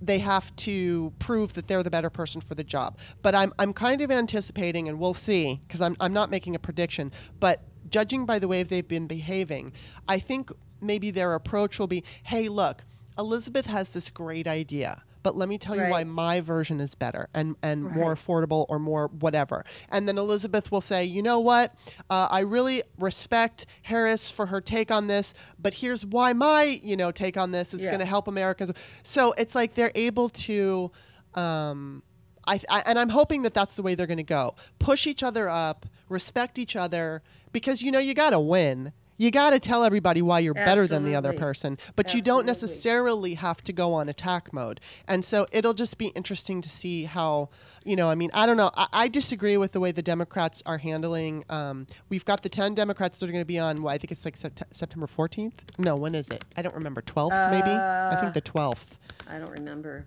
[0.00, 2.98] they have to prove that they're the better person for the job.
[3.22, 6.58] But I'm, I'm kind of anticipating, and we'll see, because I'm, I'm not making a
[6.58, 7.10] prediction,
[7.40, 9.72] but judging by the way they've been behaving,
[10.08, 10.50] I think
[10.80, 12.84] maybe their approach will be hey, look,
[13.18, 15.02] Elizabeth has this great idea.
[15.22, 18.78] But let me tell you why my version is better and, and more affordable or
[18.78, 19.64] more whatever.
[19.90, 21.74] And then Elizabeth will say, you know what?
[22.08, 26.96] Uh, I really respect Harris for her take on this, but here's why my you
[26.96, 27.86] know take on this is Yeah.
[27.86, 28.70] going to help Americans.
[29.02, 30.92] So it's like they're able to.
[31.34, 32.04] Um,
[32.46, 34.54] I, I, and I'm hoping that that's the way they're going to go.
[34.78, 38.92] Push each other up, respect each other, because you know you got to win.
[39.18, 42.44] You got to tell everybody why you're better than the other person, but you don't
[42.44, 44.78] necessarily have to go on attack mode.
[45.08, 47.48] And so it'll just be interesting to see how,
[47.82, 48.70] you know, I mean, I don't know.
[48.76, 51.44] I, I disagree with the way the Democrats are handling.
[51.48, 54.10] Um, we've got the 10 Democrats that are going to be on, well, I think
[54.12, 55.54] it's like Sept- September 14th.
[55.78, 56.44] No, when is it?
[56.54, 57.00] I don't remember.
[57.00, 57.70] 12th, maybe?
[57.70, 58.98] I think the 12th.
[59.26, 60.04] I don't remember.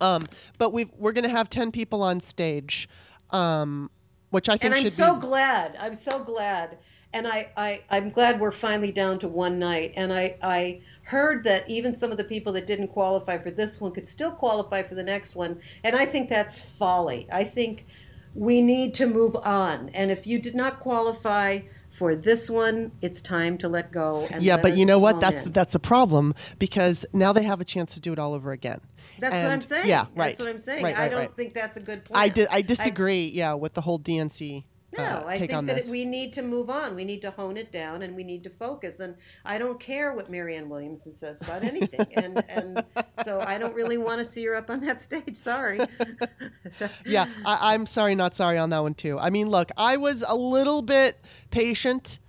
[0.00, 0.26] Um,
[0.58, 2.88] but we've, we're going to have 10 people on stage,
[3.30, 3.90] um,
[4.30, 5.20] which I think and I'm so be.
[5.20, 5.76] glad.
[5.78, 6.78] I'm so glad.
[7.12, 9.92] And I, I, I'm glad we're finally down to one night.
[9.96, 13.80] And I, I heard that even some of the people that didn't qualify for this
[13.80, 15.60] one could still qualify for the next one.
[15.82, 17.26] And I think that's folly.
[17.32, 17.86] I think
[18.34, 19.88] we need to move on.
[19.90, 21.60] And if you did not qualify
[21.90, 24.28] for this one, it's time to let go.
[24.30, 25.20] And yeah, let but you know what?
[25.20, 25.52] That's in.
[25.52, 28.80] that's the problem because now they have a chance to do it all over again.
[29.20, 29.88] That's what I'm saying.
[29.88, 30.28] Yeah, right.
[30.28, 30.82] That's what I'm saying.
[30.82, 31.32] Right, I don't right.
[31.36, 32.20] think that's a good plan.
[32.20, 32.48] I did.
[32.50, 33.28] I disagree.
[33.28, 34.64] yeah, with the whole DNC
[34.96, 36.94] No, uh, I think that it, we need to move on.
[36.94, 39.00] We need to hone it down, and we need to focus.
[39.00, 39.14] And
[39.44, 42.84] I don't care what Marianne Williamson says about anything, and and
[43.22, 45.36] so I don't really want to see her up on that stage.
[45.36, 45.80] Sorry.
[46.70, 49.18] So- yeah, I, I'm sorry, not sorry on that one too.
[49.18, 51.18] I mean, look, I was a little bit
[51.50, 52.20] patient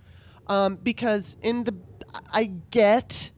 [0.48, 1.74] um, because in the
[2.32, 3.30] I get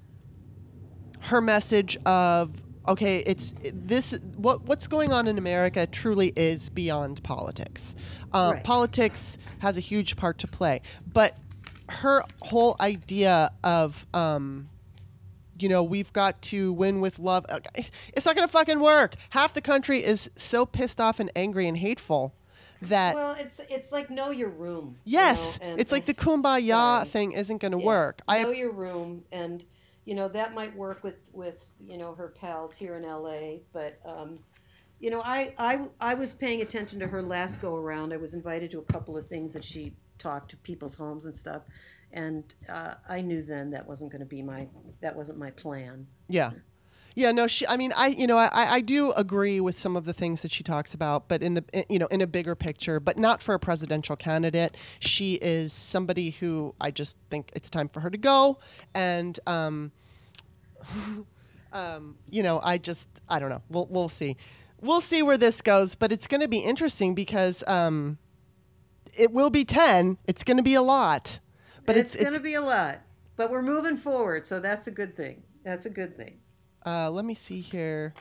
[1.20, 7.22] her message of okay, it's this what what's going on in America truly is beyond
[7.22, 7.94] politics.
[8.32, 8.64] Uh, Right.
[8.64, 10.80] Politics has a huge part to play,
[11.12, 11.36] but
[11.88, 14.68] her whole idea of um,
[15.56, 17.46] you know, we've got to win with love.
[17.48, 17.60] uh,
[18.12, 19.14] It's not going to fucking work.
[19.30, 22.34] Half the country is so pissed off and angry and hateful
[22.82, 24.96] that well, it's it's like know your room.
[25.04, 27.08] you yes, know, and- it's like the kumbaya sorry.
[27.08, 27.84] thing isn't going to Yeah.
[27.86, 28.20] work.
[28.28, 29.64] know I know your room, and
[30.04, 33.62] you know that might work with with you know her pals here in L.A.
[33.72, 34.38] But um,
[35.00, 38.12] you know, I, I I was paying attention to her last go around.
[38.12, 41.34] I was invited to a couple of things that she talked to people's homes and
[41.34, 41.62] stuff,
[42.12, 44.68] and uh, I knew then that wasn't going to be my
[45.00, 46.06] that wasn't my plan.
[46.28, 46.50] yeah.
[47.14, 47.66] Yeah, no, she.
[47.66, 50.50] I mean, I, you know, I, I do agree with some of the things that
[50.50, 53.40] she talks about, but in the, in- you know, in a bigger picture, but not
[53.40, 54.76] for a presidential candidate.
[54.98, 58.58] She is somebody who I just think it's time for her to go,
[58.94, 59.92] and, um,
[61.72, 63.62] um, you know, I just, I don't know.
[63.68, 64.36] We'll, we'll see,
[64.80, 68.18] we'll see where this goes, but it's going to be interesting because, um,
[69.16, 70.18] it will be ten.
[70.26, 71.38] It's going to be a lot,
[71.86, 73.02] but it's, it's, going to be a lot,
[73.36, 75.44] but we're moving forward, so that's a good thing.
[75.62, 76.40] That's a good thing.
[76.84, 78.14] Uh, let me see here.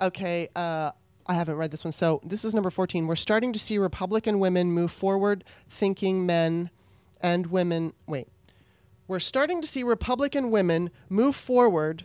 [0.00, 0.92] Okay, uh,
[1.26, 1.92] I haven't read this one.
[1.92, 3.06] So this is number 14.
[3.06, 6.70] We're starting to see Republican women move forward, thinking men
[7.20, 7.92] and women.
[8.06, 8.28] Wait.
[9.06, 12.04] We're starting to see Republican women move forward.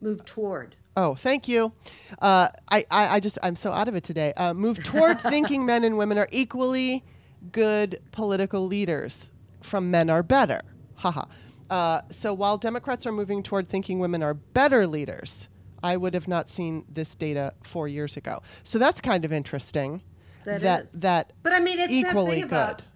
[0.00, 0.76] Move toward.
[0.96, 1.72] Oh, thank you.
[2.20, 4.32] Uh, I, I, I just, I'm so out of it today.
[4.34, 7.04] Uh, move toward thinking men and women are equally
[7.52, 9.28] good political leaders
[9.60, 10.60] from men are better.
[10.94, 11.26] Haha.
[11.70, 15.48] Uh, so while Democrats are moving toward thinking women are better leaders,
[15.82, 18.42] I would have not seen this data four years ago.
[18.62, 20.02] So that's kind of interesting.
[20.44, 20.92] That that is.
[21.00, 22.86] that But I mean, it's equally that about good.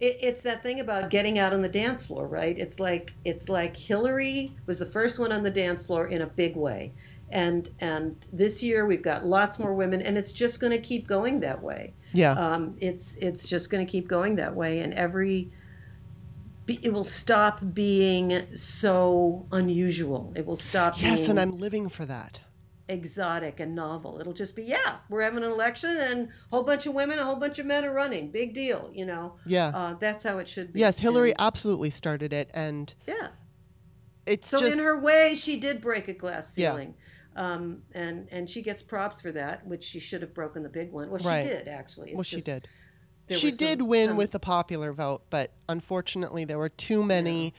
[0.00, 2.56] it, it's that thing about getting out on the dance floor, right?
[2.58, 6.26] It's like it's like Hillary was the first one on the dance floor in a
[6.26, 6.92] big way,
[7.30, 11.06] and and this year we've got lots more women, and it's just going to keep
[11.06, 11.92] going that way.
[12.12, 12.32] Yeah.
[12.32, 15.50] Um, it's it's just going to keep going that way, and every
[16.66, 20.32] be- it will stop being so unusual.
[20.36, 22.40] It will stop yes, being and I'm living for that.
[22.88, 24.18] exotic and novel.
[24.20, 27.24] It'll just be, yeah, we're having an election and a whole bunch of women, a
[27.24, 28.30] whole bunch of men are running.
[28.30, 29.36] Big deal, you know.
[29.46, 29.68] Yeah.
[29.68, 30.80] Uh, that's how it should be.
[30.80, 33.28] Yes, Hillary And- absolutely started it, and yeah.
[34.24, 36.72] it's So just in her way, she did break a glass Yeah.
[36.72, 36.94] ceiling.
[37.34, 40.90] Um, and and she gets props for that, which she should have broken the big
[40.90, 41.10] one.
[41.10, 41.44] Well, Right.
[41.44, 42.12] she did actually.
[42.14, 42.66] well, It's she did.
[43.28, 47.54] There She did win some- with the popular vote, but unfortunately, there were too many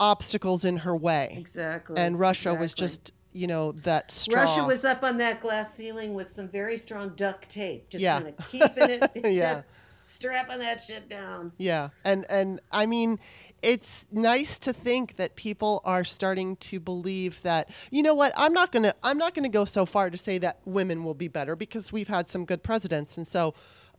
[0.00, 1.34] obstacles in her way.
[1.38, 1.96] exactly.
[1.96, 4.42] And Russia was just, you know, that straw.
[4.42, 8.20] Russia was up on that glass ceiling with some very strong duct tape, just Yeah.
[8.20, 9.10] kind of keeping it.
[9.32, 9.54] Yeah.
[9.54, 9.66] just-
[10.00, 11.50] strapping that shit down.
[11.58, 13.18] Yeah, and and I mean,
[13.62, 18.52] it's nice to think that people are starting to believe that you know what I'm
[18.52, 21.56] not gonna I'm not gonna go so far to say that women will be better
[21.56, 23.54] because we've had some good presidents, and so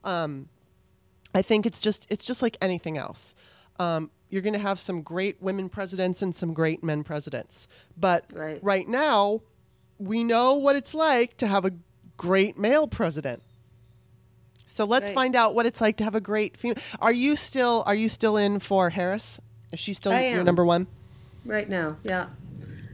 [0.05, 0.47] um,
[1.33, 3.35] I think it's just it's just like anything else.
[3.79, 8.25] Um, you're going to have some great women presidents and some great men presidents, but
[8.33, 8.59] Right.
[8.63, 9.41] right now
[9.97, 11.71] we know what it's like to have a
[12.17, 13.41] great male president.
[14.65, 15.15] So let's Right.
[15.15, 16.77] find out what it's like to have a great female.
[16.99, 19.39] Are you still are you still in for Harris?
[19.73, 20.87] Is she still your number one?
[21.45, 22.27] Right now, yeah.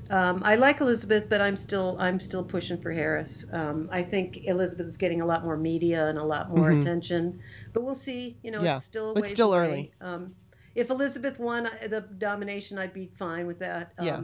[0.10, 3.46] Um, I like Elizabeth, but I'm still I'm still pushing for Harris.
[3.52, 7.40] Um, I think Elizabeth is getting a lot more media and a lot more attention,
[7.74, 8.38] but we'll see.
[8.44, 8.66] You know, Mm-hmm.
[8.66, 8.76] Yeah.
[8.78, 9.68] it's still a It's still away.
[9.68, 9.92] early.
[10.02, 10.36] Um,
[10.76, 13.94] if Elizabeth won uh, the nomination, I'd be fine with that.
[13.98, 14.22] Um, Yeah.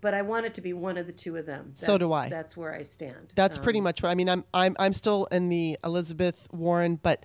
[0.00, 1.72] But I want it to be one of the two of them.
[1.76, 2.28] So do I.
[2.28, 3.32] That's where I stand.
[3.36, 4.28] That's Um, pretty much what I mean.
[4.28, 7.24] I'm I'm I'm still in the Elizabeth Warren, but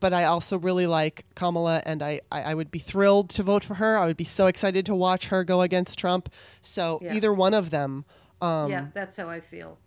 [0.00, 3.64] but I also really like Kamala, and I, I, I would be thrilled to vote
[3.64, 3.96] for her.
[3.98, 6.28] I would be so excited to watch her go against Trump.
[6.62, 7.14] So Yeah.
[7.14, 8.04] either one of them.
[8.40, 9.78] Um, yeah, that's how I feel.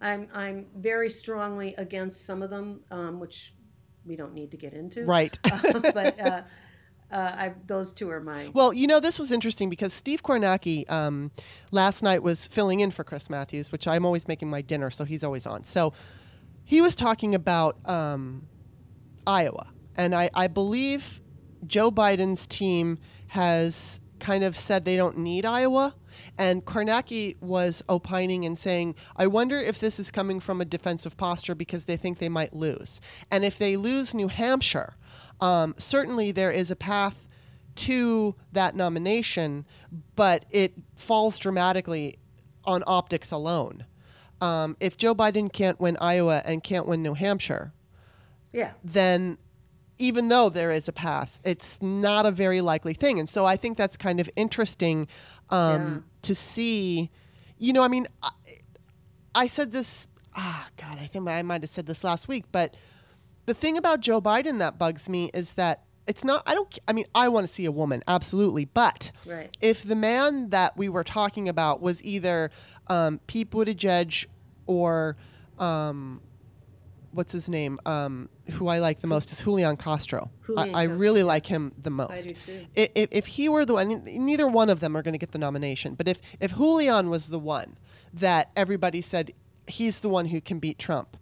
[0.00, 3.54] I'm I'm very strongly against some of them, um, which
[4.06, 5.04] we don't need to get into.
[5.04, 5.38] Right.
[5.42, 6.42] but uh,
[7.10, 8.52] uh, I, those two are mine.
[8.54, 11.30] Well, you know, this was interesting because Steve Kornacki um,
[11.72, 15.04] last night was filling in for Chris Matthews, which I'm always making my dinner, so
[15.04, 15.64] he's always on.
[15.64, 15.92] So
[16.64, 18.46] he was talking about um,
[19.28, 21.20] Iowa, and I, I believe
[21.66, 22.98] Joe Biden's team
[23.28, 25.94] has kind of said they don't need Iowa.
[26.36, 31.16] And Kornacki was opining and saying, I wonder if this is coming from a defensive
[31.16, 33.00] posture because they think they might lose.
[33.30, 34.96] And if they lose New Hampshire,
[35.40, 37.28] um, certainly there is a path
[37.76, 39.64] to that nomination,
[40.16, 42.18] but it falls dramatically
[42.64, 43.84] on optics alone.
[44.40, 47.72] Um, if Joe Biden can't win Iowa and can't win New Hampshire,
[48.52, 48.72] yeah.
[48.84, 49.38] then
[49.98, 53.18] even though there is a path, it's not a very likely thing.
[53.18, 55.08] And so I think that's kind of interesting
[55.50, 57.10] um, to see.
[57.58, 58.30] You know, I mean, I,
[59.34, 60.06] I said this,
[60.36, 62.76] ah, God, I think I might have said this last week, but
[63.46, 66.92] the thing about Joe Biden that bugs me is that it's not, I don't, I
[66.92, 68.66] mean, I want to see a woman, absolutely.
[68.66, 69.54] But Right.
[69.60, 72.50] if the man that we were talking about was either
[72.86, 74.26] um, Pete Buttigieg
[74.66, 75.16] or,
[75.58, 76.22] um,
[77.12, 80.30] what's his name, um, who I like the most is Julian Castro.
[80.46, 82.12] Julian I, I Castro, really like him the most.
[82.12, 82.66] I do too.
[82.76, 85.32] I- If, if he were the one, neither one of them are going to get
[85.32, 85.94] the nomination.
[85.94, 87.78] But if, if Julian was the one
[88.12, 89.32] that everybody said
[89.66, 91.16] he's the one who can beat Trump,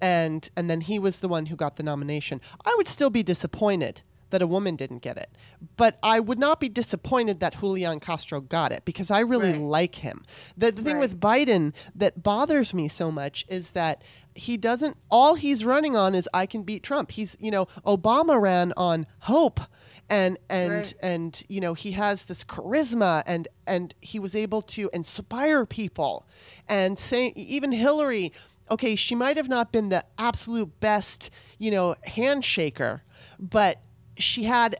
[0.00, 3.22] and and then he was the one who got the nomination, I would still be
[3.22, 5.28] disappointed that a woman didn't get it.
[5.76, 9.60] But I would not be disappointed that Julian Castro got it because I really Right.
[9.60, 10.22] like him.
[10.56, 11.00] The, the thing Right.
[11.00, 14.02] with Biden that bothers me so much is that
[14.46, 17.10] he doesn't all he's running on is I can beat Trump.
[17.10, 19.60] He's, you know, Obama ran on hope
[20.08, 20.94] and and Right.
[21.02, 26.26] and you know, he has this charisma and and he was able to inspire people.
[26.68, 28.32] And say even Hillary,
[28.70, 33.02] okay, she might have not been the absolute best, you know, handshaker,
[33.38, 33.78] but
[34.16, 34.76] she had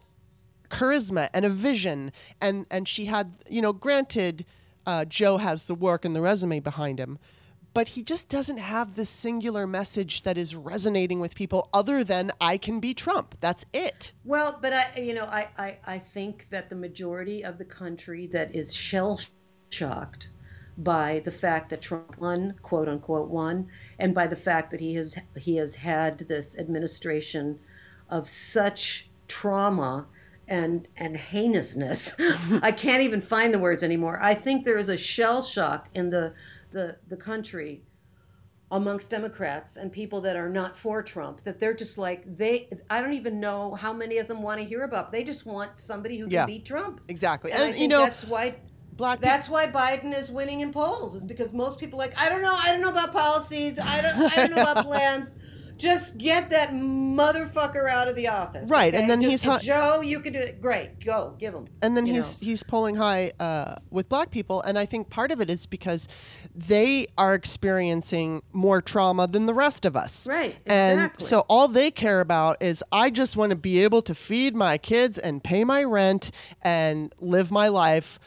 [0.70, 4.45] charisma and a vision and and she had you know granted
[4.87, 7.19] uh, joe has the work and the resume behind him
[7.73, 12.31] but he just doesn't have this singular message that is resonating with people other than
[12.41, 16.47] i can be trump that's it Well, but I, you know, I, I, I think
[16.51, 19.19] that the majority of the country that is shell
[19.71, 20.31] shocked
[20.79, 23.69] by the fact that Trump won, quote unquote, won,
[23.99, 27.59] and by the fact that he has he has had this administration
[28.09, 30.07] of such trauma
[30.49, 32.15] and and heinousness.
[32.63, 34.19] I can't even find the words anymore.
[34.23, 36.35] I think there is a shell shock in the
[36.71, 37.83] the the country
[38.73, 43.01] amongst Democrats and people that are not for Trump that they're just like they I
[43.03, 45.11] don't even know how many of them want to hear about.
[45.11, 46.47] They just want somebody who can Yeah.
[46.47, 47.01] beat Trump.
[47.09, 48.57] exactly And, and you know that's why
[48.93, 52.19] black people that's why Biden is winning in polls is because most people are like
[52.19, 55.35] I don't know, I don't know about policies, I don't I don't know about plans.
[55.81, 58.69] Just get that motherfucker out of the office.
[58.69, 60.61] Right, and then Just- he's hot- Joe, you can do it.
[60.61, 61.66] Great, go, give him.
[61.81, 62.47] and then he's know.
[62.47, 66.07] he's polling high uh, with black people, and I think part of it is because
[66.55, 70.27] they are experiencing more trauma than the rest of us.
[70.28, 71.27] Right, And exactly.
[71.27, 74.77] so all they care about is I just want to be able to feed my
[74.77, 76.31] kids and pay my rent
[76.62, 78.19] and live my life.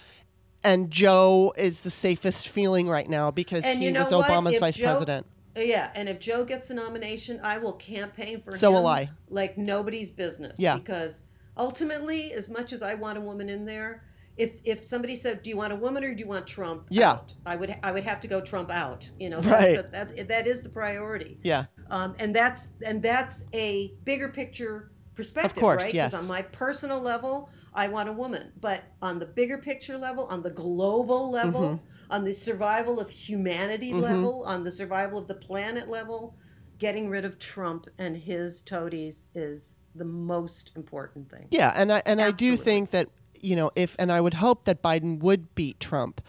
[0.65, 4.13] And Joe is the safest feeling right now because And he you know was?
[4.13, 5.25] Obama's vice Joe- president.
[5.55, 8.87] Yeah, and if Joe gets the nomination, I will campaign for So him So will
[8.87, 9.09] I.
[9.29, 10.59] like nobody's business.
[10.59, 10.77] Yeah.
[10.77, 11.23] Because
[11.57, 14.03] ultimately, as much as I want a woman in there,
[14.35, 17.11] if if somebody said, "Do you want a woman or do you want Trump?" Yeah.
[17.11, 19.07] out," I would I would have to go Trump out.
[19.19, 19.75] You know, Right.
[19.75, 21.37] that's the, that's, that is the priority.
[21.43, 21.65] Yeah.
[21.91, 25.93] Um, and that's and that's a bigger picture perspective, of course, right?
[25.93, 26.15] yes.
[26.15, 30.41] on my personal level, I want a woman, but on the bigger picture level, on
[30.41, 31.85] the global level, Mm-hmm.
[32.09, 36.35] On the survival of humanity level, on the survival of the planet level,
[36.77, 41.47] getting rid of Trump and his toadies is the most important thing.
[41.51, 43.09] Yeah, and I and I do think that
[43.39, 46.21] you know if and I would hope that Biden would beat Trump,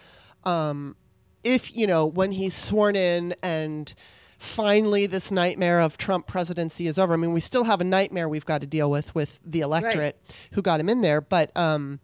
[0.43, 0.95] um,
[1.43, 3.93] if you know when he's sworn in and
[4.37, 7.13] finally this nightmare of Trump presidency is over.
[7.13, 10.19] I mean, we still have a nightmare we've got to deal with with the electorate
[10.51, 11.99] who got him in there, but um,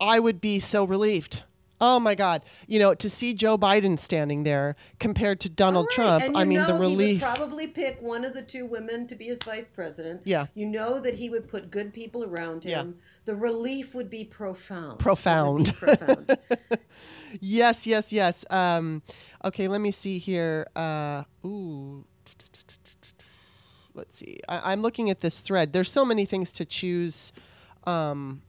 [0.00, 1.44] I would be so relieved.
[1.80, 2.42] Oh my God!
[2.66, 6.44] You know, to see Joe Biden standing there compared to Donald Right, Trump, and I
[6.44, 7.20] mean, the relief.
[7.20, 10.22] He would probably pick one of the two women to be his vice president.
[10.24, 10.46] Yeah.
[10.54, 12.96] You know that he would put good people around him.
[12.98, 13.04] Yeah.
[13.24, 14.98] The relief would be profound.
[14.98, 15.66] Profound.
[15.66, 16.38] be profound.
[17.40, 18.44] Yes, yes, yes.
[18.50, 19.02] Um,
[19.44, 20.66] okay, let me see here.
[20.74, 22.04] Uh, ooh.
[23.94, 24.40] Let's see.
[24.48, 25.72] I, I'm looking at this thread.
[25.72, 27.32] There's so many things to choose.
[27.84, 28.42] Um,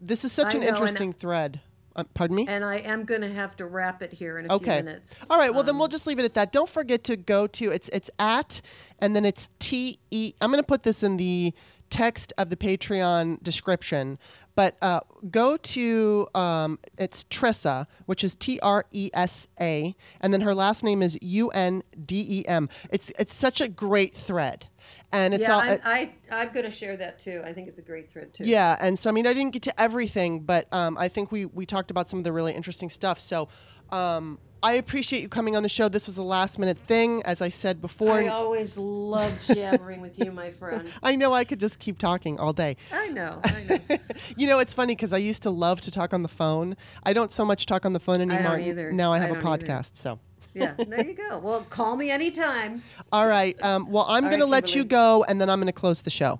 [0.00, 1.60] this is such I an know, interesting thread.
[1.96, 2.46] Uh, pardon me?
[2.48, 4.76] and I am going to have to wrap it here in a Okay.
[4.76, 5.16] few minutes.
[5.28, 5.52] All right.
[5.52, 6.52] Well, then Um, we'll just leave it at that.
[6.52, 8.60] Don't forget to go to it's it's at
[9.00, 10.32] and then it's T E.
[10.40, 11.52] I'm going to put this in the
[11.90, 14.18] text of the Patreon description.
[14.54, 15.00] But uh,
[15.30, 20.54] go to um, it's Tresa, which is T R E S A, and then her
[20.54, 22.68] last name is U N D E M.
[22.90, 24.66] It's it's such a great thread,
[25.12, 25.60] and it's yeah, all.
[25.60, 27.42] I'm, I, I'm going to share that too.
[27.44, 28.44] I think it's a great thread too.
[28.44, 31.46] Yeah, and so I mean, I didn't get to everything, but um, I think we
[31.46, 33.20] we talked about some of the really interesting stuff.
[33.20, 33.48] So
[33.90, 35.88] um, I appreciate you coming on the show.
[35.88, 38.20] This was a last minute thing, as I said before.
[38.20, 40.86] I always love jabbering with you, my friend.
[41.02, 42.76] I know I could just keep talking all day.
[42.92, 43.40] I know.
[43.44, 43.96] I know.
[44.36, 46.76] You know, it's funny because I used to love to talk on the phone.
[47.04, 48.38] I don't so much talk on the phone anymore.
[48.52, 48.92] I don't either.
[48.92, 49.66] Now I I have a don't either.
[49.66, 49.96] podcast.
[49.96, 50.18] So,
[50.52, 51.38] Yeah, there you go.
[51.38, 52.82] Well, call me anytime.
[53.12, 53.56] all right.
[53.64, 56.10] Um, well, I'm going to let you go, and then I'm going to close the
[56.10, 56.38] show.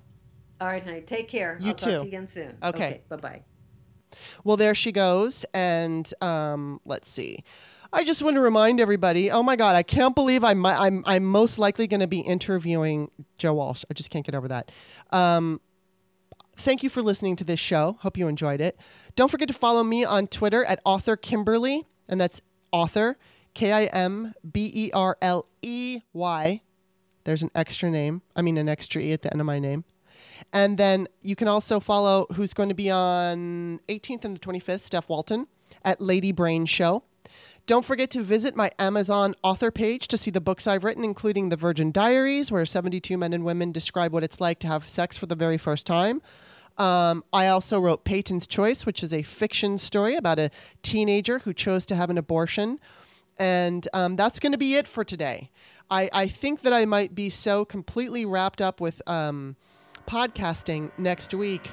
[0.60, 1.01] All right, honey.
[1.01, 1.56] Take care.
[1.59, 1.97] You I'll talk too.
[1.97, 2.59] to you again soon.
[2.62, 3.01] Okay.
[3.09, 3.42] Bye bye.
[4.44, 5.47] Well, there she goes.
[5.55, 7.44] And um, let's see.
[7.93, 9.31] I just want to remind everybody.
[9.31, 13.11] Oh my God, I can't believe I'm I'm I'm most likely going to be interviewing
[13.37, 13.85] Joe Walsh.
[13.91, 14.71] I just can't get over that.
[15.11, 15.61] Um,
[16.57, 17.97] thank you for listening to this show.
[18.01, 18.79] Hope you enjoyed it.
[19.17, 22.41] Don't forget to follow me on Twitter at author Kimberly, and that's
[22.71, 23.19] author
[23.55, 26.62] K I M B E R L E Y.
[27.25, 28.23] There's an extra name.
[28.37, 29.85] I mean, an extra e at the end of my name.
[30.53, 34.83] And then you can also follow who's going to be on 18th and the 25th,
[34.83, 35.49] Steph Walton
[35.85, 37.05] at Lady Brain Show.
[37.70, 41.51] Don't forget to visit my Amazon author page to see the books I've written, including
[41.51, 45.16] The Virgin Diaries, where 72 men and women describe what it's like to have sex
[45.16, 46.20] for the very first time.
[46.78, 50.51] Um, I also wrote Peyton's Choice, which is a fiction story about a
[50.82, 52.80] teenager who chose to have an abortion.
[53.38, 55.52] And um, that's going to be it for today.
[55.92, 59.55] I, I think that I might be so completely wrapped up with um,
[60.09, 61.70] podcasting next week.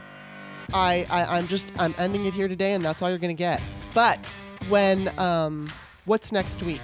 [0.71, 3.63] I, I I'm just I'm ending it here today, and that's all you're gonna get.
[3.95, 4.23] But
[4.69, 5.67] when um,
[6.07, 6.81] what's next week?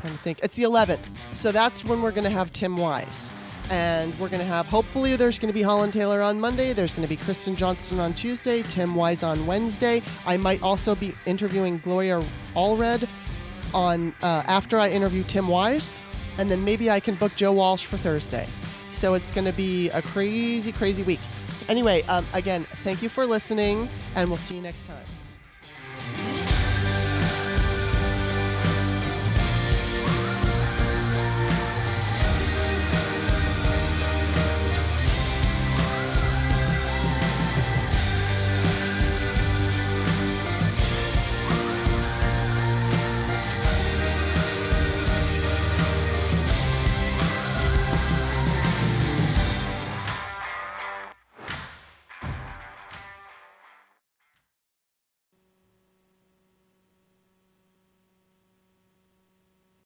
[0.00, 0.40] trying to think.
[0.42, 1.04] It's the 11th,
[1.34, 3.32] so that's when we're gonna have Tim Wise,
[3.70, 6.72] and we're gonna have hopefully there's gonna be Holland Taylor on Monday.
[6.72, 10.02] There's gonna be Kristen Johnston on Tuesday, Tim Wise on Wednesday.
[10.26, 12.24] I might also be interviewing Gloria
[12.56, 13.06] Allred
[13.74, 15.92] on uh, after I interview Tim Wise,
[16.38, 18.48] and then maybe I can book Joe Walsh for Thursday.
[18.92, 21.20] So it's going to be a crazy, crazy week.
[21.68, 25.09] Anyway, um, again, thank you for listening, and we'll see you next time.